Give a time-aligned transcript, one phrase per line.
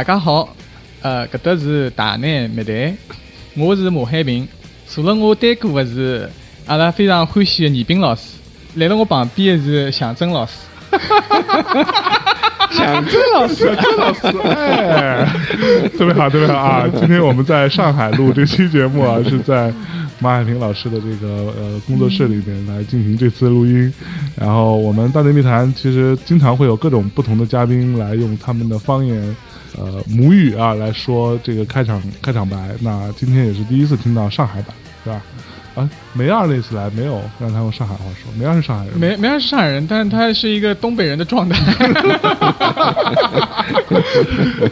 [0.00, 0.48] 大家好，
[1.02, 2.96] 呃，搿搭是大内密谈，
[3.54, 4.48] 我是马海平，
[4.86, 6.26] 坐了我对过的是
[6.64, 8.38] 阿拉非常欢喜的倪斌老师，
[8.76, 10.52] 来了我旁边的是祥真老师。
[12.72, 15.28] 祥真老师，祥真老师，哎，
[15.98, 16.88] 特别好，特别好啊！
[16.98, 19.70] 今天我们在上海录这期节目啊，是在
[20.18, 23.92] 马海平老师的这个呃工作室里面来进行这次录音。
[24.34, 29.36] 然后我们大内密谈其实经常会有各种不同的嘉宾来用他们的方言。
[29.78, 35.22] 呃，母语啊来说这个开场开场白，那今天也是第一次听到上海版，是吧？
[35.76, 41.56] 啊，梅二那次来没有让他用上海话说，梅二是上海人，梅梅二是上海人，但是他是一个东北人的状态，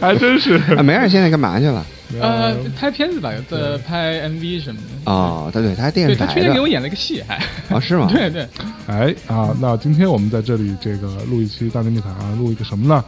[0.01, 0.57] 还真是。
[0.83, 1.85] 梅二现在干嘛去了？
[2.19, 5.11] 呃，拍片子吧，在拍 MV 什么的。
[5.11, 8.09] 哦，对对，他电视台他去年给我演了一个戏，还哦是吗？
[8.11, 8.45] 对对。
[8.87, 13.01] 哎啊，那今天我们在这里这个录一期大内密谈啊，录一个什么呢？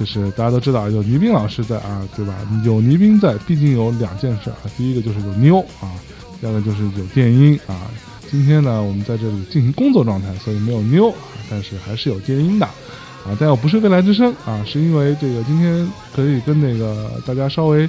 [0.00, 2.34] 就是大家都知道有倪斌老师在啊，对吧？
[2.64, 4.56] 有倪斌在，毕竟有两件事啊。
[4.74, 5.92] 第一个就是有妞啊，
[6.40, 7.82] 第二个就是有电音啊。
[8.30, 11.14] 今天呢，我们在这里进行工作状态，所以没有妞，
[11.50, 13.36] 但是还是有电音的啊。
[13.38, 17.86] 但又不是未来之声啊，是因为这个今天可以跟那个大家稍微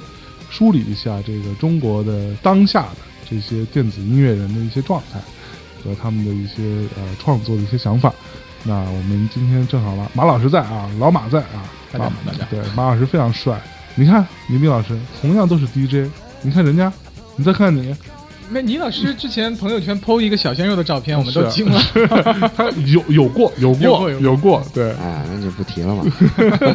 [0.50, 2.96] 梳理一下这个中国的当下的
[3.26, 5.18] 这些电子音乐人的一些状态
[5.82, 8.12] 和他们的一些呃创作的一些想法。
[8.64, 11.64] 那我们今天正好了，马老师在啊，老马在啊。
[11.92, 13.60] 大家好，大家对马老师非常帅。
[13.94, 16.90] 你看倪斌老师同样都是 DJ，你看人家，
[17.36, 17.94] 你再看你，
[18.48, 21.78] 那倪老师之前朋友圈 PO 一个小鲜肉的照片，我们都惊了。
[22.56, 26.04] 他有有过有过有过，对，哎，那就不提了嘛。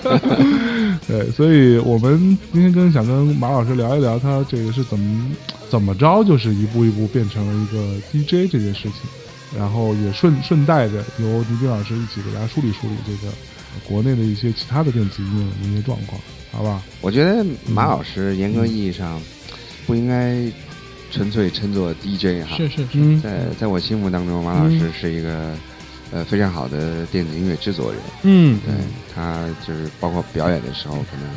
[1.08, 5.36] 对，所以我们今天跟想跟马老师聊一聊，他这个是怎么
[5.70, 8.94] 怎么着，就是一步一步变成了一个 DJ 这件事情，
[9.58, 13.34] 然后也顺顺带着由倪斌老师一起给大家梳理梳理这个。
[13.88, 16.20] 国内的一些其他的电子音乐的一些状况，
[16.52, 16.82] 好吧？
[17.02, 19.22] 我觉得马老师严格意义上
[19.86, 20.38] 不应该
[21.12, 22.58] 纯粹称作 DJ 哈。
[22.58, 25.56] 是是是，在在我心目当中，马老师是一个
[26.12, 28.02] 呃非常好的电子音乐制作人。
[28.24, 28.74] 嗯，对
[29.14, 31.28] 他就是包括表演的时候，可能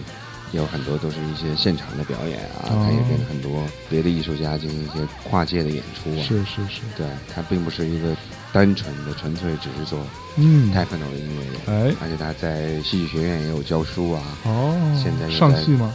[0.53, 6.23] 有很多都是一些现场的表演啊，他也跟很多别的艺术家进行一些跨界的演出啊。
[6.23, 8.17] 是是是，对他并不是一个
[8.53, 9.99] 单纯的纯粹只是做。
[10.37, 14.23] 嗯，techno 的音乐人，哎，而且他在戏剧学院也有教书啊。
[14.45, 15.93] 哦，现在上戏吗？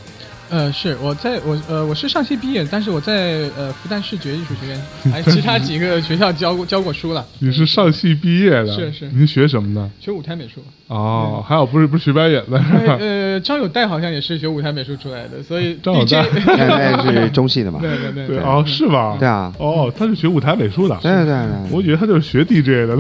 [0.50, 7.26] 呃，是我在我呃我是上戏毕业，但是我在呃复旦视觉艺术学院 还其他几个学校教过教过书了。
[7.40, 8.68] 你是上戏毕业的？
[8.68, 9.10] 是是。
[9.10, 9.90] 您学什么的？
[10.00, 10.64] 学舞台美术。
[10.88, 12.60] 哦，还好不是不是学表演的？
[13.00, 16.24] 呃，张友代好像也是学舞台美术出来的，所以 张友代
[17.02, 17.80] 是中戏的嘛？
[17.82, 19.18] 对对对对哦，是吧？
[19.20, 19.52] 对啊。
[19.58, 20.96] 哦，他是学舞台美术的。
[21.02, 21.72] 对对对。
[21.72, 22.96] 我以为他就是学 DJ 的。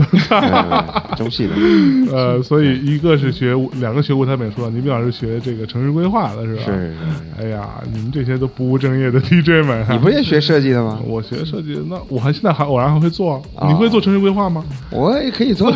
[1.15, 1.53] 中戏的。
[2.11, 6.61] 呃，所以一个是学两个学舞台美术的，倪斌老师学这个城市规划的是吧？
[6.65, 6.95] 是是。
[7.39, 8.11] 哎呀，你们。
[8.15, 11.01] 这些都不务正业的 DJ 们，你不也学设计的吗？
[11.05, 13.41] 我学设计，那我还现在还偶然还会做。
[13.67, 14.63] 你会做城市规划吗？
[14.89, 15.69] 我也可以做。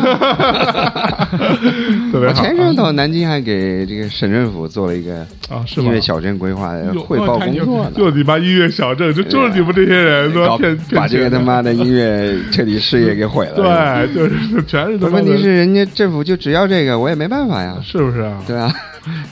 [2.10, 2.28] 特别好。
[2.28, 5.18] 我前阵到南京还给这个省政府做了一个
[5.50, 7.92] 啊，音乐小镇规划的汇报工作呢。
[7.94, 13.56] 就你妈音乐小镇，就就是你们这些人，都骗把这个他妈的音乐彻底事业给毁了。
[13.56, 14.96] 对，就是全是。
[15.08, 18.42] 问题是人家政府就只要这个，我也没办法呀，是不是啊？
[18.46, 18.72] 对啊。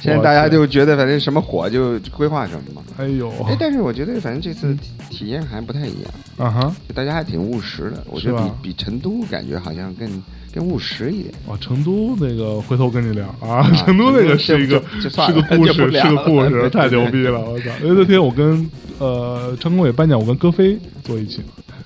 [0.01, 2.83] 现在大家就觉得反正什么火就规划什么嘛。
[2.99, 4.77] 哎呦，哎，但是我觉得反正这次
[5.09, 6.13] 体验还不太一样。
[6.37, 8.05] 啊哈，大家还挺务实的。
[8.11, 11.33] 我觉得比比成都感觉好像更更务实一点。
[11.47, 17.41] 哇，成都那个回头跟你聊啊， 成都那个是一个是个故事，是个故事， 太牛逼了！
[17.41, 18.69] 我操，因为那天我跟
[18.99, 21.41] 呃成功伟颁奖，我跟戈飞坐一起。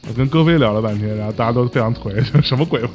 [0.09, 2.91] 我跟戈飞聊了半天，然后大家都非常颓， 什么鬼嘛？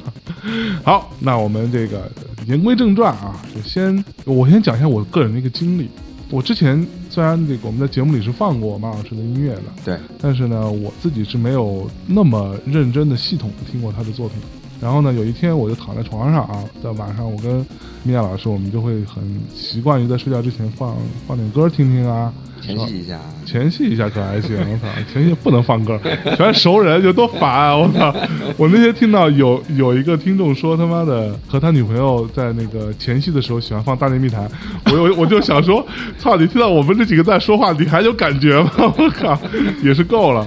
[0.84, 2.06] 好，那我们这个
[2.46, 5.88] 言归正传啊，就先我先讲一下我个人的一个经历。
[6.30, 6.86] 我之前
[7.18, 14.38] 虽然这个我们在节目里是放过马老师的音乐的，对，但是呢，我自己是没有那么认真的、系统的听过他的作品。
[14.80, 17.64] 然后呢，有一天我就躺在床上啊，在晚上，我跟
[18.04, 19.22] 米娅老师，我们就会很
[19.54, 20.96] 习惯于在睡觉之前放
[21.26, 22.32] 放点歌听听啊。
[22.60, 24.56] 前戏一下，前戏一下可还行？
[24.58, 25.98] 我操， 前戏不能放歌，
[26.36, 27.76] 全熟人就多烦啊！
[27.76, 28.12] 我操，
[28.58, 34.48] 我那天听到有有一个听众说他妈的和他女朋友在那个前戏的时候喜欢放《大内密谈》，
[34.92, 35.86] 我我我就想说，
[36.18, 38.70] 操，你听到我们这几个在说话，你还有感觉吗？
[38.98, 39.38] 我靠，
[39.82, 40.40] 也是够了。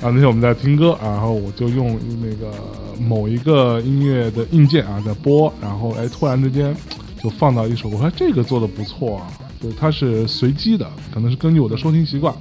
[0.00, 2.50] 啊，那天我们在听歌，然后我就用那个
[3.00, 6.74] 某一个音乐的硬件啊在播，然后哎，突然之间
[7.22, 9.28] 就放到一首，我说这个做的不错啊。
[9.60, 12.34] 对，它是随机的，可能是根据我的收听习惯，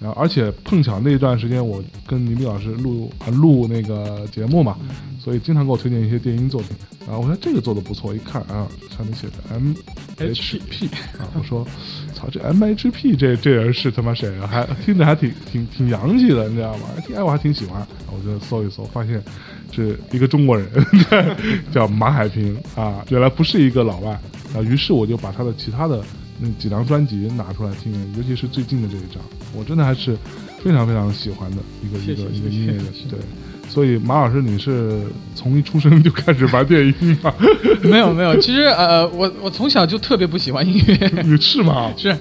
[0.00, 4.76] 然后而且碰巧那一段时间我跟倪斌老师录录那个节目嘛，
[5.18, 6.70] 所以经常给我推荐一些电音作品。
[7.04, 9.72] 然后我说这个做的不错，一看啊，上面写着 M
[10.18, 10.86] H P
[11.18, 11.66] 啊，我说
[12.14, 14.46] 操，这 M H P 这这人是他妈谁啊？
[14.46, 16.82] 还听着还挺挺挺洋气的，你知道吗？
[17.04, 17.84] 听哎，我还挺喜欢。
[18.12, 19.20] 我就搜一搜，发现
[19.72, 20.66] 是一个中国人，
[21.72, 24.12] 叫马海平啊，原来不是一个老外
[24.54, 24.62] 啊。
[24.62, 26.02] 于是我就把他的其他的
[26.40, 29.22] 那几张专辑拿出来听，尤其是最近的这一张，
[29.54, 30.16] 我真的还是
[30.62, 33.18] 非常非常喜欢的一个一个一个音乐的，对。
[33.68, 35.02] 所以马老师，你是
[35.34, 37.30] 从一出生就开始玩电音吗？
[37.82, 40.96] 没有没有，其实呃，我我从小就特别不喜欢音乐。
[41.22, 41.92] 你是吗？
[41.94, 42.16] 是，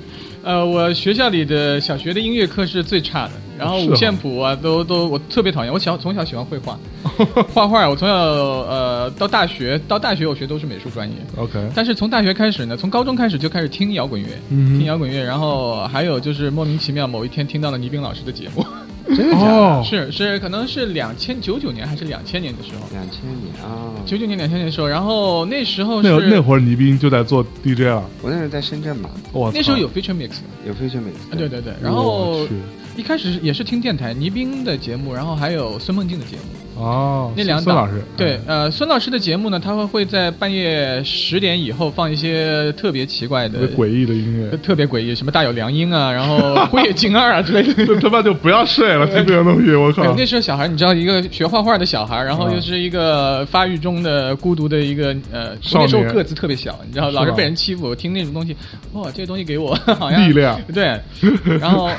[0.48, 5.74] 呃，我学校里的小学的音乐课是最差的，然后五线谱啊都都我特别讨厌。
[5.74, 6.80] 我小从小喜欢绘画，
[7.54, 7.90] 画画。
[7.90, 11.16] 我从小呃到大学到大学我学都是美术专业。
[11.36, 11.60] OK。
[11.76, 18.66] 但是从大学开始呢，从高中开始就开始听摇滚乐，听摇滚乐，然后还有就是莫名其妙某一天听到了倪斌老师的节目。
[19.16, 19.84] 真的假的？
[19.84, 22.88] 是是，可能是两千九九年还是两千年的时候？
[22.92, 28.04] 两千年啊，九九年两千年的时候，然后那时候那那会儿倪斌就在做 DJ 了。
[28.22, 29.10] 我那时候在深圳嘛，
[29.54, 30.32] 那时候有 Feature Mix，
[30.66, 32.48] 有 Feature Mix，啊对对对，然后
[32.96, 36.42] 一开始也是听电台倪斌的节目，然后还有孙梦静的节目。
[36.78, 50.14] 哦，那两孙老师对，呃，孙老师的节目呢，他会会在半夜十点以后放一些特别奇怪的、诡异的音乐，特别诡异，什么大有良音啊，然后辉夜惊二啊之类的， 他妈就不要睡了， 听这种东西，我靠！
[50.16, 58.56] 那时候小孩，你知道，一个学画画的小孩，然后又是一个发育中的孤独的一个呃，那时候个子特别小，你知道，老是被人欺负，听那种东西，
[58.94, 61.00] 哇，这个东西给我 好像力量，对，
[61.60, 61.90] 然后。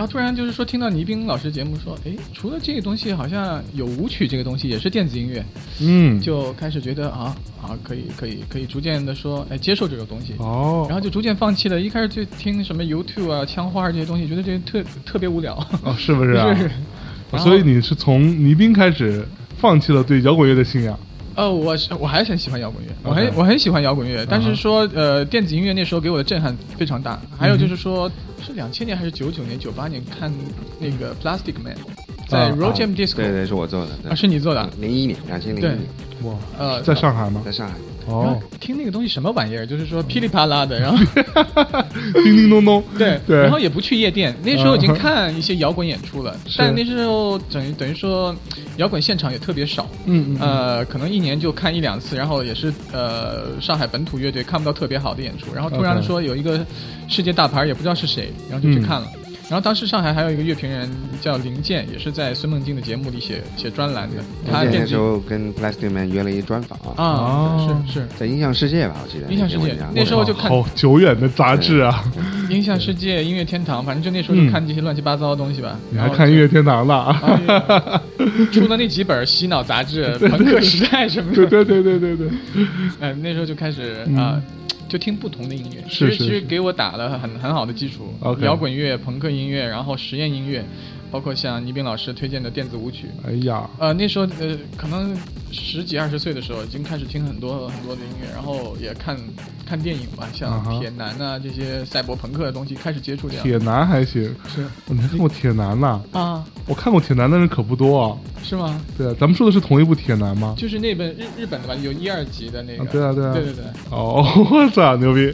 [0.00, 5.44] 然后突然就是说，听到倪斌老师节目说，哎，除了这个东西，好像有舞曲这个东西，也是电子音乐，
[5.78, 11.78] 嗯，就开始觉得啊啊，可以可以可以，逐渐的说，哎，接受这个东西，哦，然后就逐渐放弃了。
[11.78, 16.54] 一开始就听什么 YouTube 啊、枪花这些东西，觉得这些特特别无聊，哦，是不是啊？
[16.56, 16.70] 是。
[17.36, 20.98] 所以你是从倪斌开始放弃了对摇滚乐的信仰。
[21.36, 27.20] 呃，我是我还是很喜欢摇滚乐，我很我很喜欢摇滚乐，但是说呃，电子音乐那时候给我的震撼非常大。
[27.38, 28.10] 还有就是说，
[28.44, 30.32] 是两千年还是九九年、九八年看
[30.78, 31.76] 那个 Plastic Man，
[32.28, 35.78] 在 Road Jam Disco，对对，是我做的，啊，是你做的，零一年，两千零一年，
[36.24, 37.40] 哇，呃，在上海吗？
[37.44, 37.74] 在上海。
[38.06, 39.66] 哦，听那个东西什么玩意儿？
[39.66, 40.96] 就是说噼里啪啦的，然后
[42.24, 44.34] 叮叮咚咚， 对对，然后也不去夜店。
[44.42, 48.34] 那时候已经看一些摇滚演出了，但那时候等于等于说
[48.76, 56.64] 摇滚现场也特别少，嗯嗯，呃，可能一年就看一两次，然后也是呃上海本土乐队看不到特别好的演出，然后突然说有一个
[57.08, 59.06] 世界大牌，也不知道是谁，然后就去看了。
[59.50, 60.88] 然后当时上海还有一个乐评人
[61.20, 64.22] 叫林健，也是在孙梦静的节目里写写专栏的。
[64.48, 69.26] 他那时候跟 Plastic Man 约了一专访啊，是是在音像世界吧，我记得。
[69.28, 72.04] 音像世界那时候就看好久远的杂志啊，
[72.48, 75.76] 音像世界、音乐天堂，反正就那时候就看这些乱七八糟的东西吧。
[75.90, 77.12] 你还看音乐天堂呢？
[78.52, 81.44] 出的那几本洗脑杂志，《朋克时代》什么的。
[81.46, 82.28] 对对对对对对。
[83.00, 84.40] 哎，那时候就开始啊。
[84.90, 90.64] 就听不同的音乐，其实其实给我打了很很好的基础，摇滚乐、朋克音乐，然后实验音乐。
[91.10, 95.16] 包括像倪斌老师推荐的电子舞曲，哎呀，呃，那时候呃，可能
[95.50, 99.16] 十几二十岁的时候，已经开始听很多很多的音乐，然后也看
[99.66, 103.42] 看电影吧，像铁男啊这些赛博朋克的东西，开始接触这样。
[103.42, 106.02] 铁男还行，是，你还看过铁男呢？
[106.12, 108.16] 啊，我看过铁男的人可不多啊。
[108.42, 108.80] 是吗？
[108.96, 110.54] 对啊，咱们说的是同一部铁男吗？
[110.56, 112.84] 就是那本日日本的吧，有一二集的那个。
[112.86, 113.64] 对啊，对啊，对对对。
[113.90, 115.32] 哦，我操，牛逼！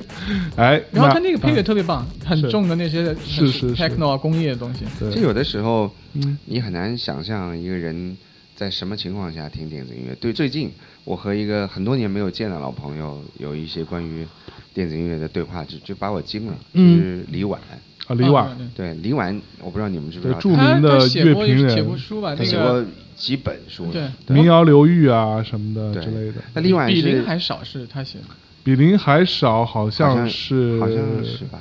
[0.56, 4.80] 哎，然后他那个配乐特别棒，很重的那些是是 techno 啊工业的东西。
[5.14, 5.65] 就有的时候。
[6.14, 8.16] 嗯，你很难想象一个人
[8.54, 10.14] 在什么情况下听电子音乐。
[10.16, 10.70] 对，最近
[11.04, 14.26] 我和一个很多年没有见的老朋友有一些关于
[14.73, 16.54] 电子音乐的对话，就就把我惊了。
[16.75, 17.61] 是李婉
[18.06, 22.35] 啊，李婉，对李婉，我不知道你们知不知道，著名的乐评人，写过书吧？
[22.37, 22.85] 他写过
[23.16, 26.35] 几本书，对，民谣流域啊什么的之类的。
[26.54, 28.25] 那李婉比林还少是他写的，
[28.62, 31.58] 比林还少，好像是，好像是吧。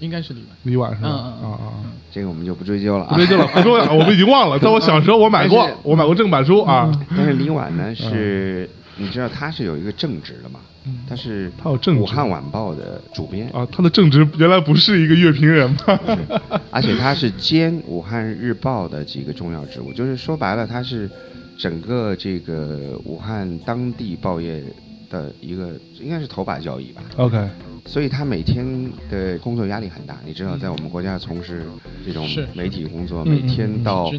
[0.00, 1.08] 应该是李婉，李婉是吧？
[1.08, 1.72] 啊啊啊！
[2.12, 4.58] 这个我们就不追究了，不追究了，不重要， 我们已经忘了。
[4.58, 6.90] 在我小时候，我买过，我买过正版书啊。
[7.16, 10.60] 但是李婉呢，是你知道他是有一个正职的嘛？
[11.08, 13.64] 他是他有正武汉晚报的主编啊。
[13.70, 15.98] 他的正职原来不是一个乐评人吗？
[16.72, 21.08] 而且他是兼武汉日报的几个重要职务，就是说白了，他是
[21.56, 24.60] 整个这个武汉当地报业
[25.08, 25.70] 的一个，
[26.00, 27.38] 应该是头把交椅吧？OK。
[27.84, 28.64] 所以他每天
[29.10, 31.66] 的工作压力很大，你知道，在我们国家从事
[32.06, 34.10] 这种媒体工作，每天到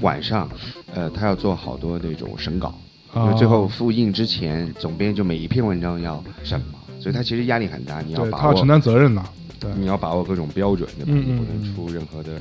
[0.00, 0.48] 晚上，
[0.94, 2.74] 呃，他要做好多那种审稿，
[3.14, 9.24] 因为最后复印之前，总编就每一篇文章要审嘛，所以他其实压力很大，你要把握承担责任呐，
[9.58, 11.12] 对，你要把握各种标准，对吧？
[11.12, 12.32] 你不能出任何的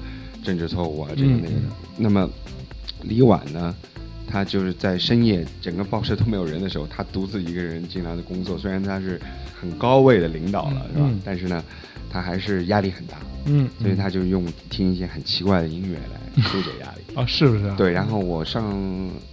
[0.43, 1.53] 政治错误啊，这个那个的。
[1.97, 2.29] 那么
[3.03, 3.73] 李婉呢，
[4.27, 8.57] 他就是在深夜整个报社都没有人的时候，他独自一个人经常的工作。
[8.57, 9.21] 虽然他是
[9.61, 11.09] 很高位的领导了，是吧？
[11.23, 11.63] 但是呢，
[12.09, 13.17] 他还是压力很大。
[13.45, 17.15] 嗯，所以他就用听一些很奇怪的音乐来疏解压力。
[17.15, 17.71] 啊， 是不是？
[17.75, 17.91] 对。
[17.91, 18.63] 然后我上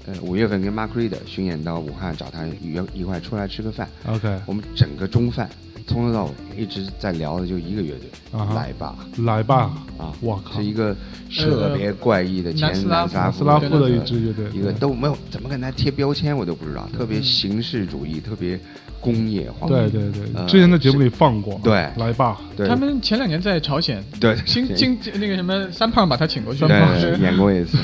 [0.06, 3.88] 呃五月份跟 Mark Reed 巡演到武汉找他约一块出来吃个饭。
[4.06, 4.40] OK。
[4.47, 5.49] 我们整个中饭。
[5.87, 8.11] 从头到尾一直在聊的就一个乐队，
[8.54, 10.94] 来吧，来吧，啊，我靠，是一个
[11.35, 18.61] 特别怪异的前南斯拉夫的一支乐队，一个都没有怎么跟他贴标签我都不知道，特别形式主义，特别
[19.00, 19.67] 工业化。
[19.67, 21.61] 对对对，之前在节目里放过。
[21.62, 27.78] 对，来吧，他们前两年在朝鲜，对，新经那个什么三胖把他请过去，对， 演过一次，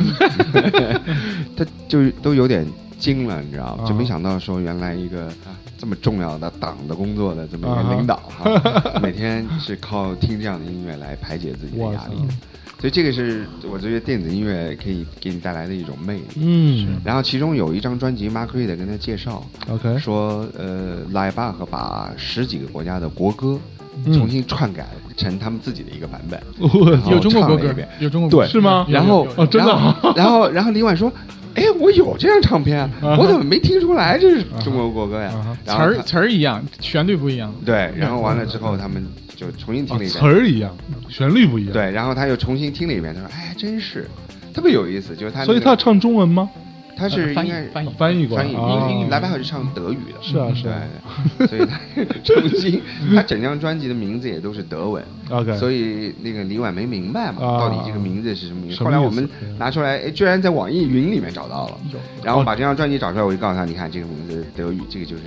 [1.56, 2.66] 他就都有点
[2.98, 3.84] 惊了，你知道吗？
[3.86, 5.28] 就没想到说原来一个。
[5.76, 12.14] 这么重要的党的工作的这么一个领导哈，每天是靠听这样的音乐来排解自己的压力，
[12.84, 16.24] 所以这个是我觉得电子音乐可以给你带来的一种魅力。
[16.36, 23.58] 嗯，然后其中有一张专辑，Mark Reed 跟他介绍，OK，说呃，莱巴和把十几个国家的国歌
[24.12, 24.86] 重新篡改
[25.16, 26.38] 成他们自己的一个版本，
[27.10, 28.84] 有中国国歌，有中国对是吗？
[28.90, 31.10] 然后哦，真的，然后然后李婉说。
[31.54, 35.56] 哎，我有这张唱片，我怎么没听出来这是中国国歌呀？
[35.64, 37.54] 词儿词儿一样，旋律不一样。
[37.64, 39.06] 对，然后完了之后，他们
[39.50, 40.10] 就重新听了一遍。
[40.10, 40.76] 词儿一样，
[41.08, 41.72] 旋律不一样。
[41.72, 44.08] 对，然后他又重新听了一遍，他说：“哎，真是，
[44.52, 46.50] 特别有意思。”就是他，所以他唱中文吗？
[46.96, 50.80] 他是翻译翻译翻译过，翻译英英来吧，好是唱德语的，是啊是啊，
[51.48, 51.76] 所以他
[52.22, 52.80] 重新，
[53.12, 58.84] 他整张专辑的名字也都是德文，OK，所以那个李婉没明白嘛，到底这个名字是什么名字？
[58.84, 61.78] 后来我们拿出来，哎，居然在网易云里面找到了，
[62.22, 65.22] 然后把这张专辑找出来，我就告诉他，你看这个名字德语，这个就是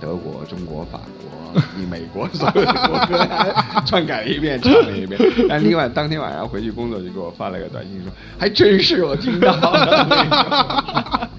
[0.00, 1.41] 德国、中国、法国。
[1.76, 3.26] 你美国所有的国歌
[3.84, 5.18] 篡改了一遍，唱了一遍。
[5.48, 11.30] 但另外当天晚上回去工作就给我发了个短信说，还真是我听到了。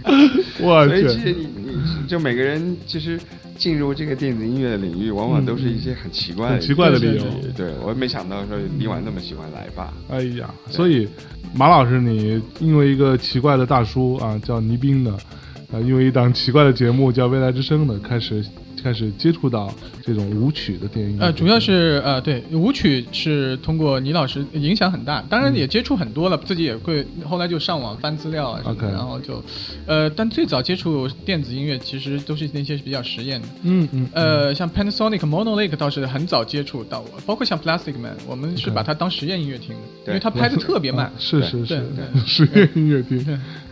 [0.60, 3.20] 我去，所以其实你你就每个人其实
[3.58, 7.24] 进入这个电子音乐的领域，往往都是一些很奇怪、很奇怪的理由。
[7.56, 9.94] 对我也没想到说李婉那么喜欢来吧。
[10.10, 11.08] 哎呀，所以
[11.56, 15.12] 马老师，你因为一个奇怪的大叔啊，叫倪斌的，
[15.72, 18.44] 啊，因为一档奇怪的节目叫《未来之声》的，开始。
[18.84, 19.74] 开始接触到
[20.04, 29.42] 这种舞曲的电影，呃，主要是呃，对舞曲是通过倪老师影响很大，当然也接触很多了，自己也会后来就上网翻资料啊什么的，然后就，
[29.86, 41.82] 呃，但最早接触电子音乐其实都是那些比较实验的，嗯嗯，呃，像 Panasonic Monolake 倒是很早接触到我，包括像 Plastic Man，我们是把它当实验音乐听的，因为它拍的特别慢， 是是是，
[42.28, 43.26] 实验音乐听，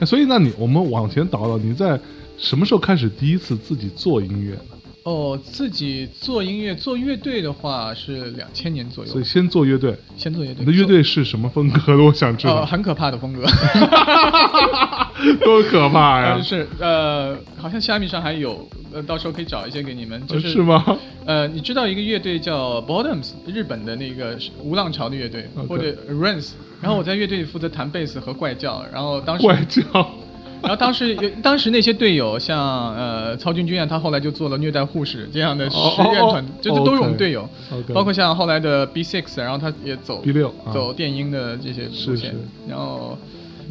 [0.06, 2.00] 所以那你我们往前倒倒，你在
[2.38, 4.58] 什么时候开始第一次自己做音乐？
[5.04, 10.58] 哦，自己做音乐做乐队的话是两千年左右，所以先做乐队，先做乐队。
[10.60, 12.04] 你的乐队是什么风格的？
[12.04, 12.64] 我想知道。
[12.66, 13.44] 很可怕的风格，
[15.44, 16.40] 多可怕呀！
[16.44, 20.22] 是呃，好像虾米上还有，呃，到时候可以找一些给你们。
[20.28, 20.86] 就是吗？
[21.26, 26.52] 呃，你知道一个乐队叫 Bottoms，日本的那个无浪潮的乐队，或者 Rains。
[26.80, 30.12] 然后我在乐队里负责弹贝斯和怪叫，然后当时怪叫。
[30.62, 35.78] 然后当时有，当时那些队友像呃曹军军啊，他后来就做了虐待护士这样的实
[36.14, 37.48] 验团，就这都是我们队友，
[37.94, 42.36] 包括像后来的 B Six，然后他也走 B 六走电音的这些路线，
[42.68, 43.18] 然后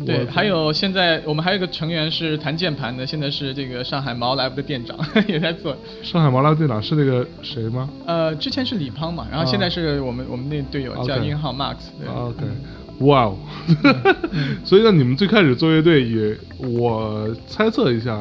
[0.06, 5.76] 对，还有现在我们还有一个成员是弹键盘的，现在是这个上海毛 Live 的店长 也在做。
[6.02, 7.88] 上海毛 Live 店长是那个谁吗？
[8.06, 11.76] 呃，之前是李胖嘛，然后现在是我们我们那队友叫英浩 Max。
[12.06, 12.44] OK。
[13.00, 13.37] 哇哦，
[14.64, 18.19] 所以呢，你们最开始做乐队也，我猜测一下，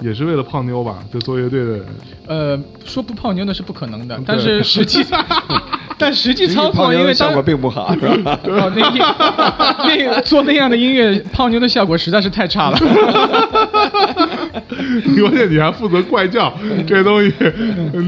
[0.00, 0.98] 也是为了泡妞吧？
[1.12, 1.84] 就做乐队的人，
[2.26, 5.04] 呃，说不泡妞那是不可能的，但是实际，
[5.98, 8.38] 但实际操作因为效果并不好，是吧？
[8.74, 8.90] 那
[9.86, 12.78] 那做那样的音乐，泡妞的效果实在是太差了。
[15.20, 16.52] 关键你还负责怪叫，
[16.86, 17.30] 这东西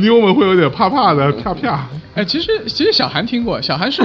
[0.01, 1.87] 妞们会有点怕怕的，啪啪。
[2.15, 4.03] 哎，其实其实小韩听过，小韩是。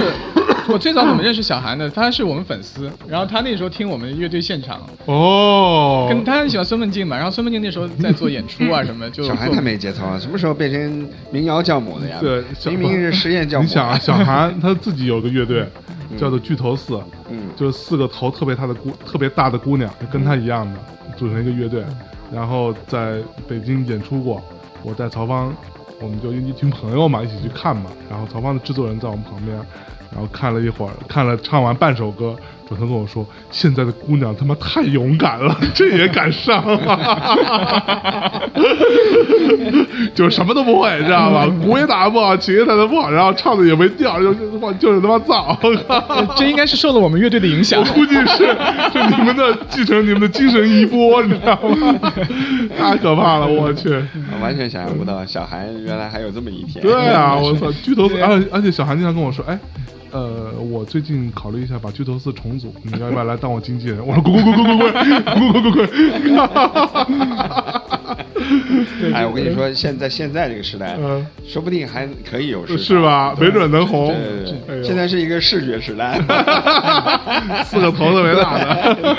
[0.72, 1.88] 我最早怎么认识小韩的？
[1.90, 12.18] 他是我们粉丝，然后他那时候听我们乐队现场哦，跟他很喜欢孙文静嘛，然后孙文静那时候在做演出啊什么，就小韩太没节操了，什么时候变成民谣教母的呀？
[12.20, 13.64] 对，明明是实验教母。
[13.64, 15.66] 你想啊， 小韩他自己有个乐队，
[16.18, 17.00] 叫做巨头四，
[17.30, 20.78] 嗯，就是四个头特别大的姑，特别大的姑娘，跟他一样的，
[21.16, 21.84] 组成一个乐队，
[22.32, 24.42] 然后在北京演出过，
[24.82, 25.54] 我带曹芳，
[26.00, 29.58] 我们就一群朋友嘛，一起去看嘛，然后曹芳的制作人在我们旁边。
[30.12, 32.36] 然后看了一会儿，看了唱完半首歌，
[32.68, 36.62] 转头跟我说：“现在的姑娘他妈太勇敢了， 这也敢上？
[40.14, 41.46] 就是什么都不会，知道吧？
[41.64, 44.34] 鼓也打得不好，琴也弹得不好，然后唱的也没调，就
[44.74, 45.58] 就是他妈造。
[46.36, 48.36] 这应该是受了我们乐队的影响，估计是
[48.92, 51.94] 是你们的继承，你们的精神衣钵，你知道吗？
[52.78, 53.88] 太可怕了，我去，
[54.40, 56.82] 完全想象不到小韩原来还有这么一天。
[56.82, 59.58] 对啊，我操，巨头，而且而且小韩经常跟我说，哎。
[60.12, 64.06] 呃，我最近考虑一下把巨头四重组， 你要不要来当我经纪人？
[64.06, 65.88] 我说滚滚滚滚滚滚滚滚滚滚！
[69.14, 70.98] 哎， 我跟你说，现在现在这个时代，
[71.46, 73.34] 说不定还可以有是吧？
[73.40, 74.14] 没准能红。
[74.84, 76.20] 现在是一个视觉时代，
[77.64, 79.16] 四个头特别大的。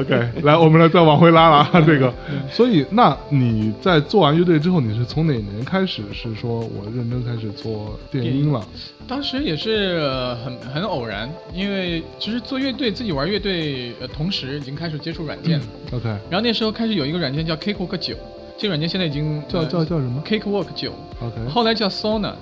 [0.00, 2.12] OK，来，我们来再往回拉拉这个。
[2.50, 8.60] 所以，那你在做完乐队之后，你是从哪年开始是说我认真开始做电音了？
[9.08, 10.00] 当时也是
[10.44, 15.66] 很很偶然，因为其实做乐队自己玩乐队，呃，同时已经开始接触软件了。
[15.92, 18.16] OK，然后那时候开始有一个软件叫 Cakewalk 九，
[18.58, 20.92] 这个软件现在已经叫叫叫什么？Cakewalk 九。
[21.20, 22.34] OK，后来叫 Sona。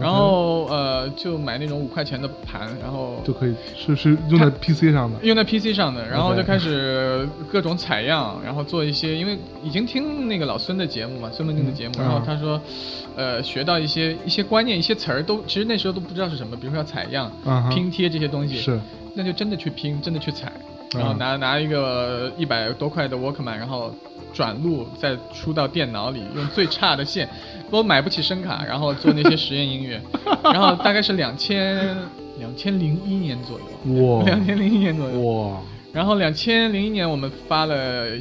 [0.00, 12.60] 然后呃，就买那种五块钱的盘，然后就可以是是用在 PC 上的，用在 PC 上的，然后就开始各种采样，然后做一些，因为已经听那个老孙的节目嘛，孙文静的节目，然后他说，
[13.16, 17.30] 呃，学到一些一些观念，一些词儿都其实那时候都不知道是什么，比如说要采样、
[17.70, 18.80] 拼贴这些东西，是，
[19.14, 20.50] 那就真的去拼，真的去采，
[20.94, 23.94] 然后拿拿一个一百多块的 Walkman，然后。
[24.34, 27.28] 转录再输到电脑里，用最差的线，
[27.78, 30.00] 我买不起声卡，然后做那些实验音乐，
[30.44, 31.96] 然后大概是两千
[32.38, 35.58] 两千零一年左右，哇，两千零一年左右，哇，
[35.92, 37.74] 然后两千零一年我们发了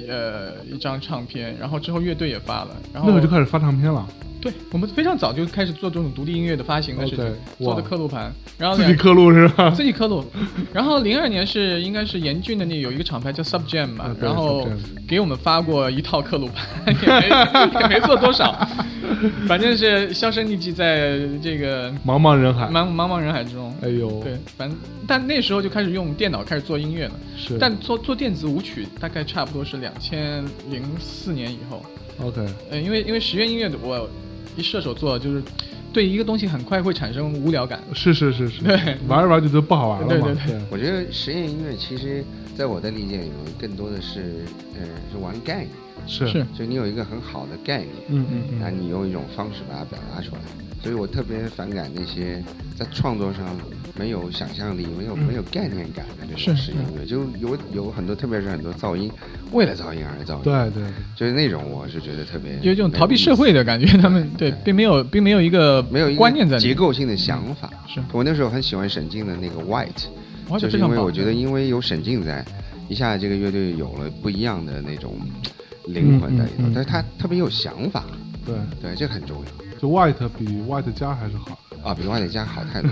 [0.08, 4.08] 呃一张唱片，然后之后乐队也发了，然后那个就开始发唱片了。
[4.42, 7.26] 对我们非常早就开始做这种独立音乐的发行的事情，
[7.60, 9.70] 做的刻录盘，然后自己刻录是吧？
[9.76, 10.26] 自己刻录，
[10.74, 14.68] 然后零二年是应该是严峻的那有一个厂牌叫 Sub Jam 吧，然后
[15.08, 18.68] 给我们发过一套刻录盘，也没也没做多少，
[19.48, 23.72] 反正是销声匿迹在这个茫茫人海，茫茫茫人海之中。
[23.84, 31.86] 哎呦，对，反正但那时候就开始用电脑开始做音乐了，是，但做做电子舞曲大概差不多是两千零四年以后。
[32.24, 34.10] OK，呃，因为因为十月音乐的我。
[34.55, 35.42] 一射手座就是
[35.94, 40.25] 对一个东西很快会产生无聊感，是是是是，对，玩着玩着就不好玩了嘛。
[40.25, 40.46] 对对。
[40.48, 42.24] 对，我觉得实验音乐其实
[42.57, 44.46] 在我的理解里面，更多的是，
[44.79, 45.70] 呃，是玩概念，
[46.05, 46.27] 是。
[46.27, 50.42] 是，就你有一个很好的概念，嗯嗯嗯，那你用一种方式把它表达出来。
[50.83, 52.44] 所以我特别反感那些
[52.75, 53.55] 在创作上
[53.96, 59.11] 没有想象力、没有没有概念感的这种实验音乐，就有有很多，特别是很多噪音，
[59.51, 60.42] 为了噪音而噪音。
[60.44, 60.83] 对对，
[61.16, 63.85] 就是那种，我是觉得特别有一种逃避社会的感觉。
[64.00, 67.70] 他们对，并没有，并没有一个没有一个观念在结构性的想法。
[67.87, 68.01] 是。
[68.11, 70.07] 我那时候很喜欢沈静的那个 White，
[70.59, 72.46] 就是因为我觉得，因为有沈静在，
[72.87, 75.20] 一下子这个乐队有了不一样的那种
[75.87, 78.05] 灵魂在里头，但是他特别有想法。
[78.46, 79.79] 对对，这很重要。
[79.79, 82.90] 就 White 比 White 加还是好啊，比 White 加好太多。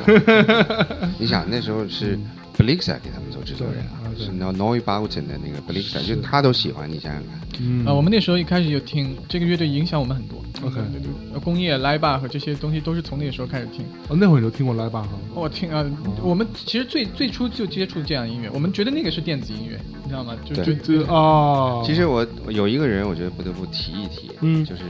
[1.20, 2.18] 你想那时候是
[2.58, 3.84] Blixer 给他们做制作人，
[4.18, 7.40] 是那 Noy Bouton 的那个 Blixer，就他都喜欢，你想想看。
[7.62, 10.40] 嗯啊，我们那时候一开始就听这个乐队，影响我们很多。
[10.62, 13.86] OK，对对，工业 Live Bar 和这些东西都是从那个时候开始听。
[14.08, 15.86] 哦，那会儿就听过 Live Bar 我听啊，
[16.22, 20.36] 我们其实最最初就接触这样音乐，我们觉得那个是电子音乐，你知道吗？
[20.46, 21.84] 就就就啊。
[21.86, 24.84] 其实我有一个人，我觉得不得不提一提，嗯，就是。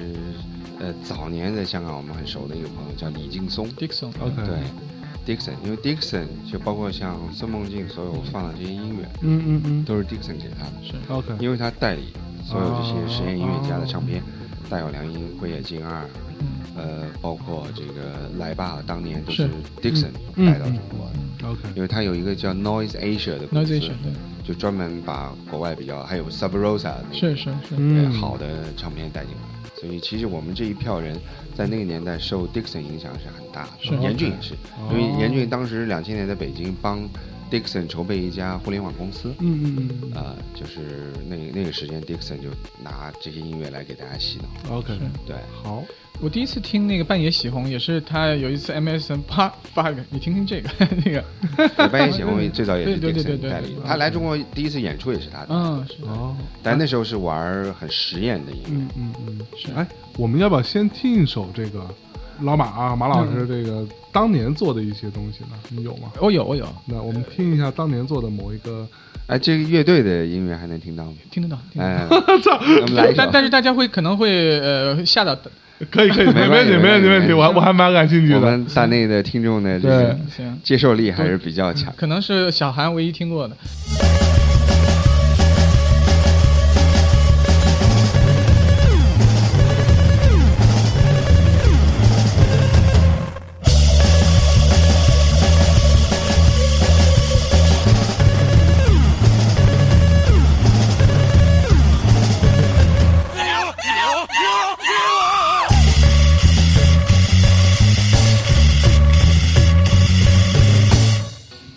[0.82, 4.56] 呃，早年在香港我们很熟的一个朋友叫李劲松，Dixon，OK，对
[5.30, 12.14] ，Dixon，因为 Dixon 就包括像孙梦静所有放的这些音乐，嗯嗯嗯，都是 Dixon 给他的，是，OK，因为他代理
[12.44, 14.24] 所有这些实验音乐家的唱片，
[14.70, 16.06] 大有良音、灰野静二，
[16.76, 19.48] 呃，包括这个来吧，当年都是
[19.82, 23.80] Dixon 带到中国的，OK，因为他有一个叫 Noise Asia 的公司，
[24.44, 28.08] 就专门把国外比较还有 Sub Rosa 是是是。
[28.18, 29.42] 好的唱片带进来。
[29.80, 31.16] 所以其实我们这一票人
[31.56, 34.54] 在那个年代受 Dixon 影响是很大的，严峻也是，
[34.92, 37.08] 因为严峻当时两千年在北京帮
[37.50, 42.50] Dixon 筹备一家互联网公司，嗯嗯嗯，呃，就是那那个时间 Dixon 就
[42.84, 44.76] 拿这些音乐来给大家洗脑。
[44.78, 45.84] OK，对，好。
[46.22, 50.70] 我第一次听那个半夜喜红，也是他有一次 MSN 啪发一个，你听听这个
[51.06, 51.24] 那个。
[51.88, 55.48] 半夜喜红 最早也是 Dixon 代理，他来中国第一次演出也是他的。
[55.50, 56.36] 嗯，是哦。
[56.62, 58.70] 但那时候是玩很实验的音乐。
[58.74, 59.72] 嗯嗯嗯，是。
[59.72, 61.88] 哎，我们要不要先听一首这个
[62.42, 65.58] 老马啊马老师这个当年做的一些东西呢？
[65.70, 66.12] 你有吗？
[66.20, 66.66] 我有，我有。
[66.86, 68.88] 那我们听一下当年做的某一个。
[69.28, 71.14] 哎，这个乐队的音乐还能听到吗？
[71.30, 71.60] 听得到。
[71.78, 72.60] 哎， 我操！
[73.16, 75.38] 但但是大家会可能会呃吓到。
[75.92, 78.36] 可以可以，没问题没问题没问题，我我还蛮感兴趣的。
[78.36, 80.14] 我们大内的听众呢，对，
[80.62, 81.94] 接受力还是比较强。
[81.96, 83.56] 可能是小韩唯一听过的。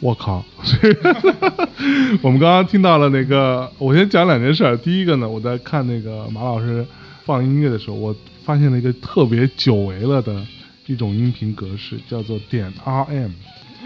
[0.03, 0.45] 我靠！
[2.23, 4.77] 我们刚刚听到了那个，我先讲两件事。
[4.79, 6.85] 第一个呢，我在看那个马老师
[7.25, 10.45] 放音乐的时候，我发现了一个特别久违了的
[10.87, 13.31] 一种音频格式，叫做点 RM，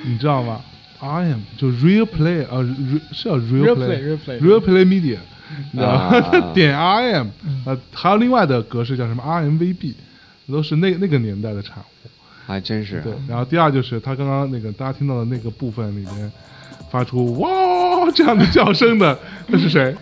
[0.07, 0.63] 你知道吗
[1.01, 2.65] ？RM 就 Real Play 啊，
[3.13, 5.19] 是叫 Real Play，Real Play Media，
[5.73, 6.53] 你知道吗？
[6.57, 7.27] 点 RM
[7.67, 9.93] 啊，还有另外的格式叫什么 RMVB，
[10.51, 11.83] 都是那那个年代的产物。
[12.47, 16.33] 还真是对，然后第二就是他刚刚那个大家听到的那个部分里面
[16.91, 17.49] 发出哇
[18.15, 19.93] 这样的叫声的，那是谁？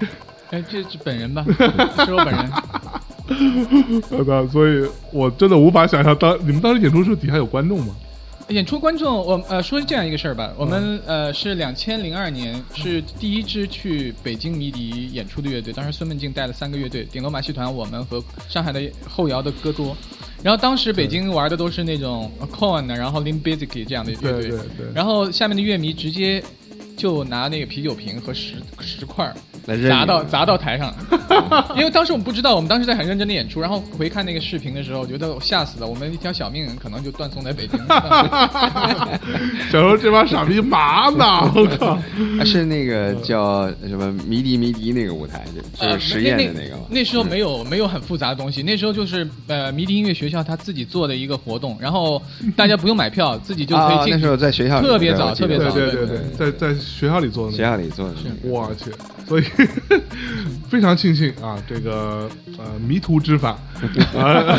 [0.51, 1.43] 哎，这是本人吧？
[2.05, 2.51] 是我本人。
[4.11, 7.97] 好的，所以我真的无法想象，当你们当时演出时候底下有观众吗？
[8.49, 19.97] 演出观众，我呃说这样一个事儿吧，我们呃是两千零二年是第一支去北京迷笛演出的乐队，当时孙梦静带了三个乐队，顶楼马戏团，我们和上海的后摇的歌多。
[20.45, 24.53] 然后当时北京玩的都是那种 Corn，然后 Lim Biscuit 这样的乐队，
[24.95, 26.45] 然后下面的乐迷直接
[26.97, 29.33] 就拿那个啤酒瓶和石石块
[29.89, 30.95] 砸到砸到台上，
[31.77, 37.79] 因为当时我们不知道，我们当时在很认真的演出，然后回看那个视频的时候，觉得吓死了，我们一条小命可能就断送在北京。
[39.71, 41.25] 小时候这帮傻逼嘛呢？
[41.57, 41.99] 我靠！
[42.45, 45.45] 是那个叫什么迷笛迷笛那个舞台，
[45.81, 46.79] 就是实验的那个。
[46.91, 52.23] 那时候没有没有很复杂的东西，那时候就是呃迷笛音乐学校他自己做的一个活动，然后
[52.55, 54.15] 大家不用买票，自己就可以进。
[54.15, 57.57] 那时候在学校特别早，特别早，对对对，在在学校里做的。
[57.57, 58.91] 学校里做的，我去，
[59.27, 59.45] 所以。
[60.69, 63.53] 非常庆幸啊，这个呃迷途知返
[64.13, 64.59] 啊，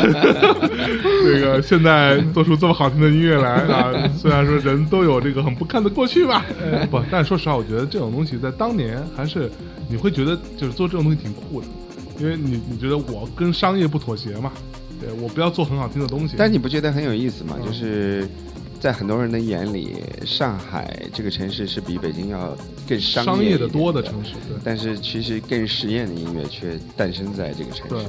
[1.24, 6.42] 这个现在做出这么好听的音乐来啊，虽然说人都有这个很不堪的过去吧，
[6.90, 9.50] 不，但说实话，我觉得这种东西在当年还是
[9.90, 11.66] 你会觉得就是做这种东西挺酷的，
[12.18, 14.50] 因为你你觉得我跟商业不妥协嘛，
[14.98, 17.56] 对我不要做很好听的东西，但你不觉得很有意思吗？
[17.62, 18.26] 就是。
[18.80, 24.32] 在很多人的眼里，上海这个城市是比北京要更商业的多的城市。
[24.48, 28.06] 对，但是其实更实验的音乐却诞生在这个城市，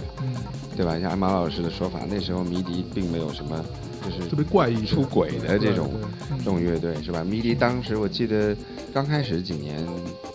[0.76, 1.00] 对吧？
[1.00, 3.66] 像马老师的说法，那时候迷笛并没有什么，
[4.10, 5.92] 就是特别怪异、出轨的这种
[6.38, 7.24] 这种乐队，是吧？
[7.24, 8.56] 迷笛当时我记得
[8.94, 9.86] 刚开始几年，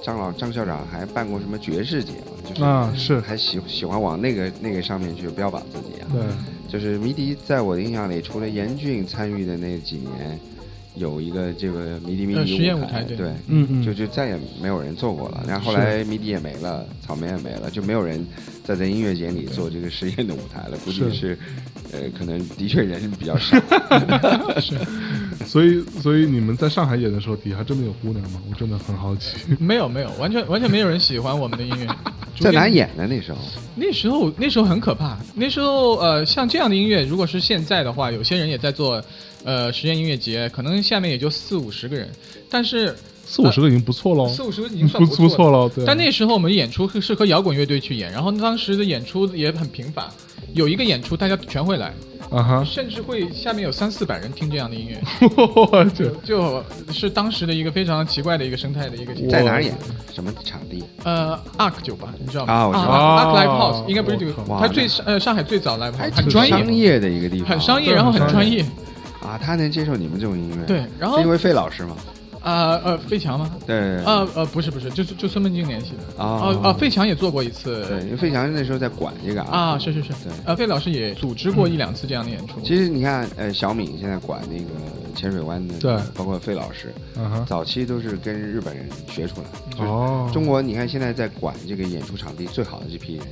[0.05, 6.09] 张老张校长还办过什么爵士节嘛，就是啊，是还喜喜欢往那个那个上面去标榜自己啊。
[6.13, 6.23] 对。
[6.69, 10.41] 就是迷笛，在我的印象里，除了严峻参与的那几年，
[10.97, 15.43] 有一个这个迷笛迷笛舞台，对，嗯嗯，就就再也没有人做过了。
[15.47, 18.27] 然后后来迷笛也没了，草莓也没了，就没有人
[18.63, 20.77] 再在音乐节里做这个实验的舞台了。
[20.85, 21.39] 估计是，
[21.93, 23.57] 呃，可能的确人比较少。
[24.61, 24.77] 是，
[25.47, 28.41] 所以所以你们在上海演的时候，底下真的有姑娘吗？
[28.51, 29.37] 我真的很好奇。
[29.59, 31.87] 没有没有，完全完全没有人喜欢我们的音乐。
[32.41, 33.39] 在哪演的那时候？
[33.77, 35.19] 那时候那时候很可怕。
[35.35, 39.03] 那时候呃，像这样的音乐，如果是现在的话，有些人也在做，
[39.45, 42.09] 呃，实验音乐节，可能下面也就四五十个人。
[42.49, 45.69] 但是四五十个已经不错了，四五十个已经算不错了。
[45.69, 50.07] 对但那时候我们演出是和摇滚乐队去演，然后当时的演出也很频繁，
[50.55, 51.93] 有一个演出大家全会来。
[52.31, 54.99] 啊哈，甚至会下面有三四百人听这样的音乐，
[55.93, 59.13] 就就是当时的一个非常奇怪的一个生态的一个。
[59.29, 59.77] 在哪儿演？
[60.15, 60.83] 什么场地？
[61.05, 62.55] 呃，Ark 酒吧，你知道吗？
[62.55, 62.87] 啊，我知道。
[62.87, 68.65] Ark Live House 应该不是这个，它最呃上海最早 Live House，很专业，商业的一个地方，很商业，然后很专业。
[69.23, 70.65] 啊，他能接受你们这种音乐？
[70.67, 71.97] 对，然后是因为费老师吗？
[72.41, 73.49] 啊呃，费强吗？
[73.65, 82.61] 对，呃呃，不是不是，就是就孙梦静联系的啊啊，费强也做过一次，对，因为费强那时候在管这个啊，是是是，对，呃，费老师也组织过一两次这样的演出。
[82.65, 84.71] 其实你看，呃，小敏现在管那个
[85.15, 86.93] 浅水湾的，对，包括费老师，
[87.47, 89.87] 早期都是跟日本人学出来。
[89.87, 93.25] 哦，中国你看现在在管这个演出场地最好的这批人，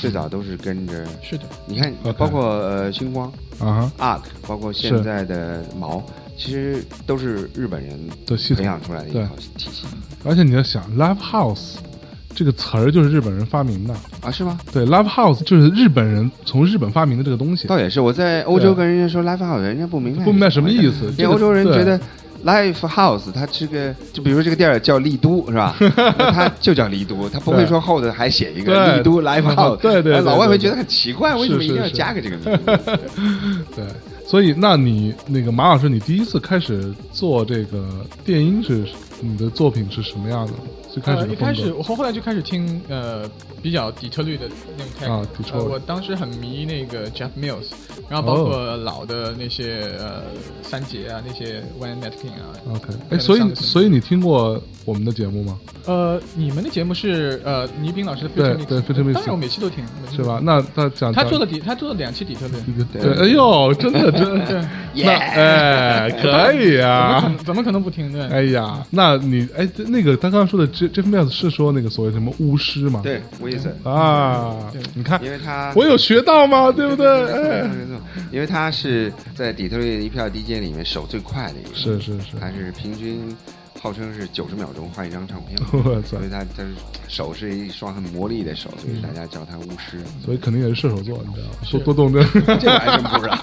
[0.00, 6.02] 最早都是跟着，是的，你看，包括呃星光啊，Ark，包括现在的毛。
[6.36, 9.86] 其实都是日本人的系培养出来的一套体系，
[10.24, 11.76] 而且你要想，live house
[12.34, 14.32] 这个词儿就是日本人发明的啊？
[14.32, 14.58] 是吗？
[14.72, 17.68] 对，live house 就是日本人从日本发明的这个东西。
[17.68, 21.06] 倒也是，我在欧洲跟人家说 live house，人家不明白，不明白什么意思。
[21.16, 22.00] 因为欧洲人觉得
[22.44, 25.74] Live House，它这个就比如这个店儿叫丽都，是吧？
[26.32, 29.76] 它就叫丽都，它不会说后头还写一个丽都 Life House。
[29.76, 32.98] 对对，老外会觉得很奇怪，为什么一定要加个这个名字？
[33.74, 33.84] 对，
[34.26, 38.84] 所以那你那个马老师，你第一次开始做这个电音是
[39.20, 40.52] 你的作品是什么样的？
[40.94, 43.28] 最开始一开始我后后来就开始听呃
[43.60, 47.72] 比较底特律的那种 tech，我当时很迷那个 Jeff Mills。
[48.08, 50.22] 然后包括老的那些呃
[50.62, 52.52] 三杰啊，那些 One Net King 啊。
[52.68, 55.58] OK，哎，所以所以你听过我们的节目吗？
[55.86, 59.82] 呃，你们的节目是呃倪斌老师的 Future Mix，对 Future Mix，当然我每期都听，
[60.14, 60.38] 是吧？
[60.42, 62.54] 那他讲他做了底，他做了两期底特律。
[62.92, 68.12] 对，哎呦，真的真的， 那哎可以啊，怎么怎么可能不听？
[68.12, 73.00] 对，哎呀，那你哎那个他刚刚说的 Jeff Mills 是说那个所谓什么巫师吗？
[73.02, 76.70] 对，Wizard 啊，你看，因为他我有学到吗？
[76.72, 77.06] 对不对？
[77.32, 77.70] 哎。
[78.30, 83.34] 因为他是在底特律一票 DJ 里面手最快的一个，是是是，他是平均
[83.84, 85.58] 号称是九十秒钟换一张唱片，
[86.08, 86.64] 所以他他
[87.06, 91.54] 手是一双很魔力的手，所以大家叫他巫师，所以肯定也是射手座，你知道吗？
[91.70, 92.24] 多多动的，
[92.58, 93.38] 这个还真不知道。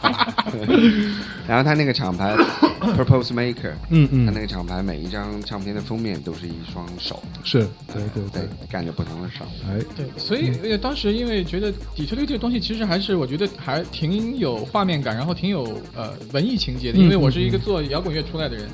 [1.48, 2.34] 然后他那个厂牌
[2.98, 7.60] Purpose Maker，嗯嗯，他那个厂牌每一张唱片的封面都是一双手，是
[7.94, 9.48] 对对对，干着不同的事儿。
[9.70, 15.64] 哎，对，所以当时因为觉得底特律这个东西其实还是我觉得还挺有画面感，然后挺有
[15.96, 18.68] 呃文艺情节的，因为我是一个做摇滚乐出来的人，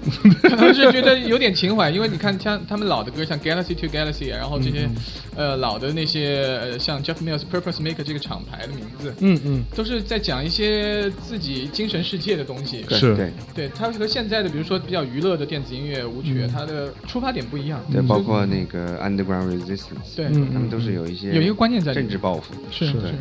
[0.43, 4.87] 可能是觉得有点情怀，因为你看像他们老的歌，像 Galaxy to Galaxy，然后这些
[5.35, 13.15] 呃老的那些像 Jeff Mills Purpose Maker 这个厂牌的名字，嗯嗯，都是在讲一些自己精神世界的东西，是。
[13.15, 23.13] 对，对，它和现在的比如说比较娱乐的电子音乐舞曲，它的出发点不一样，对，包括那个 Underground Resistance，对，他们都是有一些有一个观念在政治报复，是是是，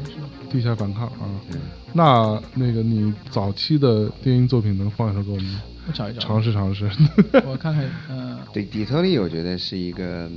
[0.51, 1.41] 地下反抗啊，
[1.95, 5.47] 那那个你早期的电音作品能放一首给我们？
[5.87, 6.85] 我找一找，尝试尝试，
[7.47, 10.31] 我看看，嗯，对，底特律我觉得是一个，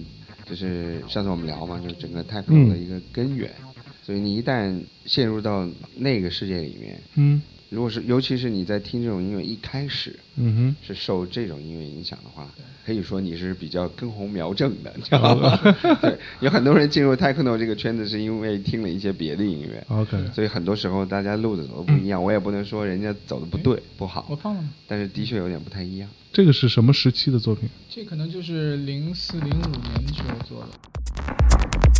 [0.46, 3.54] 就是上次我们聊嘛，就是整个 techno 的一个根源，
[4.02, 7.42] 所以你一旦陷入到那个世界里面，嗯。
[7.70, 12.48] 如果是，尤其是你在听这种音乐一开始，嗯哼，是受这种音乐影响的话，
[12.84, 15.56] 可以说你是比较根红苗正的， 知道吗？
[16.02, 26.10] 对，有很多人进入 techno 这个圈子是因为听了一些别的音乐，OK，所以很多时候大家路子走的不一样，我也不能说人家走的不对不好，我放了，但是的确有点不太一样。
[26.34, 27.70] 这个是什么时期的作品？
[27.88, 31.99] 这可能就是零四零五年时候做的。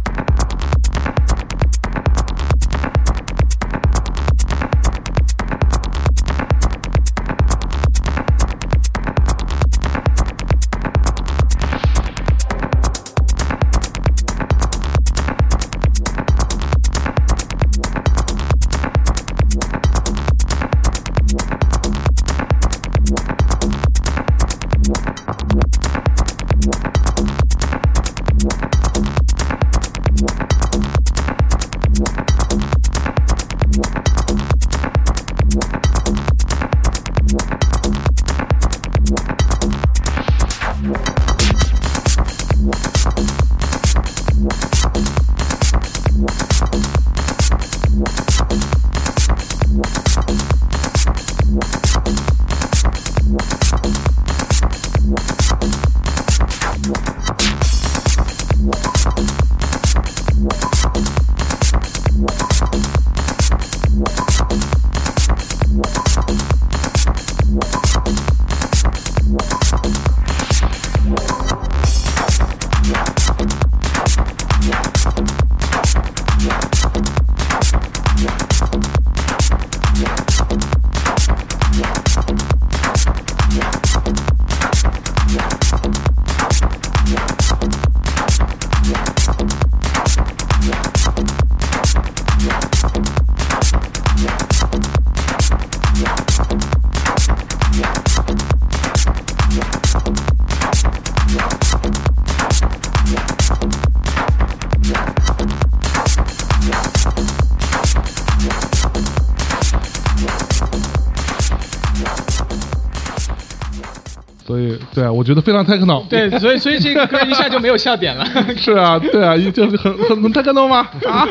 [115.14, 118.26] 我觉得非常 techno，对，所以所以这个歌一下就没有笑点了。
[118.58, 120.88] 是啊，对啊，就是很很很 techno 吗？
[121.08, 121.28] 啊，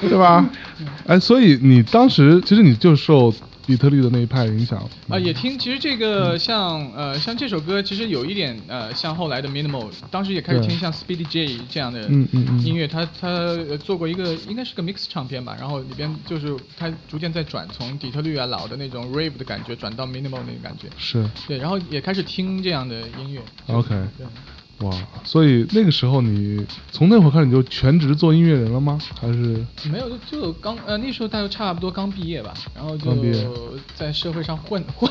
[0.00, 0.44] 对吧？
[1.06, 3.32] 哎，所以你当时其实你就受
[3.66, 5.58] 底特律的那一派影响啊，也听。
[5.58, 12.08] 其实这个像呃像这首歌，其实有一点呃像后来的 Minimal，当时也开始听像 Speedy J 这样的
[12.64, 23.40] 音乐，他他做过一个应该是个 mix 唱片吧，然后里边就是他逐渐在转，从底特律啊老的那种 rave 的感觉转到 Minimal 那个感觉，是对，然后也开始听这样的音乐。
[23.66, 23.94] OK。
[24.80, 24.90] 哇，
[25.24, 28.98] 所以那个时候你从那会儿开始你就全职做音乐人了吗？
[29.18, 33.14] 还是没有，就就刚呃那时候大概差不多刚毕业吧，然后就
[33.94, 35.10] 在社会上混 混，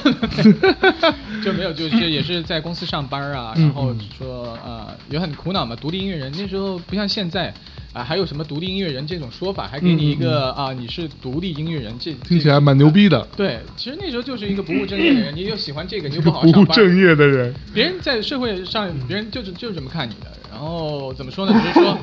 [1.43, 7.53] 就没有就是也是在公司上班啊，然后说呃也很苦恼嘛，独立音乐人那时候不像现在。
[7.95, 9.65] 啊，还有什么独立音乐人这种说法？
[9.65, 13.25] 还给你一个啊，你是独立音乐人，这听起来蛮牛逼的。
[13.37, 16.65] 对，其实那时候就是一个不务正业的人，你又喜欢这个，你又不好 上班。
[16.65, 20.29] 不务正业的人，别人在社会上，别人就是就是这么看你的。
[20.51, 21.53] 然后怎么说呢？
[21.63, 21.97] 只是说，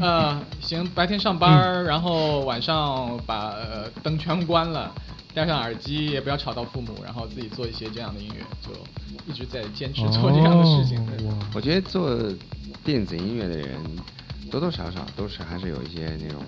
[0.00, 3.54] 呃，行，白天上班，然后晚上把
[4.02, 4.92] 灯全关了，
[5.32, 8.72] 戴上耳机，也不要吵到父母，然后自己做一些这样的音乐，就
[9.32, 11.00] 一直在坚持做这样的事情。
[11.54, 12.18] 我觉得做
[12.84, 13.68] 电子音乐的人。
[14.50, 16.42] 多多少少都是还是有一些那种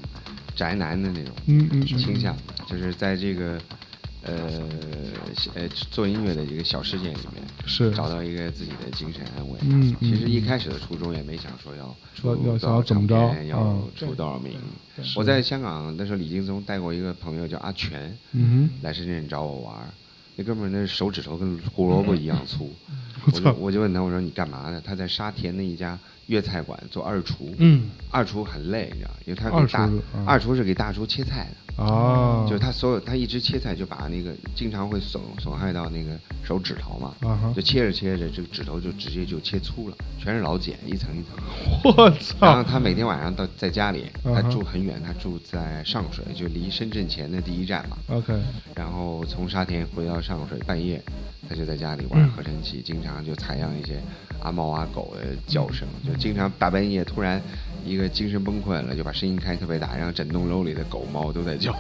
[0.55, 1.35] 宅男的那种
[1.87, 2.37] 倾向，
[2.69, 3.61] 就是在这个
[4.23, 4.35] 呃
[5.55, 9.59] 呃做音乐的一个小世界里面，是找到一个自己的精神安慰。
[9.63, 14.59] 嗯其实一开始的初衷也没想说要说要怎么着，要出多少名。
[15.15, 19.75] 我在香港那时候，李劲松带过一个朋友叫阿全，嗯来深圳找我玩，
[20.37, 22.73] 那哥们儿那手指头跟胡萝卜一样粗，
[23.27, 24.81] 我就我就问他我说你干嘛呢？
[24.83, 25.99] 他在沙田的一家。
[26.27, 29.91] 粤菜馆做二厨，嗯，二厨很累，你知道，因为他给大
[30.27, 37.15] 二厨是给大厨切菜的，哦，就是他所有他一直切菜就把那个经常会损损害到那个手指头嘛，
[37.55, 41.37] 就切着切着这个指头就直接就切粗了，全是老茧，一层一层。
[41.85, 42.47] 我操！
[42.47, 47.99] 然后他每天晚上到在家里，他住很远，他住在上水，就离深圳前的第一站嘛。
[48.09, 48.33] OK。
[48.75, 51.03] 然后从沙田回到上水，半夜
[51.49, 54.01] 他就在家里玩合成器，经常就采样一些。
[54.43, 57.43] 阿猫阿狗的叫声，就经常大半夜突然
[57.87, 61.73] 一个精神崩溃了，就把声音开特别大，然后整栋楼里的狗猫都在叫，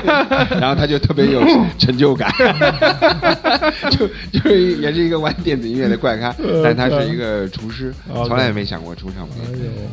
[0.60, 1.42] 然后他就特别有
[1.78, 2.30] 成就感，
[3.90, 7.92] 就就是也是一个玩电子音乐的怪咖， 但他是一个厨师，
[8.26, 9.36] 从来也没想过出唱片。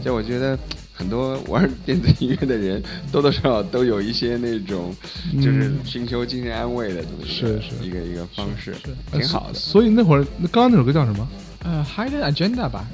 [0.04, 0.58] 就我觉得
[0.93, 4.93] 很多玩电子音乐的人多多少少都有一些那种
[5.41, 7.71] 就是寻求精神安慰的是是。
[7.82, 8.73] 一个一个方式，
[9.12, 9.54] 挺好的。
[9.54, 11.28] 所以那会儿那刚刚那首歌叫什么？
[11.63, 12.86] 呃，Hidden Agenda 吧，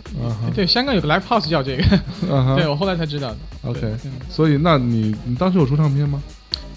[0.56, 1.84] 对，香港有个 Live House 叫这个，
[2.56, 3.38] 对我后来才知道的。
[3.64, 3.94] OK，
[4.30, 6.22] 所以那你你当时有出唱片吗？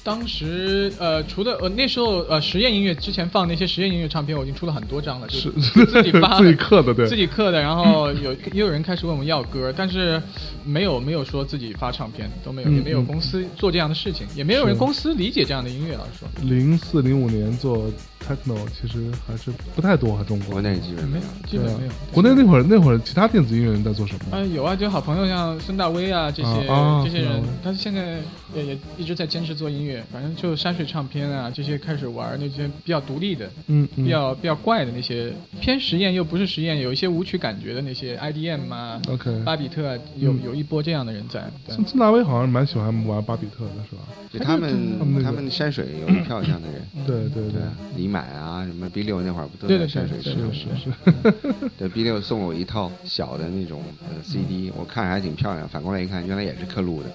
[0.05, 5.51] 当时呃，除了呃那时候呃实验音乐之前放那些实验音乐唱片，我已经出了很多张了，是
[5.87, 7.61] 自己发自己刻的，对，自己刻的。
[7.61, 10.21] 然后有也有人开始问我们要歌，但是
[10.65, 15.95] 没有没有说自己发唱片，都没有，也没有公司做这样的事情，也没有人公司理解这样的音乐。
[15.97, 17.87] 老实说，零四零五年做。
[18.23, 21.93] techno 其实还是不太多，中国国内基本没有，基本没有。
[22.13, 24.37] 国内那会儿那会儿，其他电子音乐人在做什么？
[24.37, 26.67] 啊，有啊，就好朋友像孙大威啊这些
[27.05, 28.21] 这些人，他现在
[28.55, 29.92] 也也一直在坚持做音乐。
[30.13, 41.51] 反正就山水唱片啊这些开始玩那些比较独立的，嗯，比较比较怪的那些偏实验又不是实验，有一些舞曲感觉的那些 IDM 啊，OK，巴比特啊有有一波这样的人在。
[41.69, 44.03] 孙孙大威好像蛮喜欢玩巴比特的，是吧？
[44.33, 47.61] 就他们他们山水有一票这样的人，对对对，
[47.97, 57.11] 李满啊什么 B 六那会儿不都在山水是是是， 对 B 六送我一套小的那种呃 CD，我看着还挺漂亮，反过来一看，原来也是刻录的，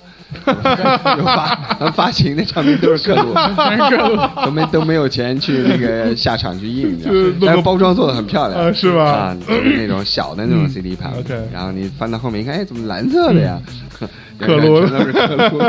[1.17, 3.33] 有发发行的唱片都是刻录，
[4.43, 6.99] 都没都没有钱去那个下场去印，
[7.45, 9.03] 但是包装做的很漂亮，是吧？
[9.11, 11.11] 啊，就是那种小的那种 CD 盘。
[11.53, 13.59] 然后你翻到后面一看，哎，怎么蓝色的呀？
[14.39, 15.59] 克录全都是克录，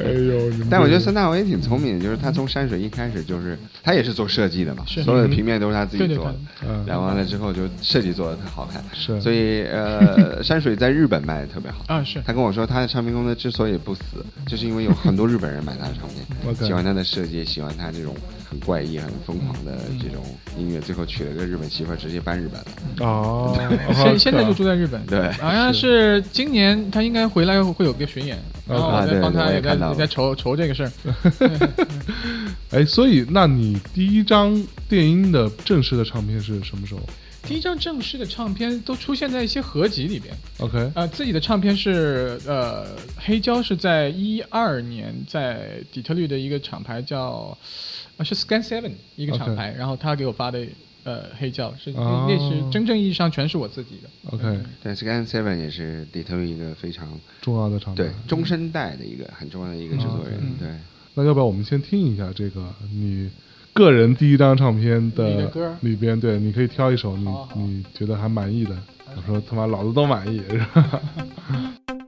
[0.00, 0.50] 哎呦！
[0.70, 6.34] 但我觉得孙大伟挺聪明的，就是他从山水一开始就是他也是做设计的嘛，所有的平面都是他自己做的，
[6.86, 9.20] 然后完了之后就设计做的特好看，是。
[9.20, 12.22] 所以呃， 山水在日本卖的特别好啊，是。
[12.26, 14.02] 他跟我说，他的唱片公司之所以不死，
[14.46, 18.14] 就是因为有很多日本人买他的唱片， 喜欢他的设计，喜欢他这种
[18.54, 20.22] 很怪异、很疯狂的这种
[20.56, 22.66] 音乐，最后娶了个日本媳妇，直接搬日本了。
[23.00, 23.52] 哦，
[23.92, 26.22] 现 现在就住在日本，对，好像是。
[26.30, 28.38] 今年他应该回来会有个巡演，
[28.68, 30.92] 然后我在帮他也在也在筹筹这个事儿。
[32.70, 34.54] 哎，所以那你第一张
[34.88, 37.00] 电音的正式的唱片是什么时候？
[37.46, 40.34] 第一张正式的唱片都出现在一些合集里边。
[40.58, 47.56] OK，呃，自己的唱片是呃黑胶是在一二年在底特律的一个厂牌叫
[48.16, 50.66] 啊是 Scan Seven 一个厂牌，然后他给我发的。
[51.06, 54.08] 呃，黑胶是那是真正意义上全是我自己的。
[54.30, 60.40] OK，对，Scan Seven 也是底特律一个非常重要的厂对中生代的一个很重要的一个制作人。
[60.58, 60.66] 对，
[61.12, 63.30] 那要不要我们先听一下这个你
[63.74, 65.50] 个人第一张唱片的
[65.80, 66.18] 里边？
[66.18, 68.76] 对，你可以挑一首你你觉得还满意的。
[69.16, 71.00] 我说他妈老子都满意，是吧？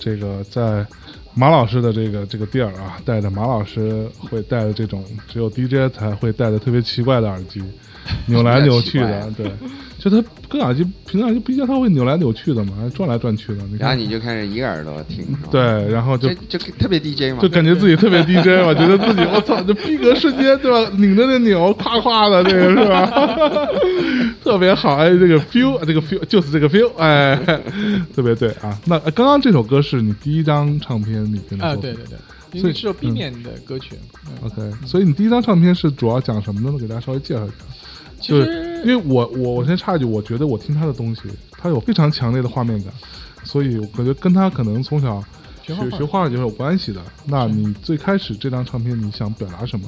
[0.00, 0.84] 这个在
[1.34, 7.62] 马老师的这个这个店儿啊，带着马老师会带的这种只有 DJ 才会戴的特别奇怪的耳机，
[8.26, 9.52] 扭来扭去的， 对，
[9.98, 10.24] 就它。
[10.60, 13.64] 跟耳机平常就毕竟它会扭来扭去的嘛，转来转去的。
[13.78, 20.92] 然后你就开始一个耳朵听，对，然后就就特别 DJ 嘛，就感觉自己特别 DJ 嘛，觉得自己我操，就逼格瞬间对吧？
[20.98, 23.10] 拧着那扭，夸夸的这个是吧？
[24.44, 27.34] 特别好，哎，这个 feel，这个 feel 就是这个 feel，哎，
[28.14, 28.78] 特别对啊。
[28.84, 32.04] 那刚刚这首歌是你第一张唱片里面的啊，对对
[32.52, 33.94] 对，所以是有 B 面的歌曲。
[34.44, 36.78] OK，所以你第一张唱片是主要讲什么的呢？
[36.78, 37.54] 给大家稍微介绍一下。
[38.20, 41.22] 就是因为我我我先插一句，我觉得我听他的东西，
[41.52, 42.92] 他有非常强烈的画面感，
[43.44, 45.22] 所以我感觉跟他可能从小
[45.62, 47.00] 学学画就是有关系的。
[47.26, 49.86] 那你最开始这张唱片你想表达什么？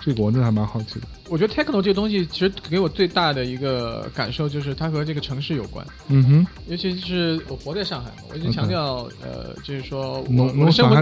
[0.00, 1.06] 这个我真的还蛮好奇的。
[1.28, 5.86] 我觉得 techno 这个东西其实给我最大的一个感受就是它和这个城市有关。
[6.08, 6.46] 嗯哼。
[6.66, 10.94] 尤其是我活在上海，我一直强调，呃，就是说我我生活，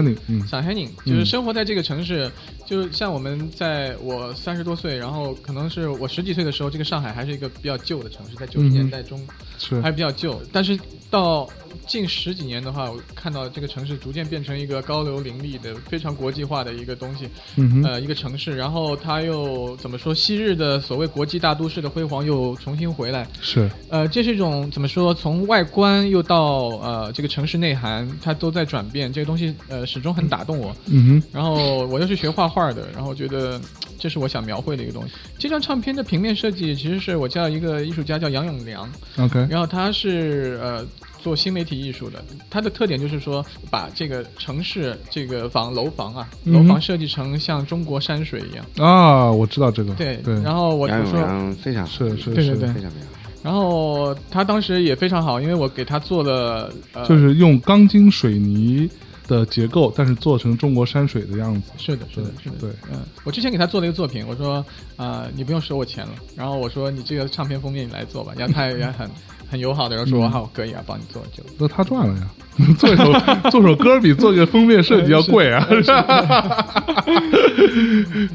[0.45, 2.29] 上海宁，就是生活在这个城市，
[2.65, 9.19] 就像我们在我三十多岁，然后可能是我十几岁的时候，这个上海还是一个比较旧的城市，在九十年代中
[9.57, 10.79] 是还比较旧，但是
[11.09, 11.49] 到。
[11.85, 18.57] 近十几年的话，我看到这个城市逐渐变成一个高楼林立的、非常国际化的一个东西，嗯呃，一个城市。
[18.57, 20.13] 然后它又怎么说？
[20.13, 23.25] 昔日的所谓国际大都市的辉煌又重新回来。
[23.39, 23.69] 是。
[23.89, 25.13] 呃，这是一种怎么说？
[25.13, 29.13] 从外观又到呃这个城市内涵，它都在转变。
[29.13, 30.75] 这个东西呃始终很打动我。
[30.87, 31.23] 嗯哼。
[31.31, 33.61] 然后我又是学画画的，然后觉得
[33.97, 35.13] 这是我想描绘的一个东西。
[35.37, 38.89] 这张唱片的平面设计其实是我叫一个艺术家叫杨永良。
[39.17, 39.45] OK。
[39.49, 40.85] 然后他是呃。
[41.19, 49.29] 做新媒体艺术的，他的特点就是说，把这个城市这个房楼房啊，楼房设计成像中国山水一样啊。
[49.29, 50.39] 我知道这个，对对。
[50.41, 51.19] 然后我就说，
[51.61, 53.29] 非常是是，对对对，非常非常好。
[53.43, 56.71] 然后他当时也非常好，因为我给他做了，
[57.05, 58.89] 就是用钢筋水泥。
[59.27, 61.71] 的结构，但是做成中国山水的样子。
[61.77, 62.55] 是的，是的，是的。
[62.59, 64.65] 对，嗯，我之前给他做了一个作品，我说，
[64.95, 66.13] 啊，你不用收我钱了。
[66.35, 68.33] 然后我说，你这个唱片封面你来做吧。
[68.37, 69.09] 然后他也很，
[69.49, 71.43] 很友好的，然后说好可以啊，帮你做就。
[71.57, 72.29] 那他赚了呀，
[72.77, 73.13] 做首
[73.49, 75.67] 做首歌比做个封面设计要贵啊。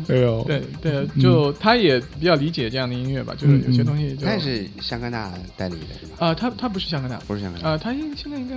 [0.09, 4.27] 哎呦，对对，就他也比较理解这样的音乐吧，就是有些东西就。
[4.27, 7.71] 他也是香格纳代理的啊，他他不是香格纳，不是香格纳。
[7.71, 8.57] 啊，他应现在应该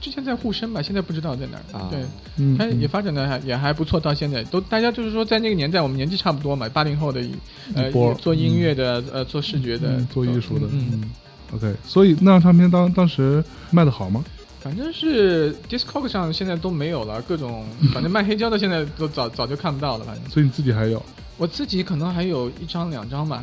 [0.00, 1.62] 之前在沪深吧，现在不知道在哪儿。
[1.90, 2.00] 对，
[2.56, 4.42] 他也发展的还也还不错，到现在。
[4.44, 7.20] 都大家就是说在那个年代，我们年纪差不多嘛，八零后的
[7.74, 11.10] 呃做音乐的呃做视觉的做艺术的，嗯
[11.54, 14.24] ，OK，所以那张唱片当当时卖的好吗？
[14.60, 20.30] 反正是 Discog 上现在都没有了，各种反正卖黑胶的现在都早早就看不到了，反正。
[20.30, 21.02] 所以你自己还有？
[21.36, 23.42] 我自己可能还有一张两张吧，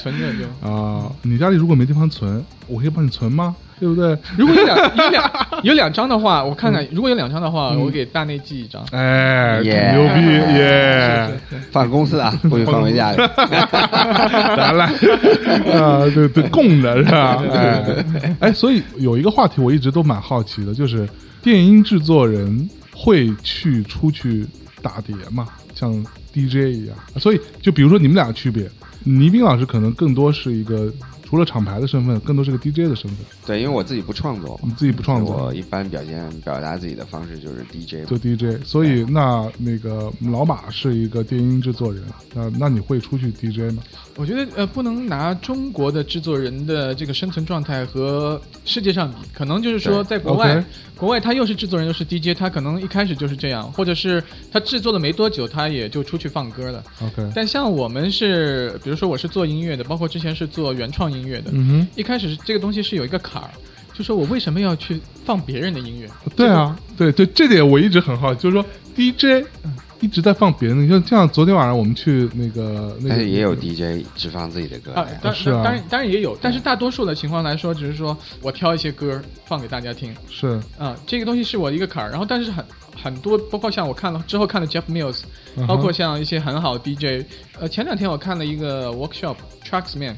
[0.00, 0.68] 存着就。
[0.68, 3.56] 啊，你家里如果没地方存，我可以帮你存吗？
[3.82, 4.16] 对不对？
[4.38, 5.32] 如果有两有两
[5.64, 6.86] 有两张的话，我看看。
[6.92, 8.80] 如果有两张的话，我给大内寄一张。
[8.92, 10.20] 哎，牛逼
[10.56, 11.28] 耶！
[11.72, 13.18] 放公司啊，不许放回家里。
[13.18, 14.84] 来来，
[15.74, 17.42] 啊，对对，供的是吧？
[17.52, 21.08] 哎哎，所以有一个话题我一直都蛮好奇的，就是
[21.42, 24.46] 电音制作人会去出去
[24.80, 25.48] 打碟吗？
[25.74, 25.92] 像
[26.32, 26.96] DJ 一样？
[27.18, 28.70] 所以就比如说你们俩区别，
[29.02, 30.88] 倪斌老师可能更多是一个。
[31.32, 33.16] 除了厂牌的身份，更多是个 DJ 的身份。
[33.46, 38.62] 对，因为我自己不创作，你自己不创作，我一般表现表达自己的方式就是 DJ，做 DJ。
[38.62, 42.04] 所以那那个老马是一个电音制作人，
[42.34, 43.82] 那那你会出去 DJ 吗？
[44.18, 50.62] 我觉得呃，不能拿中国的制作人的这个生存状态和世界上比，可能就是说在国外，
[50.98, 54.22] 国外他又是制作人又是 DJ，他可能一开始就是这样，或者是
[54.52, 56.84] 他制作了没多久，他也就出去放歌了。
[57.00, 57.26] OK。
[57.34, 61.21] 但像我们是，比如说我是做音乐的，包括之前是做原创音。
[61.22, 63.50] 音乐的，嗯哼，一开始这个东西是有一个坎儿，
[63.94, 66.08] 就说我为什么要去放别人的音乐？
[66.34, 68.64] 对啊，对对，这点我一直很好，就是说
[68.96, 69.46] DJ
[70.00, 80.60] 一直在放别人的，像像昨天晚上我们去那个，但是也有 DJ 只放自己的歌啊，是啊，当然当然也有，但是大多数的情况来说，只是说我挑一些歌放给大家听，是。
[80.76, 82.64] 啊，这个东西是我的一个坎儿，然后但是很
[83.00, 85.22] 很多，包括像我看了之后看了 Jeff Mills，
[85.66, 87.26] 包括像一些很好的 DJ，
[87.60, 90.14] 呃，前两天我看了一个 workshop Tracksman。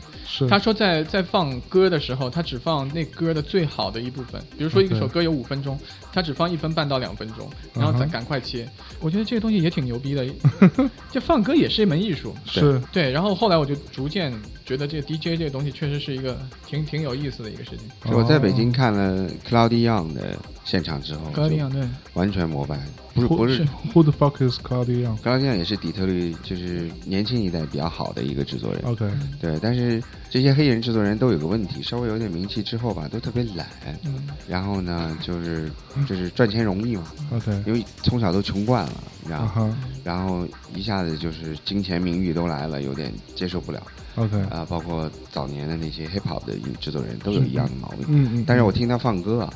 [0.49, 4.43] 他说，在在放歌的时候，他只放那歌的最好的一部分。
[4.59, 5.79] 比如说，一首歌有五分钟，
[6.13, 8.69] 他只放一分半到两分钟，然后再赶快切。
[9.01, 10.27] 我觉得这个东西也挺牛逼的，
[11.13, 12.35] 就放歌也是一门艺术。
[12.47, 13.13] 是对。
[13.13, 14.33] 然后后来我就逐渐
[14.65, 17.89] 觉得，这个 DJ 这个东西确实是一个挺挺有意思的一个事情。
[18.13, 22.79] 我在北京看了 Cloudy Young 的现场之后，Cloudy Young 对，完全膜拜。
[23.15, 28.83] 不是不是，Who the fuck is Cloudy Young？Cloudy Young 也是底特律，就是年轻一代比较好的一个制作人。
[28.85, 29.09] OK，
[29.41, 30.03] 对，但是。
[30.31, 33.69] 这些黑人制作人都有个问题，稍微有点名气之后吧，都特别懒。
[34.05, 34.27] 嗯。
[34.49, 35.71] 然后呢，就是
[36.09, 37.05] 就是赚钱容易嘛。
[37.31, 37.53] OK。
[37.65, 38.93] 因为从小都穷惯了，
[39.23, 39.79] 你知道吗？
[40.03, 40.45] 然后
[40.75, 43.81] 一下子就是金钱名誉都来了，有点接受不了。
[44.17, 44.37] OK。
[44.51, 48.05] 啊，包括早年的那些 hip hop 的制作人都有一样的毛病。
[48.09, 48.45] 嗯嗯。
[48.45, 49.55] 但是我听他放歌啊，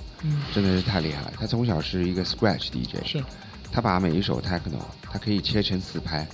[0.55, 1.33] 真的是太厉害了。
[1.39, 3.07] 他从小是一个 scratch DJ。
[3.07, 3.25] 是。
[3.71, 6.27] 他把每一首 techno，他可以切成四拍，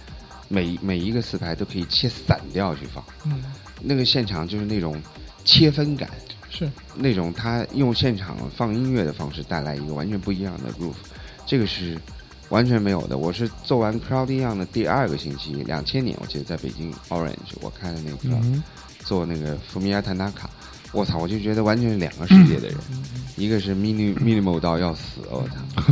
[0.49, 3.05] 每每一个四拍都可以切散掉去放。
[3.24, 3.43] 嗯。
[3.80, 5.01] 那个现场就是那种
[5.45, 6.09] 切分感，
[6.49, 10.95] 是那种他用现场放音乐的方式带来一个完全不一样的 groove，
[11.45, 12.01] 这个是
[12.51, 13.18] 完全没有的。
[13.18, 18.62] 我是做完 Crowdy Young 的第二个星期，两千年我记得在北京 Orange 我看的那个
[19.01, 20.47] 做那个 Fumiya Tanaka，
[20.95, 22.77] 我操，我就觉得完全是两个世界的人，
[23.37, 25.47] 一个是 mini minimal 到要死，我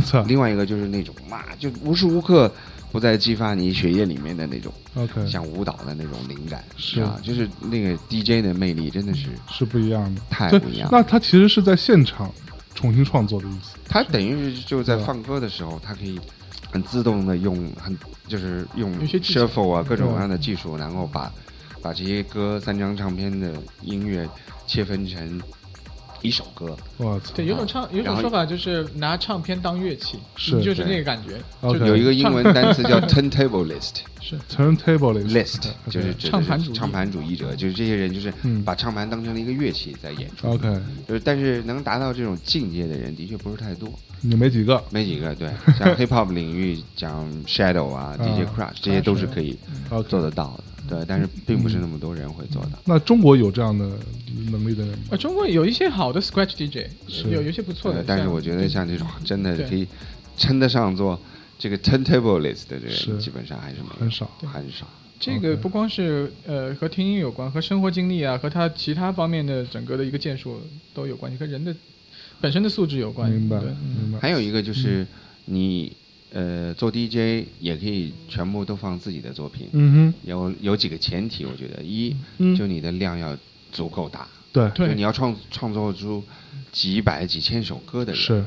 [0.05, 2.51] 操， 另外一个就是那种嘛就无时无刻。
[2.91, 10.87] 不在激发你血液里面的那种，OK，像舞蹈的那种灵感，是啊，就是那个 DJ 的魅力真的是是不一样的，太不一样。
[10.91, 12.31] 那他其实是在现场
[12.75, 13.75] 重新创作的意思。
[13.89, 16.19] 他等于是就在放歌的时候，他可以
[16.71, 17.97] 很自动的用很
[18.27, 21.33] 就是用 shuffle 啊各种各样的技术，然后把
[21.83, 24.27] 把这些歌三张唱片的音乐
[24.65, 25.41] 切分成。
[26.25, 27.33] 一首歌，我操！
[27.35, 31.37] 对，有种唱，有种说法就是拿唱片当乐器，是就是那个感觉。
[31.85, 35.59] 有一个英文单词叫 turntable list， 是 turntable list，
[35.89, 40.47] 就是唱盘主唱盘主义者，就是这些人就是把唱盘当成了一个乐器在演出。
[40.47, 45.35] OK，就是但是能达到这种境界的人的确不是太多，你没几个，没几个。
[45.35, 49.59] 对，像 hip hop 领域讲 shadow 啊，DJ crush，这些都是可以
[50.07, 50.63] 做得到的。
[50.87, 52.71] 对，但是并不是那么多人会做到。
[52.85, 53.89] 那中国有这样的
[54.51, 55.05] 能力的人吗？
[55.11, 56.87] 啊，中国有一些好的 scratch DJ，
[57.31, 58.03] 有有一些不错的。
[58.05, 59.87] 但是我觉得像这种真的可以
[60.37, 61.17] 称得上做
[61.57, 64.85] 这个 turntable list 的人，基本上还是很少，很少。
[65.19, 70.59] 这个不光是呃和听音有关，和生活经历啊，和他其他方面的整个的一个建树
[70.93, 71.73] 都有关系，和人的
[72.41, 73.31] 本身的素质有关。
[73.31, 74.19] 明白，明白。
[74.19, 75.07] 还有一个就是
[75.45, 75.93] 你。
[76.33, 79.69] 呃，做 DJ 也可以全部都放自己的作品。
[79.71, 82.15] 嗯哼，有有几个前提，我觉得一，
[82.57, 83.37] 就你的量要
[83.71, 84.27] 足够大。
[84.51, 86.23] 对，就，你要创创作出
[86.71, 88.21] 几百几千首歌的人。
[88.21, 88.43] 是。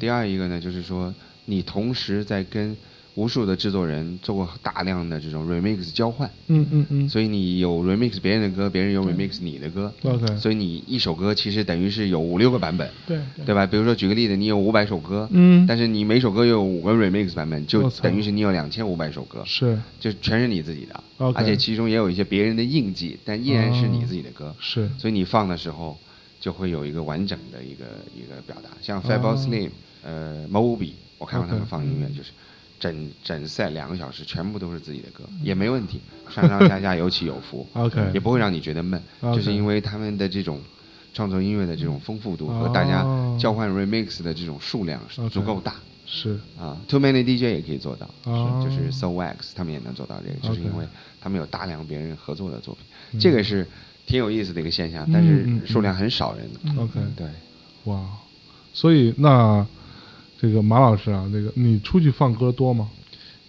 [0.00, 1.14] 第二一个呢，就是说
[1.44, 2.76] 你同时在跟。
[3.14, 13.54] 无数的制作人做过大量的这种 remix 交换，嗯嗯嗯，所以你有 remix 别人的歌，别人有 remix 你的歌，OK，所以你一首歌其实等于是有五六个版本，对对。
[13.54, 13.66] 吧？
[13.66, 25.98] 比如说举个例子，你有五百首歌，嗯，但是你每首歌又有五个 remix 版本，就等于是你有两千五百首歌，是，就全是你自己的，OK，而且其中也有一些别人的印记，但依然是你自己的歌，是，所以你放的时候
[26.38, 27.84] 就会有一个完整的一个
[28.16, 29.70] 一个表达，像 Fable Slim，
[30.04, 32.30] 呃，Moby，我看过他们放音乐就是。
[32.78, 36.00] 整整赛两个小时，全部都是自己的歌，也没问题，
[36.32, 40.60] 上上下下有起有伏， OK，也不会让你觉得闷，就是因为他们的这种
[41.12, 43.02] 创作音乐的这种丰富度和大家
[43.38, 45.00] 交换 remix 的这种数量
[45.30, 45.74] 足够大，
[46.06, 46.38] 是。
[46.58, 48.08] 啊，Too Many DJ 也可以做到，
[48.62, 50.86] 就是 So Wax 他们也能做到这个，就是因为
[51.20, 52.76] 他们有大量别人合作的作
[53.10, 53.66] 品，这个是
[54.06, 56.48] 挺有意思的一个现象，但是数量很少人
[56.78, 57.26] ，OK，对，
[57.84, 58.06] 哇，
[58.72, 59.66] 所以那。
[60.40, 62.88] 这个马老师啊，那个你出去放歌多吗？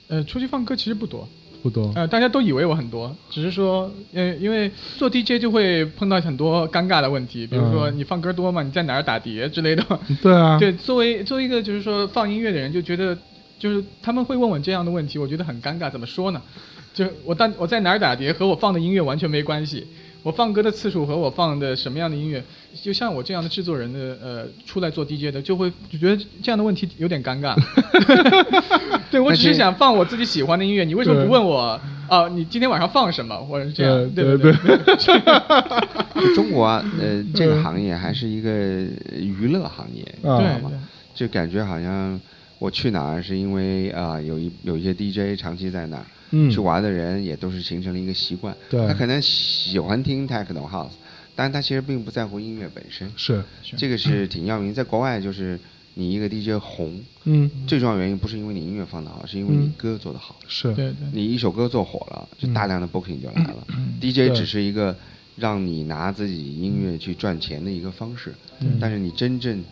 [0.08, 1.28] 呃，出去放歌其实不多，
[1.62, 1.92] 不多。
[1.96, 8.64] 呃，大家都以为我很多，只是说，呃，因为做 DJ 就会碰到很多尴尬的问题，比如说你放歌多吗？
[8.64, 9.86] 你在哪儿打碟之类的。
[10.24, 10.58] 对啊。
[10.58, 13.16] 对，作为作为一个就是说放音乐的人，就觉得
[13.60, 15.92] 就是他们会问我这样的问题，我觉得很尴尬。
[15.92, 16.42] 怎么说呢？
[16.92, 19.86] 就我当我在哪儿打碟和我放的音乐完全没关系。
[20.22, 22.44] 我放歌的次数和我放的什么样的音乐，
[22.84, 27.56] 就像我这样的制作人的呃出来做 DJ 的，就会就觉得这样的问题有点尴尬。
[29.10, 32.28] 对我只是想放我自己喜欢的音乐，你为什么不问我啊？
[32.28, 34.10] 你今天晚上放什么，或者是这样？
[34.14, 34.76] 对对对。
[36.36, 38.52] 中国呃这个行业还是一个
[39.18, 40.72] 娱乐行业，你知道吗？
[41.16, 42.20] 就感觉好像
[42.60, 46.06] 我去哪儿是因为啊有一有一些 DJ 长期在那儿。
[46.52, 50.92] 去玩的人也都是形成了一个习惯，对他可能喜欢听 techno house，
[51.36, 53.12] 但是他其实并不在乎音乐本身。
[53.16, 53.44] 是，
[53.78, 54.74] 这个是挺要命。
[54.74, 55.60] 在国外，就是
[55.96, 60.36] 你一个 DJ 红，嗯，最重要原因不是因为你音乐放得好，是因为你歌做得好。
[60.48, 61.08] 是，对对。
[61.12, 63.66] 你一首歌做火了，就大量的 booking 就来了。
[64.00, 64.96] DJ 只是一个
[65.36, 68.34] 让你拿自己音乐去赚钱的一个方式，
[68.80, 69.64] 但是你真正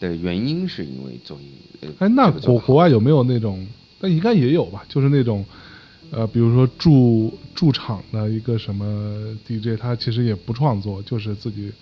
[0.00, 1.48] 的原因是因为做音
[1.82, 1.88] 乐。
[1.98, 3.66] 哎，那国国外有没有那种？
[4.00, 5.44] 那应该也有吧，就是那种。
[6.10, 11.72] 呃，比如说驻驻场的一个什么 DJ，他其实也不创作，就是自己。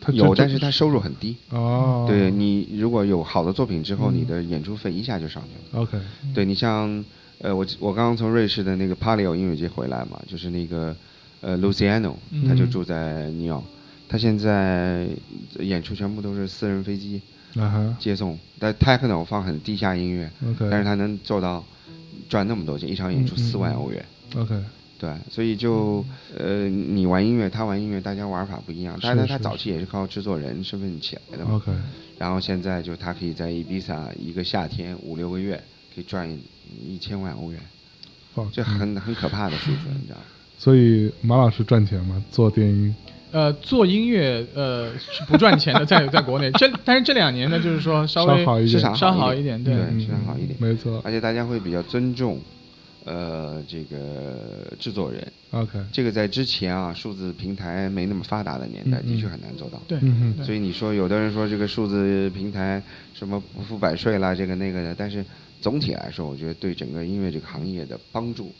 [0.00, 1.36] 他有，但是他收入很低。
[1.50, 2.06] 哦。
[2.08, 5.82] 对你如果有好的作品之后，你的演出费一下就上去了。
[5.82, 5.98] OK。
[6.32, 7.04] 对你像
[7.38, 10.94] 呃，我我刚刚从瑞士的那个帕里奥音乐节回来嘛，就是那个
[11.40, 12.14] 呃，Luciano，
[12.46, 13.62] 他就住在尼奥，
[14.08, 15.08] 他现在
[15.58, 17.20] 演出全部都是私人飞机
[17.98, 20.30] 接送，但 Techno 放很地下音乐，
[20.70, 21.64] 但是他能做到。
[22.28, 24.04] 赚那么多钱，一场演出四万欧元。
[24.36, 24.54] OK，
[24.98, 26.04] 对，所以就
[26.36, 28.98] 呃，你玩音乐，他玩音乐，大家玩法不一样。
[29.00, 31.44] 但是他早期也是靠制作人身份起来的。
[31.44, 31.72] OK，
[32.18, 35.62] 然后现在就他可以在伊比萨一个夏天五六个月
[35.94, 36.28] 可以赚
[36.86, 37.60] 一千万欧元，
[38.52, 40.18] 这很很可怕的数字，你知道。
[40.58, 42.22] 所以马老师赚钱吗？
[42.32, 42.94] 做电音？
[43.30, 46.50] 呃，做音乐呃是不赚钱的，在在国内。
[46.52, 51.00] 这但是这两年呢，就是说稍微市场稍好一点，对，市场好一点，没错。
[51.04, 52.40] 而且大家会比较尊重，
[53.04, 55.26] 呃，这个制作人。
[55.50, 59.80] OK，这个在之前啊，数字平台没那么发达的年代，的确很难做到。
[59.86, 59.98] 对，
[60.44, 62.82] 所以你说有的人说这个数字平台
[63.14, 65.24] 什么不付版税啦，这个那个的，但是
[65.60, 68.52] 总体来说，我觉得对整个音乐这个行业的帮助。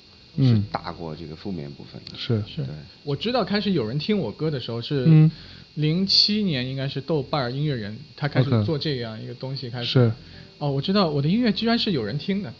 [0.47, 2.17] 是大过这个负面部分的。
[2.17, 2.65] 是是，
[3.05, 5.31] 我知道开始有人听我歌的时候是
[5.75, 9.87] 零七年，应该是豆瓣音乐人，他开始做这样一个东西开始。
[9.87, 10.13] 是。
[10.59, 12.53] 哦，我知道我的音乐居然是有人听的，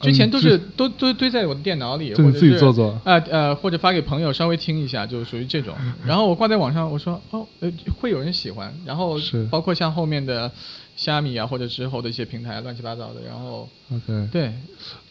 [0.00, 2.90] 之前都是都都堆在我的电脑里，或者自己做做。
[3.04, 5.72] 啊呃，或者发给朋友稍微听一下，就属于这种。
[6.04, 9.16] 然后我挂在网上，我说哦呃会有人喜欢，然后
[9.48, 10.50] 包括像后面的
[10.96, 14.52] 虾米啊，或者之后的一些平台乱七八糟的，然后 OK 对。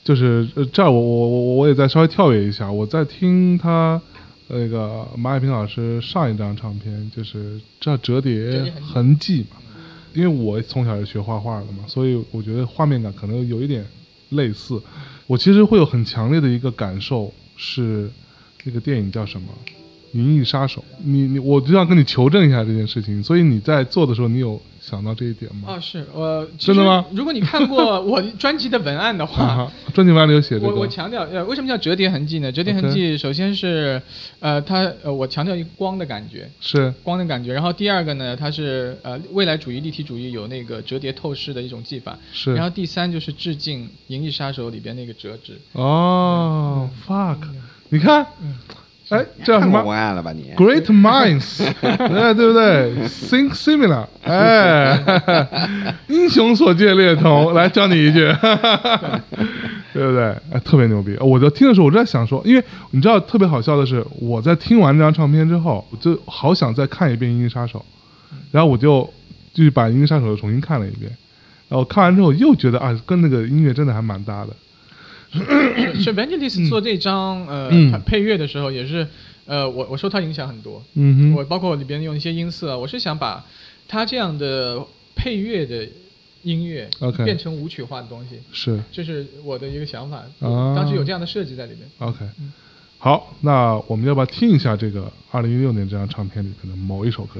[0.05, 3.99] 就是呃，这儿我我我我也再稍微跳跃一下，我在听他
[4.47, 9.57] 那个马海平老师上一张唱片，就是这折叠痕迹嘛。
[10.13, 13.83] 因为我从小是学画画的嘛，所以我觉得画面感可能有一点
[14.29, 14.79] 类似。
[15.27, 18.07] 我其实会有很强烈的一个感受，是
[18.63, 19.47] 那个电影叫什么
[20.15, 20.81] 《银翼杀手》。
[21.03, 23.21] 你你，我就要跟你求证一下这件事情。
[23.23, 24.59] 所以你在做的时候，你有。
[24.85, 25.73] 想到这一点吗？
[25.73, 27.03] 啊，是我真的吗？
[27.11, 30.67] 如果你看过 我专辑的文案的话，专辑文案里有写这个。
[30.67, 32.51] 我我强调，呃，为什么叫折叠痕迹呢？
[32.51, 33.99] 折叠痕迹首先是，
[34.39, 37.51] 呃，它呃，我强调一个光的感觉，是光的感觉。
[37.51, 42.15] 然后第二个呢，它是呃未来主义、立体主义有那个折叠透视的一种技法。
[42.31, 42.53] 是。
[42.53, 45.59] 然后第三就是致敬《银翼杀手》里边那个折纸。
[45.71, 47.39] 哦，fuck！
[47.89, 48.27] 你看，
[49.09, 49.83] 哎，叫什么？
[49.83, 57.53] 文案了吧你？Great minds， 哎，对不对？Think similar，哎，英雄所见略同。
[57.53, 58.25] 来教你一句，
[59.93, 60.23] 对不对？
[60.51, 61.15] 哎，特别牛逼。
[61.21, 67.79] 我就听的时候，我就在想说，因为你知道，特别好笑的是，我在听完这张唱片之后，我就好想再看一遍《银翼杀手》，
[68.51, 69.07] 然后我就
[69.53, 71.11] 就把《银翼杀手》重新看了一遍，
[71.69, 74.49] 然后看完之后又觉得啊，跟那个音乐真的还蛮搭的。
[76.01, 77.69] 是 Vangelis 做这张呃
[78.05, 79.07] 配乐的时候，也是
[79.45, 80.83] 呃我我受他影响很多。
[80.93, 83.45] 嗯我包括里边用一些音色，我是想把
[83.87, 84.81] 他这样的
[85.15, 85.87] 配乐的
[86.43, 88.39] 音乐，OK，变成舞曲化的东西。
[88.51, 90.23] 是，这是我的一个想法。
[90.39, 91.81] 当时有这样的设计在里面。
[91.99, 92.25] OK，
[92.97, 97.39] 好，那我们要不要听一下这个二零一六年这张唱片里面的某一首歌？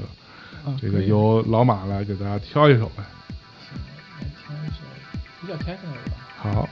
[0.80, 3.04] 这个由老马来给大家挑一首呗。
[4.18, 4.82] 来挑一首
[5.40, 6.16] 比较 techno 的吧。
[6.36, 6.68] 好。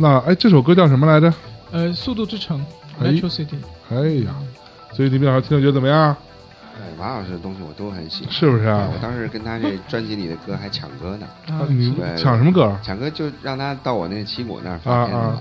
[0.00, 1.32] 那哎，这首歌叫什么来着？
[1.72, 2.64] 呃，速度之城
[3.00, 3.56] （Metro City）。
[3.90, 4.34] 哎呀，
[4.92, 6.16] 所以李斌老师听了觉得怎么样？
[6.78, 8.88] 哎，马老师的东西我都很喜欢，是不是啊？
[8.90, 11.26] 我当时跟他这专辑里的歌还抢歌呢。
[11.48, 12.74] 啊，你抢什么歌？
[12.82, 15.22] 抢歌就让他到我那旗鼓那儿发片子。
[15.22, 15.38] 啊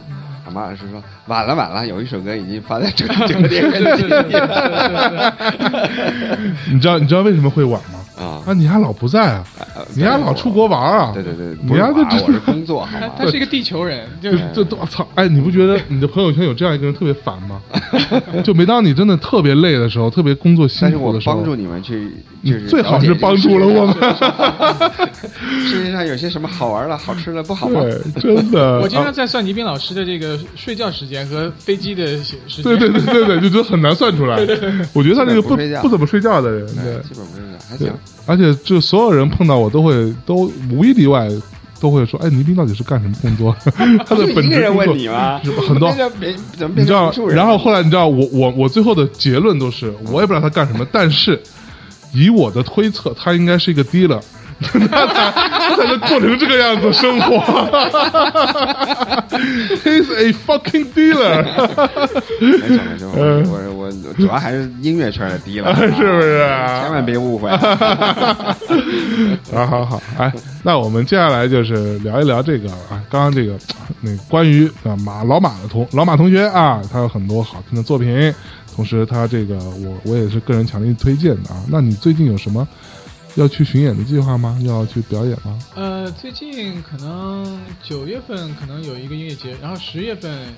[0.52, 5.36] 马老师说晚了晚了，有一首歌已经发在这个这个电视里了。
[6.72, 7.99] 你知道你知道为什么会晚吗？
[8.20, 9.44] 啊，啊，你还老不在啊？
[9.96, 11.12] 你还老出国玩啊？
[11.14, 13.14] 对对对，你还这这是工作好吗？
[13.18, 15.08] 他是一个地球人，就这我 操！
[15.16, 17.62] 哎，你不觉得你的朋友圈有这样一个人特别烦吗？
[18.44, 22.12] 就每当你真的特别累的时候，特别工作辛苦的时候，帮助你们去，
[22.44, 23.96] 就是最好是帮助了我们。
[25.66, 27.82] 世界上有些什么好玩的、好吃的不好吗？
[28.20, 32.64] 真的，我经常在算倪斌老师的这个睡觉时间和飞机的时间。
[32.64, 34.38] 对对对对对，就觉得很难算出来。
[34.94, 37.92] 我觉得他这个不不怎么睡觉的人，对，基本不睡觉，还行。
[38.26, 41.28] 而且，就所有人碰到我都会都无一例外
[41.80, 43.56] 都会说：“哎，倪斌到底是干什么工作？”
[44.06, 44.94] 他的本职工作
[45.68, 45.90] 很多，
[46.76, 47.12] 你知道？
[47.30, 51.42] 然后后来你知道，我我我最后的结论都是，我也不知道他干什么，但是
[52.14, 54.22] 以我的推测，他应该是一个 dealer。
[54.90, 55.32] 他才
[55.76, 57.38] 才能过成这个样子生活。
[59.84, 61.44] He's a fucking dealer。
[62.42, 63.10] 没错没错，
[63.48, 66.46] 我我主要还是音乐圈的 dealer，是不是？
[66.82, 67.50] 千万别误会。
[69.52, 70.32] 好好好，哎，
[70.64, 73.58] 那我们接下来就是聊一聊这个啊，刚刚这个
[74.02, 78.34] 那关于啊马老马的同老马同学啊，他有很多好听的作品，
[78.76, 81.64] 同时他这个我我也是个人强烈推荐的啊。
[81.70, 82.68] 那你最近有什么？
[83.40, 84.60] 要去巡演的计划吗？
[84.64, 85.58] 要去表演吗？
[85.74, 90.54] 呃，最近可能九月份可能有一个音乐节，然后十月份。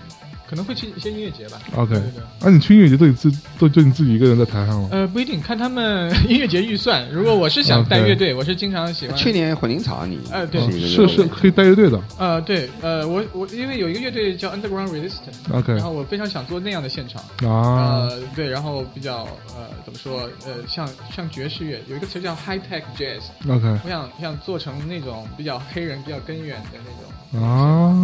[0.50, 1.60] 可能会去一些音乐节吧。
[1.76, 1.96] OK，
[2.40, 4.90] 啊，你去音乐节都你自都就你自己一个人在台上了？
[4.92, 7.10] 呃，不一定，看他们 音乐节预算。
[7.10, 9.16] 如果我是想带乐队，我是经常喜欢。
[9.18, 12.02] 去年混凝草你呃对是是可以带乐队的。
[12.18, 15.54] 呃对呃我我因为有一个乐队叫 Underground Resistance。
[15.54, 18.08] OK，然后我非常想做那样的现场啊。
[18.10, 19.24] 呃对，然后比较
[19.56, 23.22] 呃怎么说呃像像爵士乐有一个词叫 High Tech Jazz。
[23.48, 27.11] OK，我想想做成那种比较黑人比较根源的那种。
[27.40, 27.96] 啊！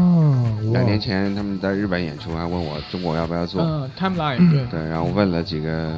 [0.71, 3.61] 两年前他们在日本演出，还问我中国要不要做。
[3.61, 5.95] 嗯，Timeline 对对，然后问了几个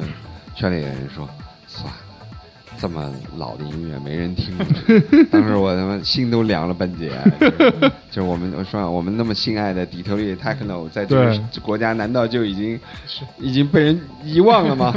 [0.54, 1.28] 圈里的人说，
[1.68, 1.98] 算了，
[2.78, 4.52] 这么老的音乐没人听。
[5.30, 7.12] 当时我他妈心都凉了半截。
[8.10, 12.80] 就是我们我说我们那么心爱的底特律 Techno，在这个国家难道就已经
[13.38, 14.92] 已经被人遗忘了吗？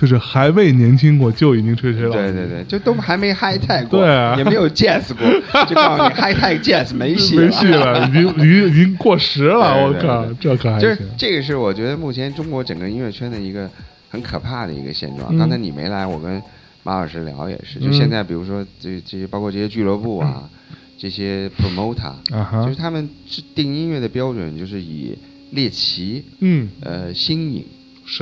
[0.00, 5.26] 就是还未年轻过就已经吹吹了，对对对，就都还没嗨太过，对啊，也没有 jazz 过，
[5.66, 10.78] 就告诉你嗨太 jazz 没戏没戏了，已经已经已经过时了，我靠，这可还。
[10.78, 13.68] 就是这个是我觉得目前中国整个音乐圈的一个
[14.08, 15.36] 很可怕的一个现状。
[15.36, 16.40] 刚才你没来，我跟
[16.84, 20.48] 马老师聊也是，就现在比如说这这些包括这些俱乐部啊，
[20.96, 25.18] 这些 promoter，啊就是他们制定音乐的标准就是以
[25.50, 27.64] 猎奇，嗯，呃，新颖。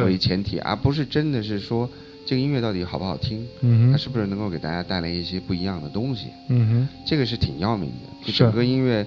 [0.04, 1.88] 为前提，而不是真的是说
[2.24, 6.26] 这个音乐到底好不好听，嗯它是不是能够给大家带来一些不一样的东西？
[6.48, 8.26] 嗯哼，这个是挺要命的。
[8.26, 9.06] 就整个音乐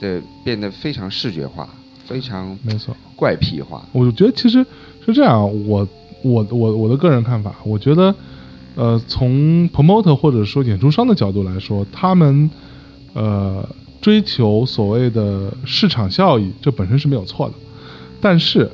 [0.00, 1.68] 的变得非常视觉化，
[2.06, 3.84] 非常没错怪癖化。
[3.92, 4.64] 我觉得其实
[5.04, 5.86] 是这样，我
[6.22, 8.14] 我我我的个人看法，我觉得
[8.76, 12.48] 呃，从 promoter 或者说演出商的角度来说，他们
[13.14, 13.68] 呃
[14.00, 17.54] 追求所谓的市场效益，这本身是没有错的，
[18.20, 18.70] 但是。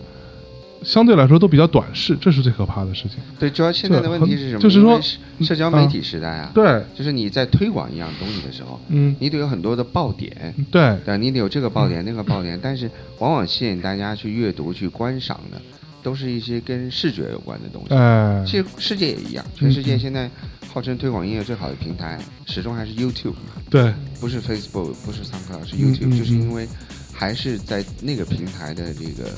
[0.82, 3.18] 相对来说都比较短视，这是最可怕的事情。
[3.38, 4.60] 对，主要现在的问题是什么？
[4.60, 5.00] 就是说，
[5.40, 15.60] 社交媒体时代啊，对，就是你在推广一样东西的时候，嗯，你得有很多的爆点，对，对，你得有这个爆点 那个爆点，但是往往吸引大家去阅读去观赏的，
[16.02, 17.94] 都是一些跟视觉有关的东西。
[17.94, 20.30] 哎，其实世界也一样，全世界现在
[20.72, 23.34] 号称推广音乐最好的平台，始终还是 YouTube。
[23.68, 26.68] 对，不是 Facebook，不是 SoundCloud，是 YouTube，就是因为
[27.12, 29.30] 还是在那个平台的这个。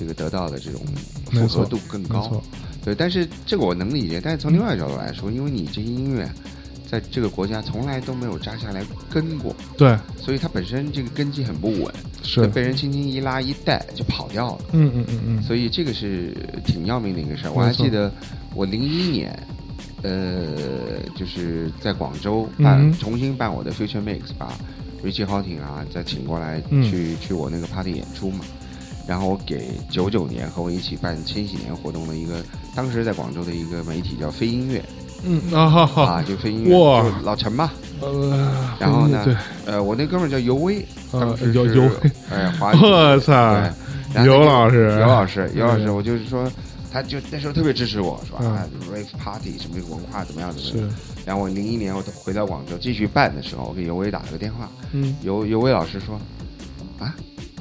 [0.00, 0.80] 这个得到的这种
[1.30, 2.42] 符合度更高，
[2.82, 4.18] 对，但是这个我能理解。
[4.18, 6.26] 但是从另外一个角度来说，因为你这些音乐
[6.90, 14.64] 在这个国家从来都没有扎下来根过，对，所以它本身这个根基很不稳，是被人轻轻一拉一带就跑掉了。
[14.72, 15.42] 嗯嗯嗯嗯。
[15.42, 16.34] 所以这个是
[16.64, 17.52] 挺要命的一个事儿。
[17.52, 18.10] 我还记得
[18.54, 19.38] 我零一年，
[20.00, 20.46] 呃，
[21.14, 24.56] 就是在广州办重新办我的 Future Mix，把
[25.04, 28.46] Richie h a w t i n g 啊再请过来去去我那个 party 演出嘛。
[29.10, 32.40] 然后我给九九年和我一起办千禧年活动的一个，
[32.76, 34.80] 当时在广州的一个媒体叫飞音乐，
[35.24, 37.04] 嗯啊好好啊就飞音乐哇。
[37.24, 39.34] 老陈吧，呃然后呢对。
[39.66, 41.90] 呃我那哥们儿叫尤威，当时尤尤
[42.30, 43.60] 哎华我操
[44.24, 44.96] 尤老师。
[45.00, 46.48] 尤老师尤老师我就是说
[46.92, 50.90] 他就那时候特别支持我说啊 rave party 什么文化怎么样怎么样，
[51.26, 55.16] 然后我零一年我回到广州继续办的时候，我给尤威打了个电话，嗯。
[55.24, 56.14] 尤尤威老师说
[57.00, 57.12] 啊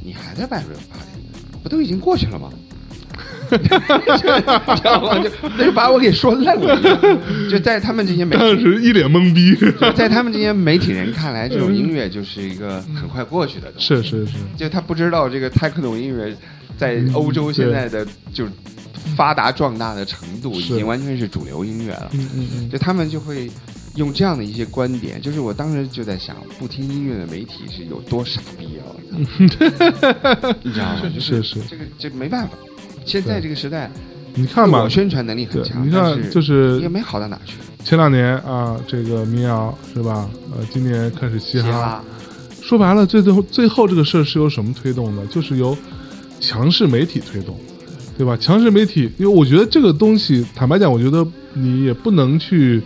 [0.03, 1.21] 你还在办 rave party？
[1.61, 2.49] 不都已经过去了吗？
[3.49, 5.19] 知道吗？
[5.19, 6.79] 就那就把我给说愣了。
[7.49, 9.55] 就在他们这些媒当时一脸懵逼。
[9.95, 13.87] 在他们这些媒体人看来，这种音乐就是一个很快过去的东西。
[13.87, 14.33] 是是是。
[14.55, 16.35] 就他不知道这个泰克 o 音乐
[16.77, 18.47] 在欧洲现在的就
[19.17, 22.09] 发达壮大的程度，已经完全是主流音乐了。
[22.13, 22.69] 嗯嗯嗯。
[22.69, 23.49] 就他们就会。
[23.99, 28.95] 用这样的一些观点，就是我当时就在想，不听音乐的媒体是有多傻逼啊！
[30.63, 31.01] 你知道吗？
[31.19, 32.53] 是是，这个这没办法。
[33.05, 33.91] 现在这个时代，
[34.35, 37.55] 你看吧，宣传能力很强，你看就是也没好到哪去。
[37.83, 40.29] 前两年啊，这个民谣是吧？
[40.55, 42.01] 呃，今年开始嘻哈。
[42.61, 45.25] 说白了，最最后最后这个事儿是由什么推动的？
[45.27, 45.77] 就是由
[46.39, 47.59] 强势媒体推动，
[48.17, 48.37] 对吧？
[48.37, 52.81] 强势媒体，因为我觉得这个东西，坦白讲，我觉得你也不能去。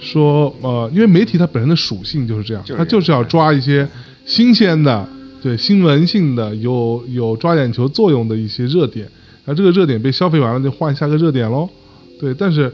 [0.00, 3.88] 说呃，因为媒体它本身的属性就是这样，它就是要抓一些
[4.26, 5.08] 新鲜的、
[5.42, 9.06] 对新闻性的、有有抓眼球作用的一些热点，
[9.44, 11.68] 然后这个热点被消费完了，就换下个热点喽。
[12.20, 12.72] 对，但是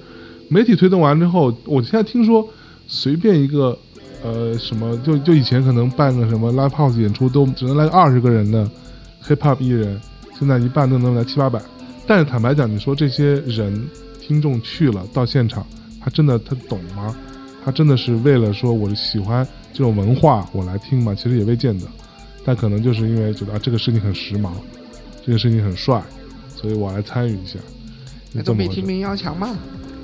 [0.49, 2.47] 媒体推动完之后，我现在听说
[2.87, 3.79] 随便一个
[4.23, 8.69] 呃什么，就就以前可能办个什么 live house 演出都只能来二十个人的
[9.25, 10.01] hip hop 艺人，
[10.39, 11.61] 现在一办都能来七八百。
[12.07, 13.89] 但是坦白讲，你说这些人
[14.21, 15.65] 听众去了到现场。
[16.01, 17.15] 他真的他懂吗？
[17.65, 21.15] 他真的是为了说我喜欢这种文化我来听吗？
[21.15, 21.87] 其实也未见得，
[22.45, 24.49] 但可能就是因为觉得啊这个事情很时髦，
[25.27, 26.03] 这个事情很帅，
[26.57, 27.59] 所以我来参与一下。
[28.33, 29.57] 那都比听民谣强吗？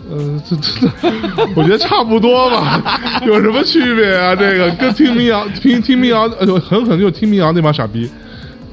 [0.08, 0.88] 呃，这这，
[1.56, 4.36] 我觉得差不多吧， 有什么区别啊？
[4.36, 8.08] 这个跟听民谣、听听民谣，呃，很可能就听民谣那帮傻逼。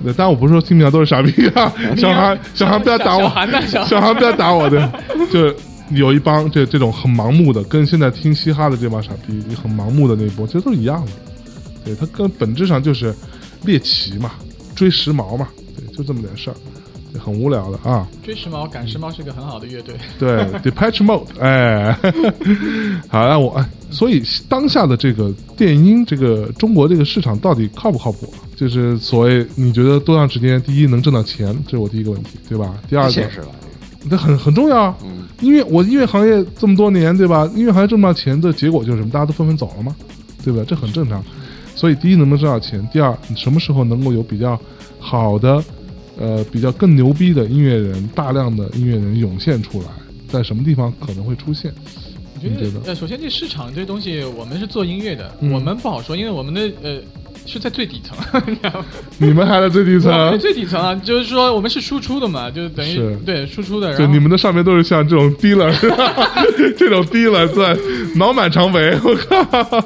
[0.06, 3.24] 当然我不是说听民谣都是傻逼啊，小韩小韩不要打我，
[3.88, 4.92] 小韩不要打我的，
[5.32, 5.50] 就
[5.92, 11.12] 有一帮这这种很盲目的，跟现在听嘻哈的这帮傻逼很盲目的那一波，其实都是一样的。
[11.86, 13.14] 对，它跟本质上就是
[13.64, 14.32] 猎奇嘛，
[14.76, 16.56] 追时髦嘛，对，就这么点事儿。
[17.20, 18.08] 很无聊的啊！
[18.24, 19.94] 追时髦、赶时髦是个很好的乐队。
[20.18, 20.32] 对
[20.64, 21.92] ，Depeche Mode，哎，
[23.08, 28.34] 好，那我哎，所以当下的这个电音，这个中国这个市场到底靠不靠谱？
[28.56, 32.76] 就是所谓你觉得多长时间，第一能挣到钱，这是我第一个问题，对吧？
[32.90, 33.48] 第二个，现实了，
[34.10, 34.96] 这很很重要。
[35.04, 37.50] 嗯，音乐，我音乐行业这么多年，对吧？
[37.56, 39.10] 音乐行业挣不到钱的结果就是什么？
[39.10, 39.96] 大家都纷纷走了吗？
[40.44, 40.66] 对不对？
[40.66, 41.24] 这很正常。
[41.76, 42.86] 所以第一能不能挣到钱？
[42.92, 44.60] 第二，你什么时候能够有比较
[45.00, 45.64] 好的？
[46.20, 49.88] 呃，比较更牛逼的音乐人，大量的音乐人涌现出来，
[50.30, 51.74] 在什么地方可能会出现？
[52.36, 57.00] 我觉得，呃，首先这市场这东西，我们是做音乐的，我们不好说，因为我们的呃。
[57.46, 58.18] 是 在最底层，
[59.18, 60.40] 你们还在最底层？
[60.40, 63.98] 最底层啊，就是说我们是输出的嘛，就等于对输出的。
[63.98, 65.72] 就你们的上面都是像这种 dealer，
[66.78, 67.78] 这种 dealer 在
[68.16, 69.82] 脑满肠肥，我靠！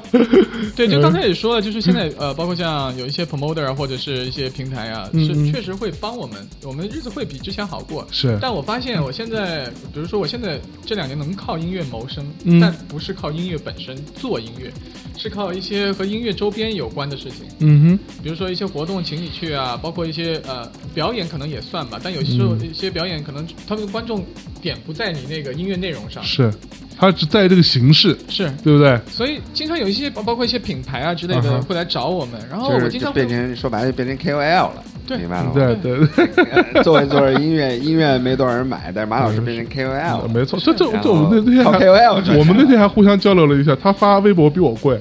[0.76, 8.08] 对，就刚才也说了，就是现在呃，包括像有一些 promoter 啊，或者是一些平台啊，是确实会帮我们，我们日子会比之前好过。
[8.12, 12.26] 是，但我发现我现在，比如说我现在这两年能靠音乐谋生，
[12.62, 14.72] 但不是靠音乐本身做音乐，
[15.18, 17.48] 是靠一些和音乐周边有关的事情。
[17.60, 24.26] 嗯哼，比如说一些活动请你去啊，包括一些呃表演可能也算吧，但有时候一些表演可能他们的观众
[24.62, 26.54] 点不在你那个音乐内容上，是，
[26.98, 29.00] 他只在这个形式，是对不对？
[29.10, 34.84] 所以经常有一些包包括一些品牌啊之类的会来找我们，然后我经常变成说白了变成 KOL 了。
[35.16, 45.00] 明白了，对对对，做着做着音乐，音乐没多少人买，但是马老师变成 KOL，没错，这这这我们那天还 KOL，我们那天还互相交流了一下，他发微博比我贵，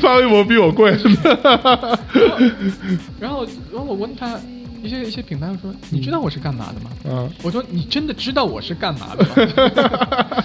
[0.00, 0.90] 发微博比我贵，
[3.18, 4.38] 然后然后我问他
[4.82, 6.90] 一些一些品牌，我说你知道我是干嘛的吗？
[7.08, 10.44] 嗯，我说你真的知道我是干嘛的吗？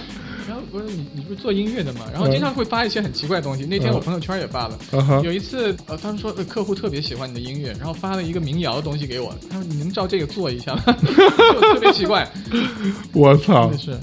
[0.74, 2.00] 不是你，你不是做音乐的嘛？
[2.12, 3.64] 然后经常会发一些很奇怪的东西。
[3.64, 4.76] 那天我朋友圈也发了，
[5.22, 10.82] 有一次呃，他们说客户特别喜欢你的音乐，然后发了一个民谣的东西给我，他说你能照这个做一下吗？
[10.98, 12.28] 特别奇怪。
[13.14, 13.72] 我操！
[13.78, 13.96] 是。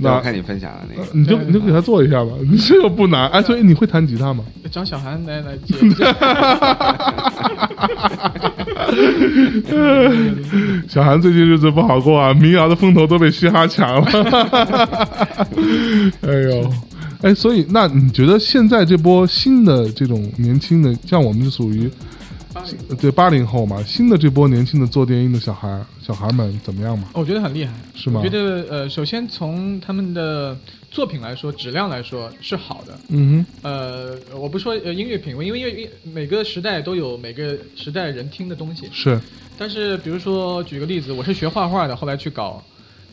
[0.00, 3.28] 那我看你分享的那个，你就你就给他做一下吧，你这个不难。
[3.30, 4.44] 哎，所以你会弹吉他吗？
[4.70, 5.74] 找小韩来来接。
[10.88, 14.06] 小韩最近日子不好过啊，民谣的风头都被嘻哈抢了。
[16.22, 16.70] 哎呦，
[17.22, 21.90] 哎，所以那你觉得现在这波新的这种年轻的，像我们是属于。
[23.00, 27.08] 对八零后嘛，新的这波年轻的做电音的小孩小孩们怎么样嘛？
[27.14, 28.20] 我觉得很厉害，是吗？
[28.22, 30.56] 我觉得呃，首先从他们的
[30.90, 32.98] 作品来说，质量来说是好的。
[33.08, 33.46] 嗯哼。
[33.62, 38.88] 呃，我不说呃音乐品味，因为因为每个时代都有每个时代人听的东西。
[38.92, 39.20] 是。
[39.56, 42.62] 但是比如说举个例子，我是学画画的，后来去搞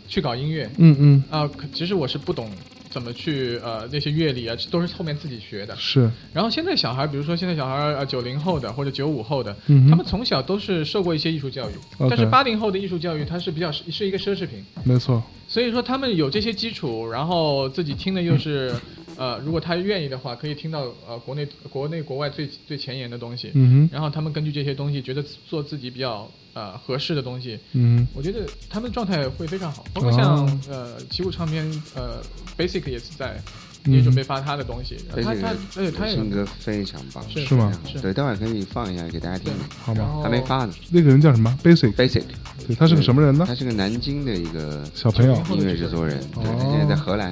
[0.08, 0.70] 去搞音乐。
[0.78, 1.24] 嗯嗯。
[1.30, 2.50] 啊，其实我是不懂。
[2.96, 5.76] 怎么去呃那些乐理啊，都是后面自己学的。
[5.76, 6.10] 是。
[6.32, 9.54] 然后现在小孩，比如说现在小孩呃九零后的或者九五后的，
[9.90, 11.74] 他们从小都是受过一些艺术教育。
[12.10, 14.64] 但是八零后的艺术教育，它是比较是是一个奢侈品。
[14.86, 15.22] 没错。
[15.46, 18.74] 所以说他们有这些基础，然后自己听的又是。
[19.18, 31.64] 呃，如果他愿意的话，可以听到呃国内国内国外最最前沿的东西，嗯哼然后他们根据这些东西，觉得做自己比较呃合适的东西，嗯我觉得他们状态会非常好，包括像呃旗鼓唱片
[31.96, 32.22] 呃
[32.58, 33.40] Basic 也是在。
[33.88, 37.72] 也准备发他的东西，他他对他性格非常棒，是吗？
[38.02, 39.54] 对，待会儿可以放一下给大家听，
[39.84, 40.22] 好吗？
[40.24, 40.74] 还没发呢。
[40.90, 42.24] 那个人叫什么？Basic，Basic，
[42.68, 43.46] 对他是个什么人呢？
[43.48, 47.32] 他是个南京的一个小朋友，音乐制作人，对，他现在在荷兰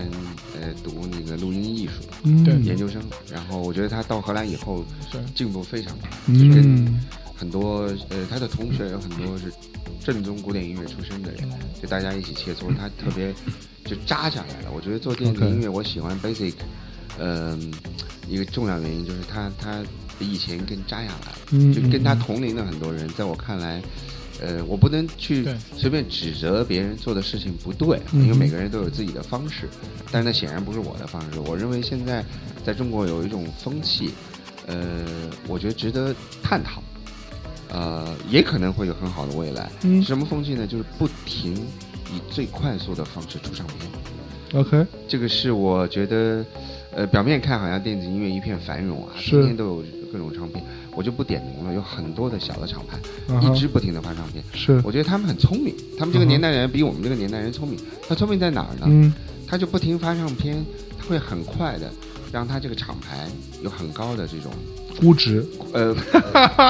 [0.62, 1.94] 呃读那个录音艺术
[2.64, 3.02] 研究生。
[3.32, 4.84] 然后我觉得他到荷兰以后
[5.34, 7.02] 进步非常快，跟
[7.36, 9.52] 很多呃他的同学有很多是
[10.04, 11.50] 正宗古典音乐出身的人，
[11.82, 13.34] 就大家一起切磋，他特别。
[13.86, 14.72] 就扎下来了。
[14.74, 16.54] 我觉得做电子音乐，我喜欢 Basic，
[17.20, 17.70] 嗯，
[18.30, 19.84] 一个重要原因就是他他
[20.18, 23.82] 比以前更扎下来了，就跟他同龄的很多人，在我看来，
[24.44, 29.70] 呃，我不能去随便指责别人做的事情不对，因为每个人都有自己的方式，
[30.12, 31.40] 但是那显然不是我的方式。
[31.40, 32.24] 我认为现在
[32.66, 34.12] 在中国有一种风气，
[34.68, 35.06] 呃，
[35.48, 36.84] 我觉得值得探讨，
[37.70, 39.72] 呃，也可能会有很好的未来。
[39.84, 40.68] 嗯什么风气呢？
[40.68, 41.56] 就是不停。
[42.14, 46.46] 以最快速的方式出唱片，OK，这个是我觉得，
[46.92, 50.64] 呃，表面看好像电子音乐一片繁荣啊，天天都有各种唱片。
[50.96, 52.98] 我就不点名了，有很多的小的厂牌，
[53.42, 54.44] 一直不停的发唱片。
[54.54, 57.80] 是，我觉得他们很聪明，他们这个年代人比我们这个年代人聪明。
[58.08, 58.86] 他聪明在哪儿呢？
[58.86, 59.14] 嗯，
[59.48, 60.64] 他就不停发唱片，
[61.00, 61.90] 他会很快的
[62.32, 63.28] 让他这个厂牌
[63.64, 64.52] 有很高的这种
[65.00, 65.44] 估值。
[65.74, 65.96] 呃，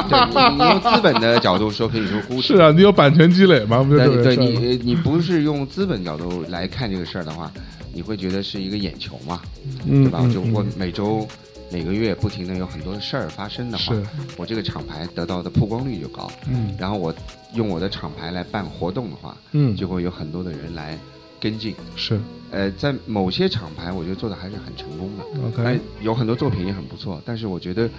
[0.09, 2.41] 对，你用资本的角度说，可以说估值。
[2.55, 3.85] 是啊，你有版权积累嘛？
[3.89, 7.51] 对，对你你不是用资本角度来看这个事儿的话，
[7.93, 9.41] 你会觉得是一个眼球嘛，
[9.85, 10.25] 对吧？
[10.33, 11.27] 就我每周。
[11.71, 13.95] 每个月不停的有很多的事儿发生的话，
[14.37, 16.31] 我这个厂牌得到的曝光率就高。
[16.47, 17.13] 嗯，然后我
[17.55, 20.97] 用我的厂牌来办活动的话，嗯，就会有很多的人来
[21.39, 21.73] 跟进。
[21.95, 22.19] 是，
[22.51, 25.47] 呃，在某些厂牌，我觉得做的还是很成功的。
[25.47, 27.89] OK，有很多作品也很不错，但是我觉得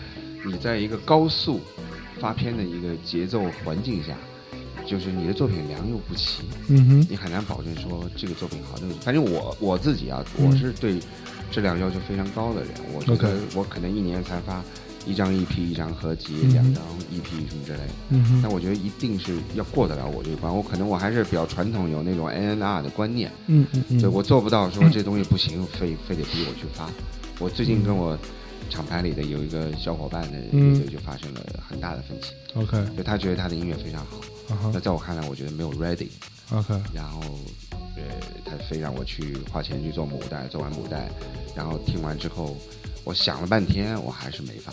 [0.46, 1.60] 你在一个高速
[2.20, 4.16] 发片的一个节奏环境下，
[4.86, 6.42] 就是你的作品良莠不齐。
[6.68, 8.78] 嗯哼，你很难保证说这个作品好。
[8.80, 11.00] 那反正我我自己啊，我是对。
[11.54, 14.60] 质量要求非常高的人，我觉得我可能一年才发
[15.06, 16.82] 一张 EP、一张合集、两张
[17.12, 17.94] EP 什么之类的。
[18.08, 20.52] 嗯但我觉得一定是要过得了我这一关。
[20.52, 23.30] 我可能我还是比较传统，有那种 NNR 的观念。
[23.46, 24.00] 嗯嗯嗯。
[24.00, 26.90] 对我做不到说这东西不行，非非得逼我去发。
[27.38, 28.18] 我最近跟我
[28.68, 32.32] 厂牌里的有一个小伙伴的乐队就发生了很大的分歧。
[32.54, 32.84] OK。
[32.96, 34.20] 就他觉得他的音乐非常好，
[34.72, 36.08] 那在我看来，我觉得没有 ready。
[36.50, 36.74] OK。
[36.92, 37.20] 然后。
[37.96, 38.02] 呃，
[38.44, 41.08] 他非让我去花钱去做母带，做完母带，
[41.54, 42.56] 然后听完之后，
[43.04, 44.72] 我想了半天，我还是没发。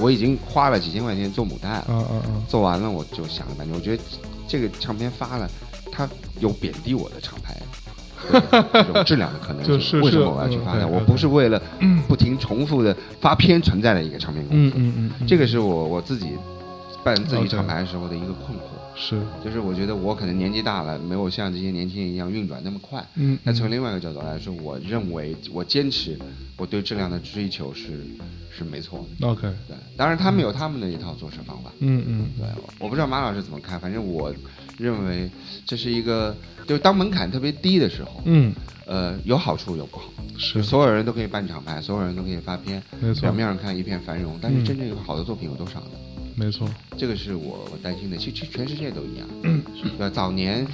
[0.00, 4.02] 我已经花了几千块钱做母带了，嗯嗯嗯，做完了我就想了半天，我觉得
[4.46, 5.48] 这个唱片发了，
[5.90, 6.08] 它
[6.40, 7.56] 有贬低我的厂牌
[8.72, 10.00] 这种质量的可能性。
[10.02, 10.86] 为什么我要去发呢？
[10.86, 11.62] 我不是为了
[12.06, 14.72] 不停重复的发片存在的一个唱片公司。
[14.76, 16.32] 嗯嗯嗯，这个是我我自己
[17.04, 18.77] 办自己厂牌时候的一个困惑。
[18.98, 23.02] 是，就是我觉得我可能年纪大了，没有像这些年轻人一样运转那么快。
[23.14, 23.38] 嗯。
[23.44, 26.18] 那从另外一个角度来说，我认为我坚持
[26.56, 28.04] 我对质量的追求是
[28.50, 29.28] 是没错的。
[29.28, 29.42] OK。
[29.68, 31.70] 对，当然他们有他们的一套做事方法。
[31.78, 32.26] 嗯嗯。
[32.36, 32.46] 对，
[32.80, 34.34] 我不知道马老师怎么看，反正我
[34.76, 35.30] 认为
[35.64, 36.36] 这是一个，
[36.66, 38.52] 就当门槛特别低的时候，嗯，
[38.84, 40.10] 呃，有好处有不好。
[40.36, 40.60] 是。
[40.60, 43.22] 所有人都可以办厂牌，所有人都可以发片，没错。
[43.22, 45.90] 表面上看一片繁荣，但是真正有好的作品有多少呢？
[46.38, 48.16] 没错，这个是我担心的。
[48.16, 50.08] 其实全世界都一样，对吧？
[50.08, 50.64] 早年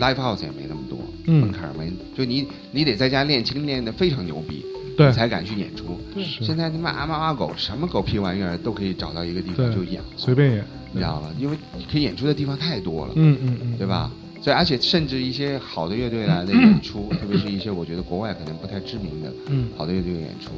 [0.00, 0.98] live house 也没那么多，
[1.40, 4.64] 门槛没，就你你得在家练琴练的非常牛逼，
[4.96, 5.98] 对，才敢去演出。
[6.44, 11.30] 现在他妈阿猫阿狗什么狗屁玩意儿都可以找到一个地方就演，随便演，你知道吧？
[11.38, 11.56] 因为
[11.90, 14.10] 可以演出的地方太多了，嗯嗯嗯，对吧？
[14.42, 20.50] 所以而且甚至一些好的乐队来的演出， 特别是一些我觉得国外可能不太知名的，嗯，好的乐队演出，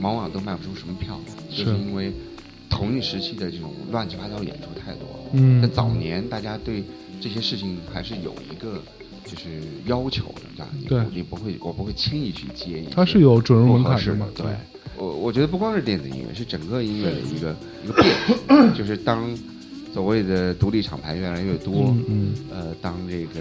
[0.00, 1.18] 往往都卖不出什么票，
[1.50, 2.12] 就是因为。
[2.74, 5.30] 同一时期的这种乱七八糟演出太多了。
[5.32, 6.82] 嗯，在早年大家对
[7.20, 8.82] 这些事情还是有一个
[9.24, 12.86] 就是要求的，这样你你不会，我不会轻易去接一。
[12.90, 14.26] 它是有准入门槛的嘛？
[14.34, 14.46] 对，
[14.96, 17.94] 我我觉得不光是电子音乐，是整个音乐的一个一个
[18.48, 19.32] 变，就是当
[19.92, 23.40] 所谓的独立厂牌越来越多，嗯，呃，当这个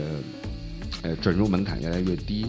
[1.02, 2.46] 呃准入门槛越来越低。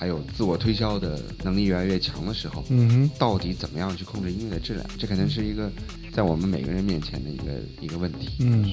[0.00, 4.86] 还有自我推销的能力越来越强的时候，嗯哼，到底怎么样去控制音乐的质量？
[4.98, 5.70] 这可能是一个
[6.10, 7.44] 在我们每个人面前的一个
[7.82, 8.30] 一个问题。
[8.40, 8.64] 嗯，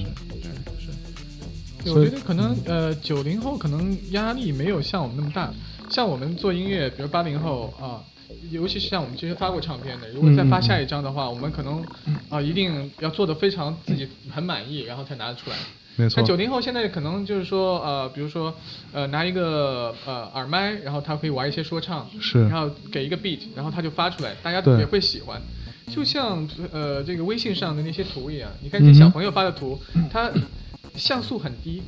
[0.80, 1.90] 是，是。
[1.92, 5.52] 我觉得可能呃，九零后可能压力没有像我们那么大。
[5.90, 8.00] 像我们做音乐，比如八零后啊，
[8.50, 11.84] 尤其是像我们这些发过唱片的，如果再发下一张的话，我们可能
[12.30, 15.56] 啊，一定要做的非常自己很满意，然后才拿得出来。
[15.98, 18.54] 那九零后现在可能就是说，呃，比如说，
[18.92, 25.40] 呃，拿一个呃耳麦，然后他可以玩一些说唱，是，然后给一个 beat，然后他就发出来，大家也会喜欢。
[25.90, 29.80] 就像呃这个微信上的那些图一样，你看这小朋友发的图，
[30.10, 30.30] 它
[30.94, 31.82] 像素很低，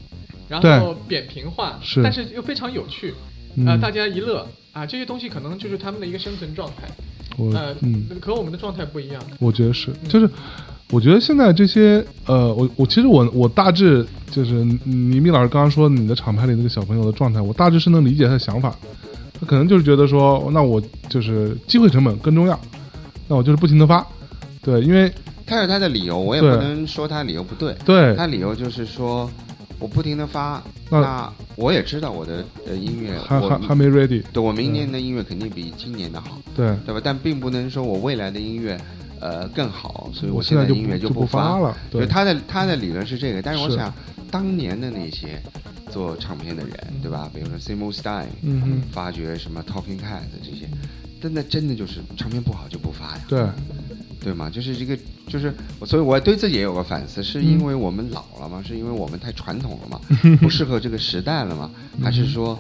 [0.49, 2.03] 然后扁平化，是。
[2.03, 3.15] 但是又非常有趣，
[3.67, 6.89] 啊，大家一乐啊，这些东西可能就是他们的一个生存状态。
[7.55, 9.23] 呃，嗯，和我们的状态不一样。
[9.39, 10.29] 我觉得是，就是。
[10.93, 18.75] 我觉得现在这些，呃，我我其实我我大致就是倪斌老师刚刚说你的厂牌里那个小朋友的状态，我大致是能理解他的想法。
[19.39, 22.59] 他可能就是觉得说，那我就是机会成本更重要，
[23.29, 24.05] 那我就是不停的发，
[24.63, 25.09] 对，因为
[25.47, 27.73] 他有他的理由，我也不能说他理由不对。
[27.85, 29.31] 对，他理由就是说，
[29.81, 37.01] 我不停的发，那我也知道我的呃音乐还还还没 ready，对我明年的音乐肯定比今年的好，对对吧？
[37.03, 38.79] 但并不能说我未来的音乐。
[39.23, 41.77] 呃，更好，所以我现在音乐就不发了。
[41.91, 43.93] 对，他的他的理论是这个，但是我想，
[44.31, 45.39] 当年的那些
[45.91, 47.29] 做唱片的人，对吧？
[47.35, 50.67] 比如说 Simon Stein，嗯发掘什么 Talking cats 这些，
[51.21, 53.21] 真的真的就是唱片不好就不发呀。
[53.29, 53.41] 对，
[54.23, 54.51] 对吗？
[54.51, 55.53] 就是这个，就是
[55.87, 58.63] 所以我对自己也有个反思，是因为我们老了吗？
[58.67, 60.01] 是因为我们太传统了吗？
[60.41, 61.71] 不适合这个时代了吗？
[62.03, 62.59] 还是说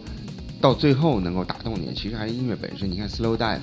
[0.60, 1.92] 到最后能够打动你？
[1.94, 2.90] 其实还是音乐本身。
[2.90, 3.58] 你看 Slow Dive。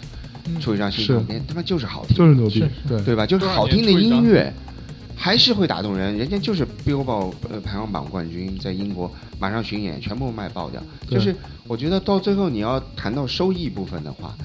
[0.61, 3.26] 出一张新唱片，他妈就是好听，就是牛逼，对对吧？
[3.26, 4.49] 就是好听的音乐，
[5.14, 6.18] 还是会打动人。
[6.18, 7.34] 人家就是 Billboard
[7.65, 10.82] 排行榜冠军，在英国马上巡演，全部卖爆掉。
[11.10, 11.36] 就是
[11.68, 14.38] 我觉得到最后你要谈到收益部分的话，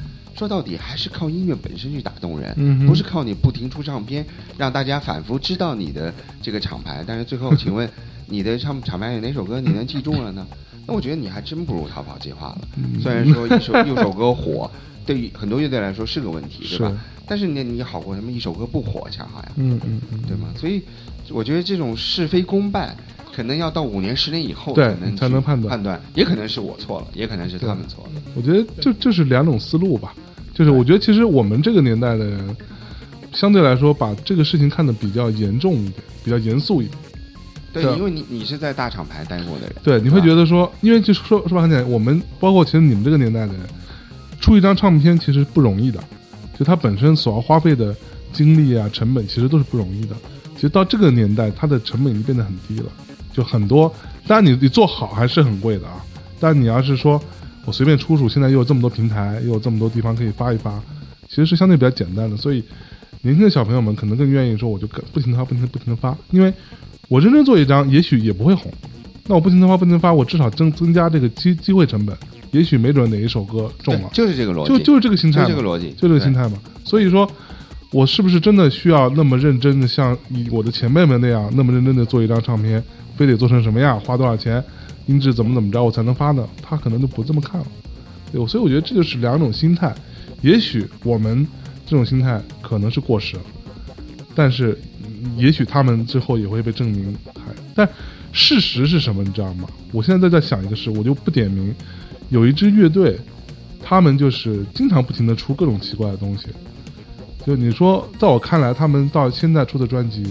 [0.43, 2.52] 说到底还是靠音乐本身去打动人，
[2.85, 4.27] 不是靠你不停出唱片，
[4.59, 6.12] 让大家反复知道你的
[6.43, 7.05] 这个厂牌。
[7.06, 7.89] 但是最后，请问
[8.27, 10.44] 你的唱厂牌有哪首歌你能记住了呢？
[10.85, 12.62] 那我觉得你还真不如逃跑计划了。
[13.01, 14.69] 虽然说一首一首歌火。
[15.05, 16.97] 对于很多乐队来说是个问题，对吧？
[17.27, 19.52] 但是你你好过什么一首歌不火恰好呀？
[19.56, 20.47] 嗯嗯嗯，对吗？
[20.56, 20.81] 所以
[21.31, 22.94] 我觉得这种是非功败，
[23.35, 28.23] 可能要到五年十年以后才能才能判断，判断也可能是我错了，也可能是他们错了。
[28.36, 30.14] 我觉得就就是两种思路吧，
[30.55, 32.57] 就是我觉得其实我们这个年代的人，
[33.33, 36.99] 相对来说把这个事情看得比较严重一点，比较严肃一点。
[37.73, 43.61] 对，因为你你是在大厂牌待过的人，对，你会觉得说，因为就说说白很简单，我们包括其实你们这个年代的人。
[44.41, 46.03] 出一张唱片其实不容易的，
[46.59, 47.95] 就它本身所要花费的
[48.33, 50.16] 精力啊、成本，其实都是不容易的。
[50.57, 52.87] 其实到这个年代，它的成本已经变得很低了，
[53.33, 53.95] 就很多。
[54.27, 56.05] 当然，你你做好还是很贵的啊。
[56.41, 57.23] 但你要是说
[57.64, 60.82] 我随便出出，现在又有这么多平台，又有这么多地方可以发一发，
[61.28, 62.36] 其实是相对比较简单的。
[62.36, 62.62] 所以，
[63.22, 66.52] 年轻的小朋友们可能更愿意说，我就不停的发，不停的不停的发，因为
[67.09, 68.72] 我认真做一张，也许也不会红。
[69.26, 72.16] 那我不停的发，不停的发，我至少增增加这个机机会成本。
[72.51, 76.59] 也许没准哪一首歌中了，就是这个逻辑，就就是这个心态，这个逻辑，就这个心态嘛。
[76.84, 77.26] 所以说，
[77.93, 80.14] 我是不是真的需要那么认真的像
[80.51, 82.82] 我的前辈们那样，那么认真的做一张唱片，
[83.16, 84.62] 非得做成什么样，花多少钱，
[85.07, 86.49] 音质怎么怎么着，我才能发呢？
[86.62, 87.66] 他可能就不这么看了。
[88.33, 89.95] 对，所以我觉得这就是两种心态。
[90.41, 91.47] 也许我们
[91.87, 93.43] 这种心态可能是过时了，
[94.35, 94.79] 但是
[95.37, 97.53] 也许他们之后也会被证明还。
[97.74, 97.89] 但
[98.33, 99.23] 事实是什么？
[99.23, 99.69] 你知道吗？
[99.93, 101.74] 我现在在在想一个事，我就不点名。
[102.31, 103.19] 有一支乐队，
[103.83, 106.47] 他们就是经常不停的出各种奇怪的东西。
[107.45, 110.24] 就你说，在我看来，他们到现在出的专辑，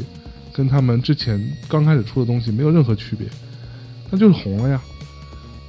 [0.52, 3.28] 跟他们之前刚开始出的东西没有任何区别，
[4.12, 4.80] 那就是红了呀，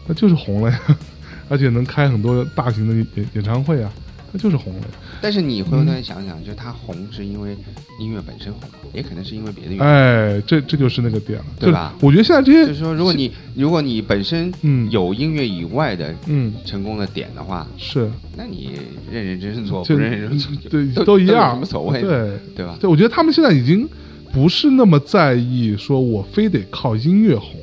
[0.07, 0.81] 那就是红了呀，
[1.49, 3.91] 而且能开很多大型的演演唱会啊。
[4.35, 4.87] 那就是红了，
[5.21, 7.55] 但是你回头再想想，就他红是因为
[8.01, 8.63] 音乐本身红，
[8.95, 9.83] 也可能是因为别的原因。
[9.83, 11.95] 哎，这这就是那个点了，对吧？
[12.01, 18.71] 我觉得现在这些，就是说，如果你如果你本身嗯有音乐以外的嗯成功的点的话，是，那你
[19.13, 20.57] 认认真真做，不认认真真
[20.95, 22.79] 对都一样，无所谓，对对吧？
[22.81, 23.87] 对，我觉得他们现在已经
[24.33, 27.61] 不是那么在意说我非得靠音乐红，对，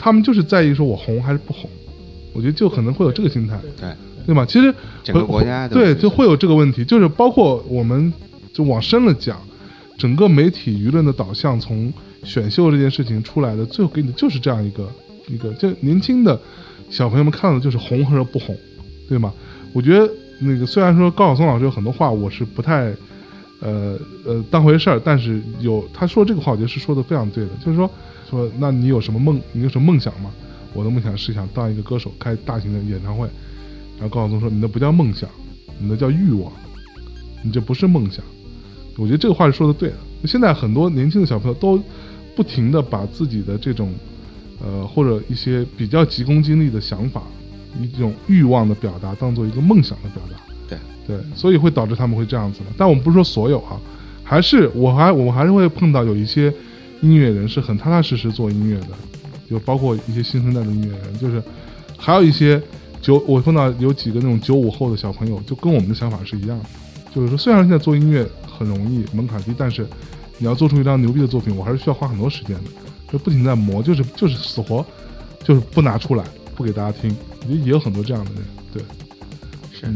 [0.00, 1.70] 他们就是在意说我红还是不红，
[2.32, 3.88] 我觉得就可能会有这个心态，对。
[4.26, 4.44] 对吧？
[4.44, 4.72] 其实
[5.02, 8.12] 整个国家对就会有这个问题，就是包括我们
[8.52, 9.40] 就往深了讲，
[9.98, 14.86] 整个媒体舆论的导向从选秀这件事情出来的，最后给你的就是这样一个
[15.26, 16.38] 一个，就年轻的
[16.90, 18.54] 小朋友们看到的就是红或者不红，
[19.08, 19.32] 对吗？
[19.72, 20.08] 我觉得
[20.38, 22.92] 那个虽然说高晓松老师有很多话我是不太
[23.60, 27.90] 呃呃当回事儿，但是有他说这个话，我觉得是说的非常对的，就是说
[28.30, 29.40] 说那你有什么梦？
[29.52, 30.30] 你有什么梦想吗？
[30.72, 33.28] 我的梦想是想当一个歌手，开大型的演唱会。
[33.98, 35.28] 然后高晓松说：“你那不叫梦想，
[35.78, 36.50] 你那叫欲望，
[37.42, 38.24] 你这不是梦想。”
[38.96, 39.96] 我觉得这个话是说的对的。
[40.26, 41.82] 现在很多年轻的小朋友都
[42.36, 43.92] 不停的把自己的这种，
[44.62, 47.22] 呃，或者一些比较急功近利的想法，
[47.80, 50.40] 一种欲望的表达，当做一个梦想的表达。
[50.68, 52.66] 对对，所以会导致他们会这样子嘛。
[52.76, 53.80] 但我们不是说所有啊，
[54.22, 56.52] 还是我还我还是会碰到有一些
[57.00, 58.88] 音乐人是很踏踏实实做音乐的，
[59.48, 61.42] 就包括一些新生代的音乐人，就是
[61.96, 62.60] 还有一些。
[63.02, 66.64] 九，我碰到有几个那种九五后的小朋友，就跟我们的想法是一样的，
[67.14, 69.86] 就是说，虽然现在做音乐很容易，门槛低，但是
[70.36, 72.70] 你要做出一张牛逼的作品，我还是需要花很多时间的，
[73.10, 74.84] 就不停在磨，就是就是死活，
[75.42, 76.22] 就是不拿出来，
[76.54, 77.10] 不给大家听，
[77.48, 78.44] 也也有很多这样的人，
[78.74, 78.82] 对，
[79.72, 79.86] 是，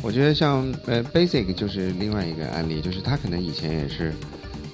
[0.00, 4.14] 我觉得像呃，Basic 就是另外一个案例，就是他可能以前也是。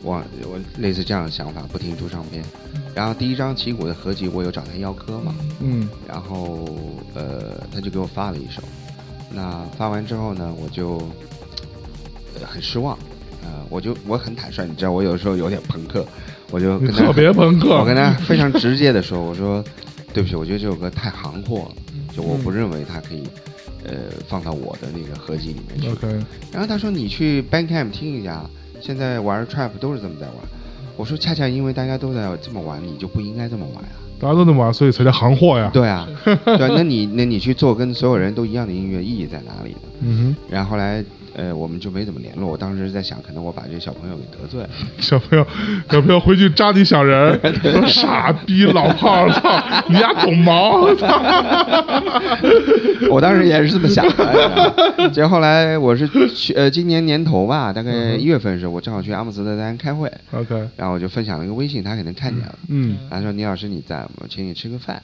[0.02, 2.44] 我我类似这样的想法，不停出唱片，
[2.94, 6.68] 然后第一张旗鼓的合集，我有找他邀歌嘛，嗯，然后
[7.14, 8.62] 呃，他就给我发了一首，
[9.32, 10.98] 那发完之后呢，我就
[12.46, 12.96] 很失望，
[13.42, 16.06] 呃，我就我很坦率，你知道，我有时候有点朋克，
[16.52, 19.64] 我就跟他特别朋克，我跟他非常直接的说，我说
[20.14, 21.74] 对不起，我觉得这首歌太行货了，
[22.16, 23.24] 就我不认为它可以
[23.84, 23.94] 呃
[24.28, 25.90] 放到我的那个合集里面去。
[25.90, 28.48] OK，然后他说你去 Bandcamp 听一下。
[28.80, 30.36] 现在玩 trap 都是这么在玩，
[30.96, 33.90] 我说恰恰因为大家都在这么玩，你就不应该这么玩啊！
[34.20, 35.70] 大家都这么玩，所以才叫行货呀。
[35.72, 39.78] 对啊， 对，那你那你去做跟所有人都一样的音乐，意义在哪里呢？
[40.00, 40.36] 嗯哼。
[40.50, 41.04] 然后后来
[41.38, 42.50] 呃，我们就没怎么联络。
[42.50, 44.68] 我当时在想，可能我把这个小朋友给得罪了。
[44.98, 45.46] 小朋友，
[45.88, 50.80] 小朋友回去扎你小人， 说傻逼老炮，操，你丫懂毛？
[53.08, 55.08] 我当时也是这么想的。
[55.12, 60.10] 结果后来我是去呃，今年年头吧，大概一月份的时候，我正好去阿姆斯特丹开会。
[60.32, 62.52] OK，然后我就分享了一个微信，他肯定看见了。
[62.68, 65.00] 嗯，他说：“倪老师你在，我请你吃个饭。”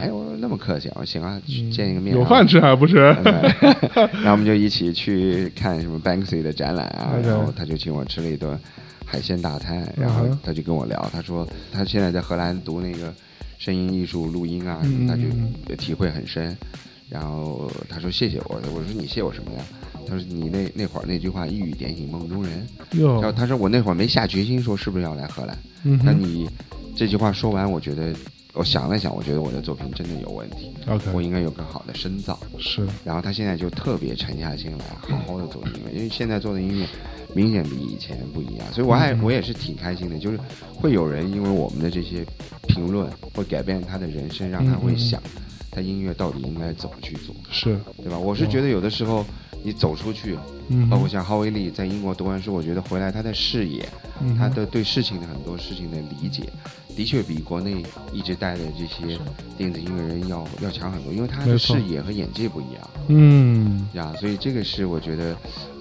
[0.00, 2.14] 哎，我说那么客气，我说行啊，去见一个面。
[2.16, 2.96] 有饭吃还不是？
[3.02, 8.58] 然后我们就一起去看什么 Banksy 的展览啊，然后他就请我吃了一顿
[9.04, 13.12] 海鲜大餐，然后他就跟我聊，他说他现在在荷兰读那个
[13.58, 16.56] 声音艺术录音啊，他就体会很深。
[17.08, 19.64] 然后他说谢谢我，我说你谢我什么呀？
[20.06, 22.66] 他说你那那会儿那句话一语点醒梦中人。
[22.90, 25.56] 然后他说我那会儿没下决心说是不是要来荷兰，
[26.02, 26.48] 那你
[26.96, 28.14] 这句话说完，我觉得。
[28.54, 30.74] 我想了想，我觉得我的作品真的有问题。
[30.86, 32.38] OK，我应该有更好的深造。
[32.58, 32.86] 是。
[33.02, 36.86] 然后他现在就特别沉下心来，好好的做音乐，因为现在做的音乐
[37.34, 38.72] 明显比以前不一样。
[38.72, 40.38] 所以我还我也是挺开心的，就是
[40.74, 42.26] 会有人因为我们的这些
[42.68, 45.22] 评论，会改变他的人生，让他会想，
[45.70, 47.34] 他音乐到底应该怎么去做。
[47.50, 47.80] 是。
[47.96, 48.18] 对吧？
[48.18, 49.24] 我是觉得有的时候
[49.62, 50.36] 你走出去，
[50.68, 53.88] 嗯，包括像哈维利在英国读完书，我觉得回来他的视野，
[54.38, 56.44] 他的对事情的很多事情的理解。
[56.94, 57.82] 的确比国内
[58.12, 59.18] 一直带的这些
[59.56, 62.90] 电子音乐人要要强很多，因为他的视野和眼界不一样。
[63.08, 65.34] 嗯，呀，所以这个是我觉得，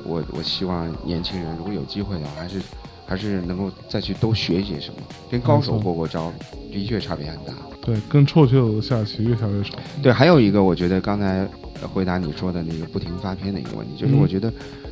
[0.06, 2.62] 我我希望年轻人如果有机会的话，还是
[3.06, 6.32] 还是能够再去多学一些什么，跟高手过过招，
[6.72, 7.54] 的确差别很大。
[7.82, 9.72] 对，跟臭棋子下棋越下越少。
[10.02, 11.46] 对，还有一个我觉得刚才
[11.88, 14.52] 回答你说的那个不停发片的一个问题，就是我觉得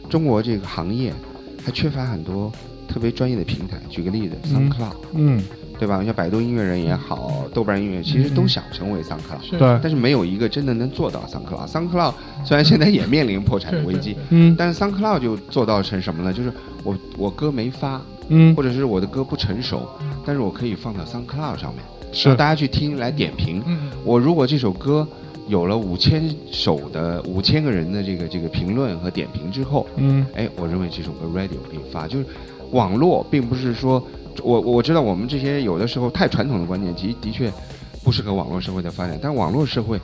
[0.09, 1.13] 中国这个行业
[1.63, 2.51] 还缺乏很多
[2.87, 3.77] 特别专业的平台。
[3.89, 4.95] 举个例子，SoundCloud。
[5.13, 5.41] 嗯。
[5.79, 6.03] 对吧？
[6.03, 11.69] 像百度音乐人也好，豆瓣音乐其实都想成为 SoundCloud，，对，但是没有一个真的能做到 SoundCloud。
[11.69, 12.13] SoundCloud
[12.43, 16.33] 虽然现在也面临破产的危机， 嗯，但是 SoundCloud 就做到成什么呢？
[16.33, 16.51] 就是
[16.83, 19.87] 我我歌没发，嗯，或者是我的歌不成熟，
[20.25, 23.63] 但是我可以放到 SoundCloud 上面，是大家去听来点评。
[24.03, 25.07] 我如果这首歌
[25.49, 32.07] 有了五千首的五千个人的这个这个评论和点评之后，嗯，哎，我认为这首歌 ready 我可以发。
[32.07, 32.25] 就是
[32.71, 34.01] 网络并不是说。
[34.41, 37.51] 我我知道我们这些有的时候太传统的观念，其实的确
[38.05, 39.19] 不适合网络社会的发展。
[39.21, 39.99] 但网络社会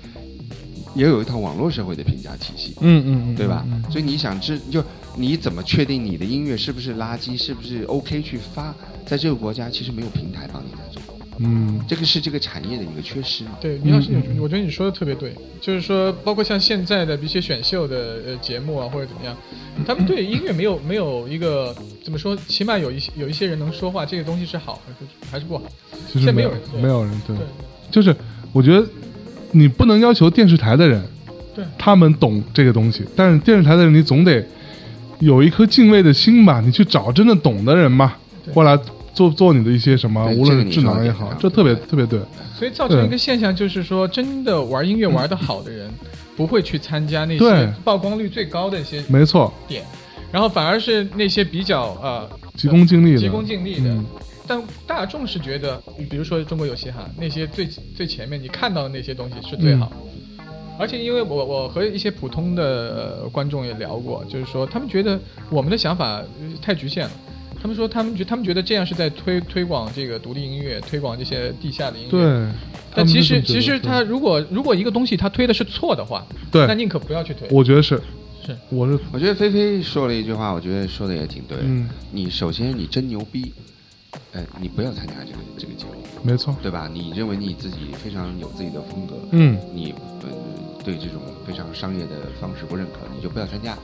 [0.93, 3.65] 也有一套网络社会的评价体系，嗯嗯，对吧？
[3.89, 4.83] 所以你想知就
[5.15, 8.75] 你怎么确定你的音乐是不是垃圾，是不是 OK 去发？
[9.05, 11.01] 在这个国家，其实没有平台帮你在做。
[11.39, 13.43] 嗯，这个是这个产业的一个缺失。
[13.59, 14.09] 对，你要是
[14.39, 19.35] 我觉得你说的特别对，就是说，包括像现在的一些选秀的呃节目啊，或者怎么样，
[19.85, 25.63] 他们对音乐没有没有一个怎么说，起码有一些有一些人能说话，这个东西是好还是还是不好？
[26.13, 27.35] 现在没有人，没有人对，
[27.91, 28.15] 就是
[28.53, 28.87] 我觉得
[29.51, 31.03] 你不能要求电视台的人，
[31.53, 34.45] 对，他们懂这个东西，但是电视台的人你总得
[35.19, 38.15] 有一颗敬畏的心吧，你去找真的懂的人嘛，
[38.53, 38.79] 过来。
[39.15, 42.19] 做做你的一些什么，无论是智能也好，这特别特别对。
[42.53, 45.89] 所以造成一个现象，就是说，真的玩音乐玩的好的人，
[46.37, 49.83] 不会去参加那些曝光率最高的一些没错点，
[50.31, 53.97] 然后反而是那些比较呃急功近利的急功近利的。
[54.47, 57.65] 但大众是觉得，比如说中国有嘻哈，那些最
[57.95, 59.91] 最前面你看到的那些东西是最好。
[60.77, 65.17] 而且因为我我和一些普通的观众也聊过，就是说他们觉得
[65.49, 66.21] 我们的想法
[66.61, 67.11] 太局限了。
[67.65, 72.11] 他们说，他们觉他们觉得这样是在推推广这个独立音乐，推广这些地下的音乐。
[72.11, 72.51] 对。
[72.93, 77.47] 但其实其实他如果如果一个东西他推的是错的话，对，那宁可不要去推。
[77.49, 77.99] 我觉得是，
[78.45, 81.57] 是，我是我觉得菲菲说了一句话，我觉得说的也挺对。
[81.63, 81.89] 嗯。
[82.11, 83.51] 你首先你真牛逼，
[84.33, 86.03] 哎，你不要参加这个这个节目。
[86.21, 86.55] 没错。
[86.61, 86.87] 对吧？
[86.93, 90.29] 你认为你自己非常有自己的风格，嗯，你呃
[90.83, 93.75] 对这种非常商业的方式不认可，你就不要参加。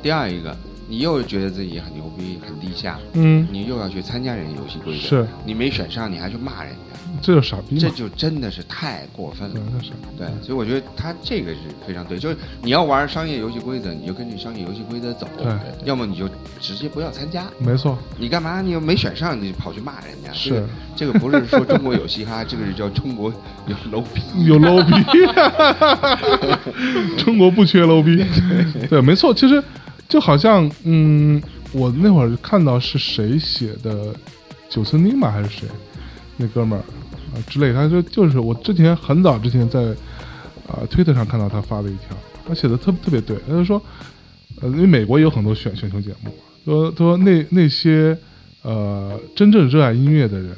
[0.00, 0.56] 第二一个。
[0.86, 6.78] 你又觉得自己很牛逼、很低下，嗯，你又要去参加人家游戏规则，是，你没选上，你还去骂人家，
[7.22, 15.50] 这就傻逼，这就真的是太过分了，那是，对，所以我觉得他这个是非常对，就是你要玩商业游戏规则，你就根据商业游戏规则走，对，
[15.84, 16.28] 要么你就
[16.60, 18.60] 直接不要参加，没错，你干嘛？
[18.60, 20.62] 你又没选上，你跑去骂人家，是，
[20.94, 23.32] 这个不是说中国有嘻哈，这个是叫中国
[23.66, 24.92] 有 low 逼，有 low 逼，
[27.24, 28.22] 中国不缺 low 逼，
[28.90, 29.62] 对，没错，其实。
[30.14, 31.42] 就好像，嗯，
[31.72, 34.14] 我那会儿看到是谁写的，
[34.70, 35.66] 九村丁吧还是谁，
[36.36, 36.82] 那哥们儿
[37.32, 39.80] 啊之类，他说就是我之前很早之前在
[40.68, 42.16] 啊推特上看到他发的一条，
[42.46, 43.82] 他写的特特别对，他就说，
[44.60, 46.32] 呃，因为美国有很多选选秀节目，
[46.64, 48.16] 说他说那那些
[48.62, 50.56] 呃真正热爱音乐的人，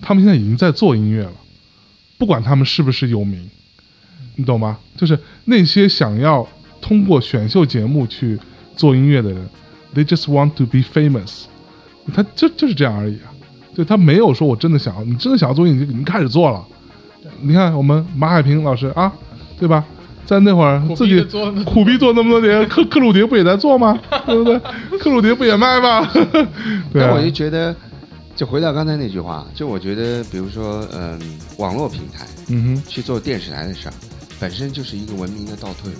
[0.00, 1.32] 他们现在已经在做音乐了，
[2.16, 3.46] 不管他们是不是有名，
[4.36, 4.78] 你懂吗？
[4.96, 6.48] 就是那些想要
[6.80, 8.40] 通过选秀节目去。
[8.80, 9.46] 做音乐的人
[9.94, 11.42] ，they just want to be famous，
[12.14, 13.28] 他就就是这样而已啊。
[13.76, 16.64] 就他没有说我真的想要，你真的想要做音乐，你开始做了。
[17.42, 19.12] 你看我们马海平老师啊，
[19.58, 19.84] 对吧？
[20.26, 21.20] 在那会儿自己
[21.64, 23.98] 苦逼做那么多年，克克鲁迪不也在做吗？
[24.26, 24.58] 对不对？
[24.98, 26.08] 克鲁迪不也卖吗？
[26.92, 27.74] 对，我就觉得，
[28.36, 31.18] 就回到刚才那句话，就我觉得，比如说，嗯，
[31.58, 33.94] 网络平台，嗯哼，去做电视台的事儿，
[34.40, 35.92] 本身就是一个文明的倒退，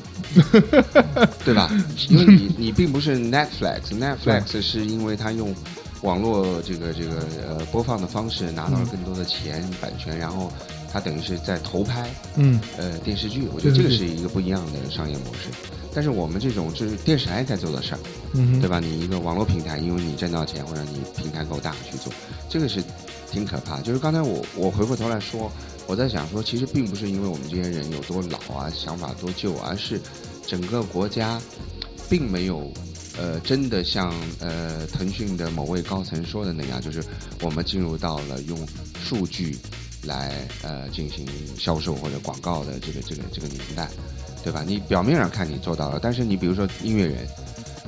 [1.45, 1.71] 对吧？
[2.09, 5.55] 因为你你并不是 Netflix，Netflix 是因为它用
[6.01, 10.51] 网络这个这个呃播放的方式拿到了更多的钱版权，然后。
[10.93, 15.49] 它等于是在投拍，嗯，呃，电视剧，我觉得这个是一个不一样的商业模式。
[15.95, 17.99] 但是我们这种就是电视台在做的事儿，
[18.33, 18.81] 嗯，对吧？
[18.81, 22.13] 你一个网络平台，因为你挣到钱或者你平台够大去做，
[22.49, 22.83] 这个是
[23.31, 23.81] 挺可怕。
[23.83, 25.49] 就是刚才我我回过头来说，
[25.91, 30.01] 我在想说，其实并不是因为我们这些人有多老啊，想法多旧，而是
[30.47, 31.43] 整个国家
[32.09, 32.73] 并没有
[33.19, 37.03] 呃真的像呃腾讯的某位高层说的那样，就是
[37.43, 38.57] 我们进入到了用
[39.03, 39.59] 数据。
[40.05, 41.27] 来呃进行
[41.59, 43.87] 销售或者广告的这个这个这个年代，
[44.43, 44.65] 对吧？
[44.67, 47.29] 你表面上看你做到了，但是你比如说音乐人，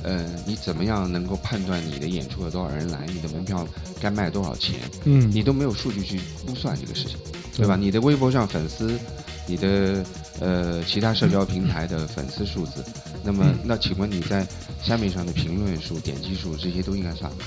[0.03, 3.67] 呃，你怎么样能够判断你的演出有多少人来，你的门票
[3.99, 4.75] 该卖多少钱？
[5.05, 7.17] 嗯，你都没有数据去估算这个事情，
[7.55, 7.75] 对吧？
[7.75, 8.99] 你的微博上粉丝，
[9.47, 10.03] 你的
[10.39, 12.83] 呃其他社交平台的粉丝数字，
[13.23, 14.47] 那么那请问你在
[14.81, 17.45] 下面上的评论数、点击数这些都应该算吧？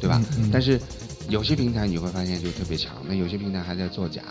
[0.00, 0.22] 对吧？
[0.52, 0.80] 但是。
[1.28, 4.22] 有些平台你会发现就特别强，那有些平台还在作假，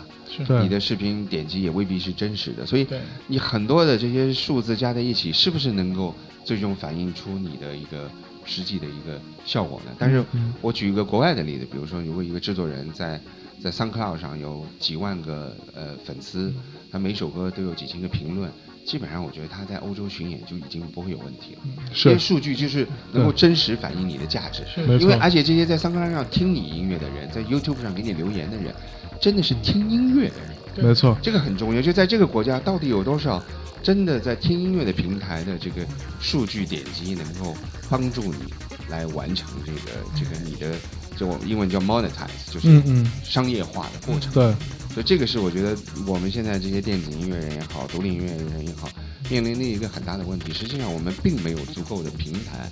[0.60, 2.84] 你的视频点击也未必是真实的，所以
[3.28, 6.12] 你很多的这些数字加在一起，是不是能够
[6.44, 8.10] 最终反映出你的一个
[8.44, 9.92] 实际的一个效果呢？
[9.96, 10.24] 但是
[10.60, 13.20] 我举一个国外的例子，比如说如果一个制作人在
[13.62, 16.52] 在 SoundCloud 上有几万个呃粉丝，
[16.90, 18.50] 他每首歌都有几千个评论。
[18.86, 21.60] 基本上，我觉得他在欧洲巡演就已经不会有问题了。
[21.92, 24.62] 这些数据就是能够真实反映你的价值，
[24.98, 28.74] 因为而且这些在桑克拉上听你音乐的人，在 YouTube 上给你留言的人，
[29.20, 30.86] 真的是听音乐的人。
[30.86, 31.82] 没错，这个很重要。
[31.82, 33.44] 就在这个国家，到底有多少
[33.82, 35.86] 真的在听音乐的平台的这个
[36.18, 37.54] 数据点击，能够
[37.90, 38.54] 帮助你
[38.88, 39.80] 来完成这个
[40.16, 40.74] 这个你的，
[41.18, 42.82] 就英文叫 monetize，就是
[43.24, 44.32] 商业化的过程。
[44.32, 44.54] 对。
[44.94, 45.76] 所以这个是我觉得
[46.06, 48.88] 我们现在这些电子音乐人也好，独立音乐人也好，
[49.30, 50.52] 面临的一个很大的问题。
[50.52, 52.70] 实际上，我们并没有足够的平台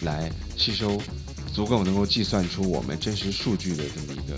[0.00, 1.00] 来吸收
[1.52, 4.36] 足够能够计算出我们真实数据的这么一个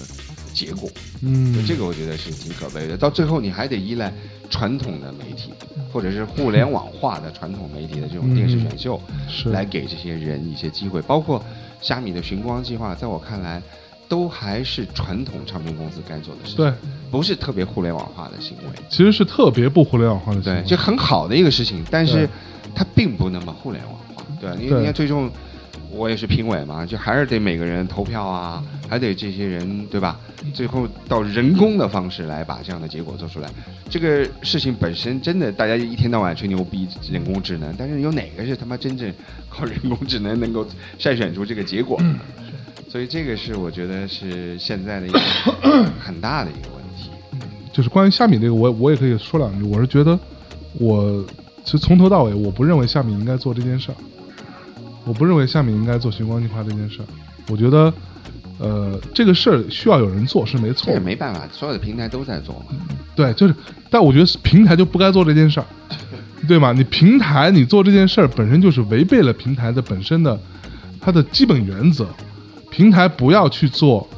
[0.64, 0.90] 结果。
[1.22, 2.96] 嗯，这个我觉得是挺可悲的。
[2.96, 4.12] 到最后，你还得依赖
[4.50, 5.52] 传统的媒体，
[5.92, 9.00] 或者是互联网化的传统媒体的这种电视选秀，
[9.46, 11.00] 来给这些人一些机会。
[11.02, 11.42] 包括
[11.80, 13.62] 虾米的寻光计划，在我看来。
[14.10, 16.72] 都还是传统唱片公司该做的事情，对，
[17.12, 18.82] 不是特别互联网化的行为。
[18.88, 22.28] 其实是特别不互联网化的行为，对，就很好的一个事情，但是
[22.74, 25.30] 它并不那么互联网化，对因为你看，最终
[25.90, 30.18] 我也是评委嘛，就还是得每个人投票啊，还得这些人对吧？
[30.54, 33.50] 最后到人工的方式来把这样的结果做出来。
[33.88, 39.12] 这个事情本身真的，大家一天到晚吹牛逼人工智能，但是有哪个是他妈真正
[39.48, 40.64] 靠人工智能能够
[40.98, 42.00] 筛选出这个结果？
[42.88, 45.20] 所以这个是我觉得是现在的一个
[46.00, 47.10] 很大的一个问题。
[47.72, 49.64] 就是关于虾米这个，我我也可以说两句。
[49.64, 50.18] 我是觉得，
[50.74, 51.24] 我
[51.64, 53.94] 其实从头到尾，我不认为虾米应该做这件事儿。
[55.04, 57.04] 我不认为下面应该做寻光计划这件事儿。
[57.48, 57.92] 我觉得，
[58.58, 60.86] 呃，这个事儿需要有人做是没错。
[60.86, 62.76] 这也没办法，所有的平台都在做嘛。
[63.16, 63.54] 对，就是，
[63.88, 65.66] 但我觉得平台就不该做这件事儿，
[66.46, 66.72] 对吗？
[66.72, 70.38] 你平台你做这件事儿本身就是违背了平台的本身的
[71.00, 72.06] 它的基本原则。
[72.70, 74.08] 平台不要去做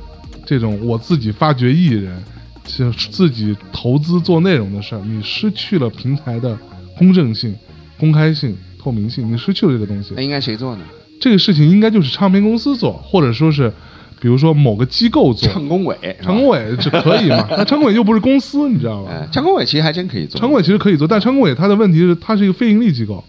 [0.44, 2.22] 这种我自己发掘艺人，
[2.64, 6.56] 就自己投资做内容的事儿，你失去了平台的
[6.98, 7.56] 公正性、
[7.98, 10.14] 公开性、透明性，你失去了这个东西。
[10.16, 10.82] 那应该谁做呢？
[11.20, 13.72] 这个事情应该就是唱片公司做，或者说是，
[14.20, 15.48] 比如说某个机构做。
[15.48, 17.46] 唱工委，唱工委是可以嘛？
[17.56, 19.10] 那唱工委又不是公司，你知道吧？
[19.30, 20.40] 唱工委其实还真可以做。
[20.40, 23.22] 唱工委其实可以做，但唱工委它的问题是，它是一个非盈利机构，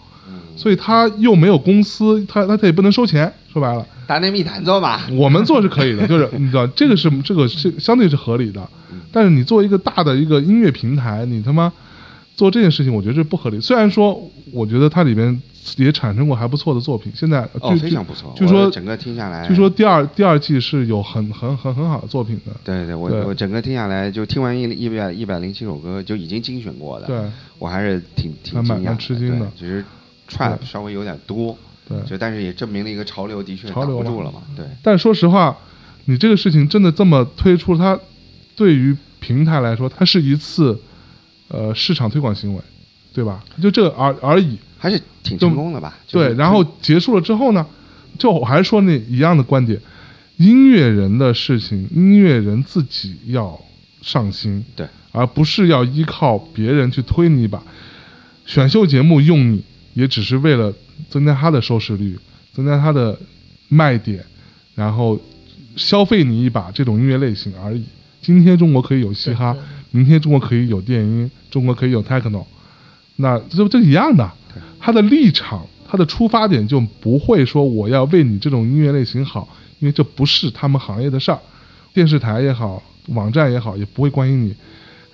[0.55, 3.31] 所以它又没有公司，它它它也不能收钱。
[3.51, 3.85] 说白了。
[4.07, 8.67] 打内密谈做吧，我们做是可以的， 就是你知道这个是这个是相对是合理的，
[9.11, 11.71] 但是你做一个大的一个音乐平台，你他妈
[12.35, 13.59] 做这件事情，我觉得这不合理。
[13.61, 15.41] 虽然说，我觉得它里边
[15.77, 22.51] 也产生过还不错的作品，现在哦非常不错，据说整个听下来，据说第二第二季是有很很很很好的作品的。
[22.63, 27.17] 对对，我我整个听下来，就听完一一百一百零七首歌就已经精选过的，对，
[27.59, 29.83] 我还是挺挺蛮吃惊的，其实
[30.29, 31.57] trap 稍微有点多。
[31.87, 34.41] 对，就但是也证明了一个潮流的确挡不住了嘛。
[34.55, 35.57] 对，但说实话，
[36.05, 37.99] 你这个事情真的这么推出，它
[38.55, 40.79] 对于平台来说，它是一次
[41.53, 42.61] 呃市场推广行为，
[43.13, 43.41] 对吧？
[43.61, 44.57] 就这而而已。
[44.77, 45.97] 还是挺成功的吧？
[46.11, 47.65] 对，然后结束了之后呢，
[48.19, 49.79] 就我还是说那一样的观点，
[50.35, 53.57] 音乐人的事情，音乐人自己要
[54.01, 57.63] 上心，对，而不是要依靠别人去推你一把。
[58.45, 59.63] 选秀节目用你
[59.93, 60.73] 也只是为了
[61.09, 62.19] 增加他的收视率，
[62.51, 63.17] 增加他的
[63.69, 64.21] 卖点，
[64.75, 65.17] 然后
[65.77, 67.85] 消费你一把这种音乐类型而已。
[68.23, 69.55] 今天中国可以有嘻哈，
[69.91, 72.45] 明天中国可以有电音，中国可以有 techno，
[73.17, 74.31] 那这这一样的。
[74.79, 79.47] 他的立场，他的出发点就不会说我要为你这种音乐类型好，
[79.79, 81.39] 因为这不是他们行业的事儿。
[81.93, 84.55] 电视台也好，网站也好，也不会关心你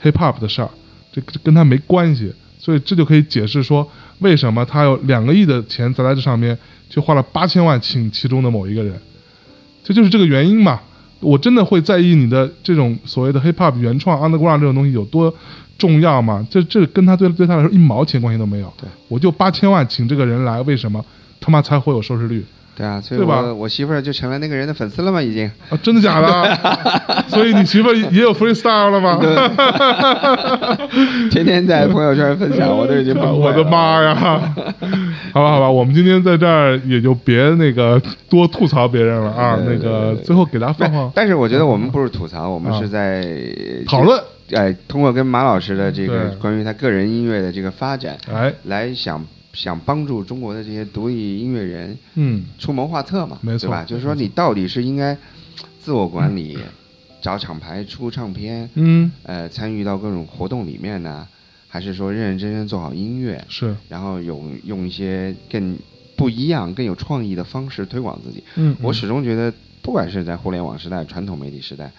[0.03, 0.69] hip hop 的事儿，
[1.11, 2.31] 这跟他没关系。
[2.59, 6.57] 所以这就可以解释说，为什么他有两个亿的钱砸在这上面，
[6.89, 8.99] 却花了八千万请其中的某一个人，
[9.83, 10.81] 这就是这个原因嘛。
[11.19, 15.33] 我真的会在意你的这种所谓的 hip hop 原创 underground 这种东西有多
[15.77, 16.45] 重要吗？
[16.49, 18.73] 这这跟他对对他来说一毛钱关系都没有。
[18.79, 21.03] 对，我就八千万请这个人来，为什么
[21.39, 22.43] 他妈才会有收视率？
[22.79, 25.21] 对啊，所以我我媳妇儿就成了那个人的粉丝了吗？
[25.21, 26.57] 已经啊，真的假的？
[27.27, 29.19] 所以你媳妇儿也有 freestyle 了吗？
[31.29, 34.15] 天天在 朋友圈分享，我都已经我的妈呀！
[35.33, 39.59] 好吧，好吧，我们今天在这儿也就别那个多吐槽别人了啊。
[39.67, 41.11] 那个最后给大家放放。
[41.13, 43.27] 但是我觉得我们不是吐槽，我们是在
[43.87, 44.17] 讨论。
[44.53, 49.21] 哎，通过跟马老师的这个关于他个人音乐的这个发展，哎，来想。
[49.53, 53.83] 想帮助中国的这些独立音乐人，嗯，出谋划策嘛，没错，对吧？
[53.83, 55.17] 就是说，你到底是应该
[55.81, 56.57] 自我管理，
[57.21, 61.27] 找厂牌出唱片，嗯，呃，参与到各种活动里面呢，
[61.67, 65.77] 还是说认认真真做好音乐，是，然后用用一些更
[66.15, 68.43] 不一样、更有创意的方式推广自己？
[68.55, 71.91] 嗯，我始终觉得，不管是在互联网时代、传统媒体时代。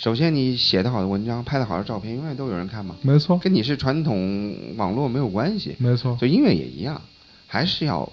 [0.00, 2.96] 首先，你写的好的文章、拍的好的照片，永远都有人看嘛。
[3.02, 5.76] 没错，跟你是传统网络没有关系。
[5.76, 6.98] 没错，所以音乐也一样，
[7.46, 8.10] 还是要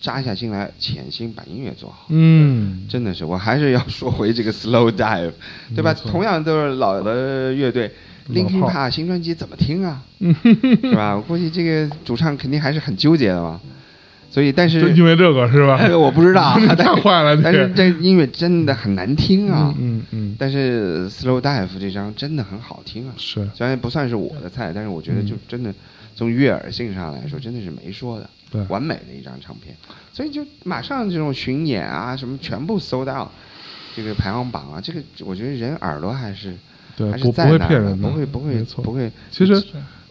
[0.00, 2.06] 扎下心来，潜心把音乐做好。
[2.08, 5.30] 嗯，真的是，我还是要说回这个 Slow Dive，
[5.76, 5.94] 对吧？
[5.94, 7.88] 同样都是老的乐队
[8.30, 10.02] ，Linkin Park 新专辑怎么听啊？
[10.18, 11.14] 是吧？
[11.14, 13.60] 我估计这个主唱肯定还是很纠结的嘛。
[14.38, 15.76] 所以，但是就因为这个是吧？
[15.98, 17.36] 我不知道， 太坏了。
[17.42, 19.74] 但是这音乐真的很难听啊。
[19.76, 20.36] 嗯嗯。
[20.38, 23.14] 但是 Slow Dive 这张真的很好听啊。
[23.16, 23.48] 是。
[23.52, 25.74] 虽然不算是我的菜，但是我觉得就真的
[26.14, 28.30] 从悦耳性上来说，真的是没说的。
[28.52, 28.62] 对。
[28.68, 29.74] 完美的一张唱片，
[30.12, 33.26] 所以就马上这种巡演啊，什么全部 sold out，
[33.96, 36.54] 这个排行榜啊，这个我觉得人耳朵还是
[36.96, 39.10] 对，不不会骗人，不会不会不会。
[39.32, 39.60] 其实。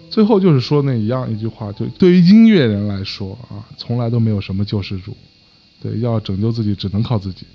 [0.10, 5.16] 最后就是说那一样一句话，就对于音乐人来说啊，从来都没有什么救世主，
[5.82, 7.46] 对，要拯救自己只能靠自己，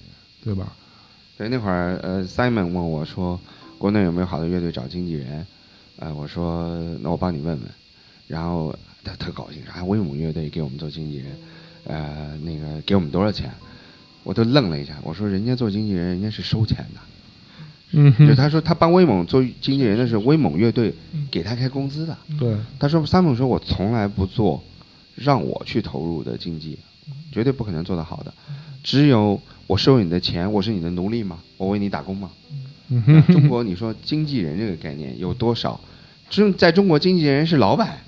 [0.45, 0.73] 对吧？
[1.37, 3.41] 对，那会儿呃，Simon 问我说，
[3.79, 5.47] 国内有没有好的乐队找经纪人？
[5.97, 7.61] 呃，我说那我帮你问问。
[8.29, 8.75] 然后
[9.05, 11.27] 他特高兴，啊，威猛乐队给我们做经纪人，
[11.85, 13.51] 呃，那个给我们多少钱？
[14.23, 17.01] 我都愣了一下，我说人家做经纪人，人家是收钱的。
[17.93, 20.95] 嗯，就他说他帮威猛做经纪人的时候威猛乐队
[21.31, 22.17] 给他开工资的。
[22.39, 24.63] 对，他说三猛说我从来不做
[25.15, 26.79] 让我去投入的经济，
[27.31, 28.33] 绝对不可能做得好的。
[28.83, 31.39] 只有我收你的钱，我是你的奴隶吗？
[31.57, 32.31] 我为你打工吗？
[33.29, 35.81] 中国你说经纪人这个概念有多少？
[36.31, 37.99] 中在中国经纪人是老板，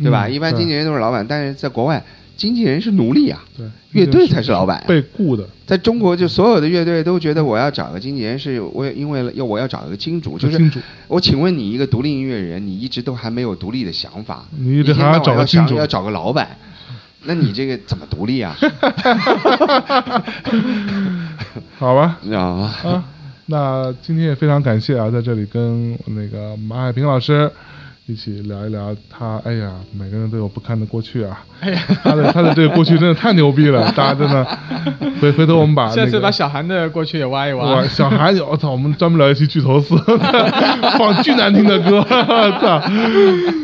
[0.00, 0.28] 对吧？
[0.28, 2.02] 一般经纪人都是老板，但是在国外。
[2.36, 5.46] 经纪人是奴隶啊，对，乐队才是老板，被雇的。
[5.66, 10.70] 在中国，就所有的乐队都觉得我要找个经纪人，是我因为要我要找一个金主，就是
[11.08, 16.56] 我请问你一个独立音乐人，你一直都还没有独立的想法， 你一直还要找个金主，要找个老板，
[17.24, 18.56] 那你这个怎么独立啊？
[21.78, 23.04] 好吧，啊，
[23.46, 27.50] 那今天也非常感谢啊，在这里跟那个马海平老师。
[28.06, 31.42] 一起聊一聊他，哎呀，每个人都有不堪的过去啊！
[31.60, 34.44] 哎呀，他的他的这个过去真的太牛逼了， 大家真的
[35.22, 37.82] 回回头我们把下次把小韩的过去也挖一挖。
[37.86, 39.96] 小韩，我操，我们专门聊一期巨头四，
[40.98, 42.02] 放巨难听的歌，
[42.60, 42.78] 操！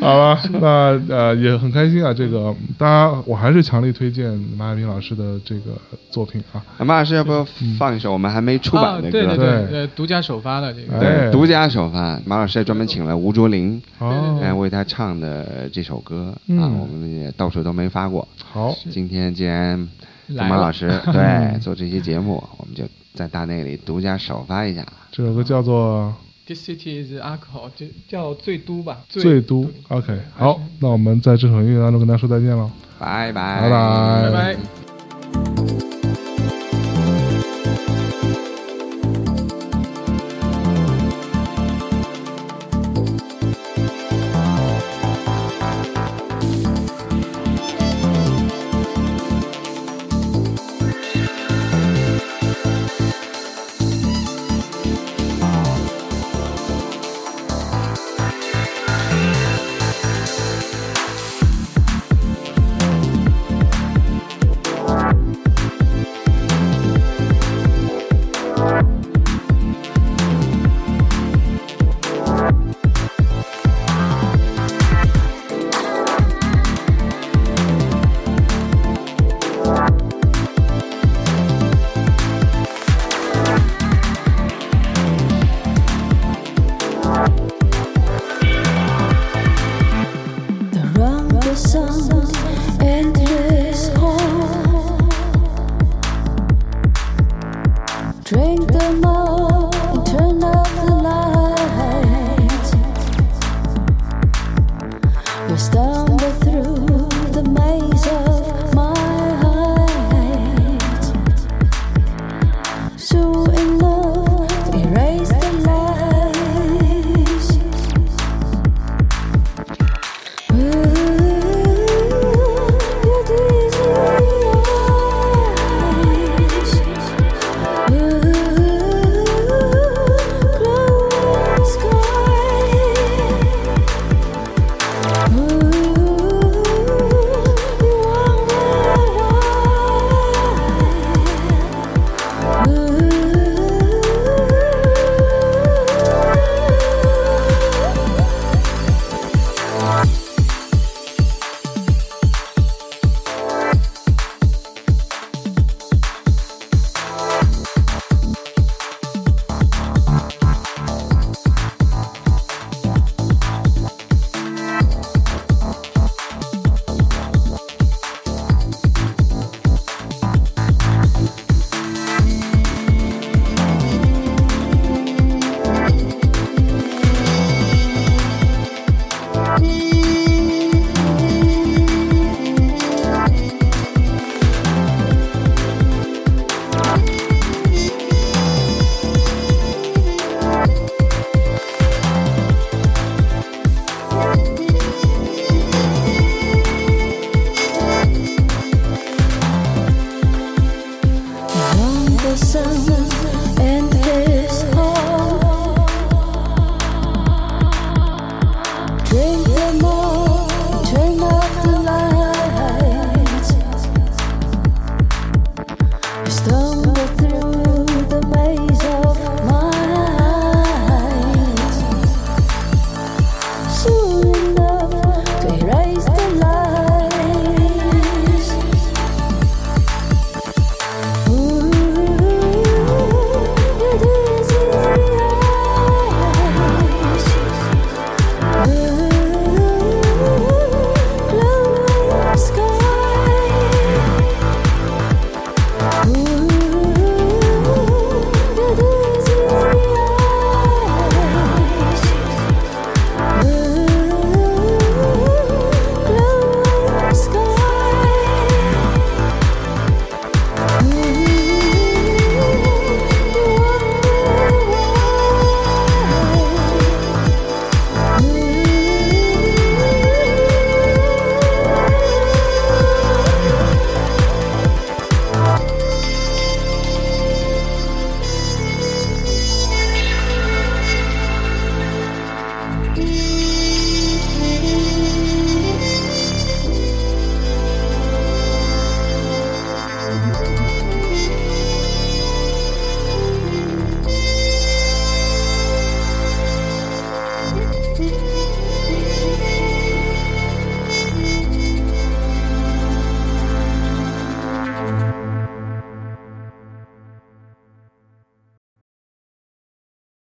[0.01, 5.73] 好吧，那呃也很开心啊，这个大家我还是强力推荐马海平老师的这个
[6.11, 6.63] 作品啊。
[6.79, 7.47] 马老师要不要
[7.79, 9.11] 放一首我们还没出版的歌？
[9.11, 12.19] 对对对，独家首发的这个，对，独家首发。
[12.25, 13.81] 马老师还专门请了吴卓林。
[13.99, 14.29] 哦。
[14.41, 18.27] 来为他唱的这首歌啊，我们也到处都没发过。
[18.45, 19.89] 好，今天既然
[20.29, 22.85] 马老师对做这期节目，我们就
[23.15, 24.87] 在大内里独家首发一下。
[25.11, 26.15] 这首歌叫做
[26.47, 28.99] 《This City Is Alcohol》，就叫最都吧。
[29.09, 30.19] 最都，OK。
[30.37, 32.71] 好，那我们在这首音乐当中跟大家说再见了。
[32.99, 36.00] 拜拜拜拜拜。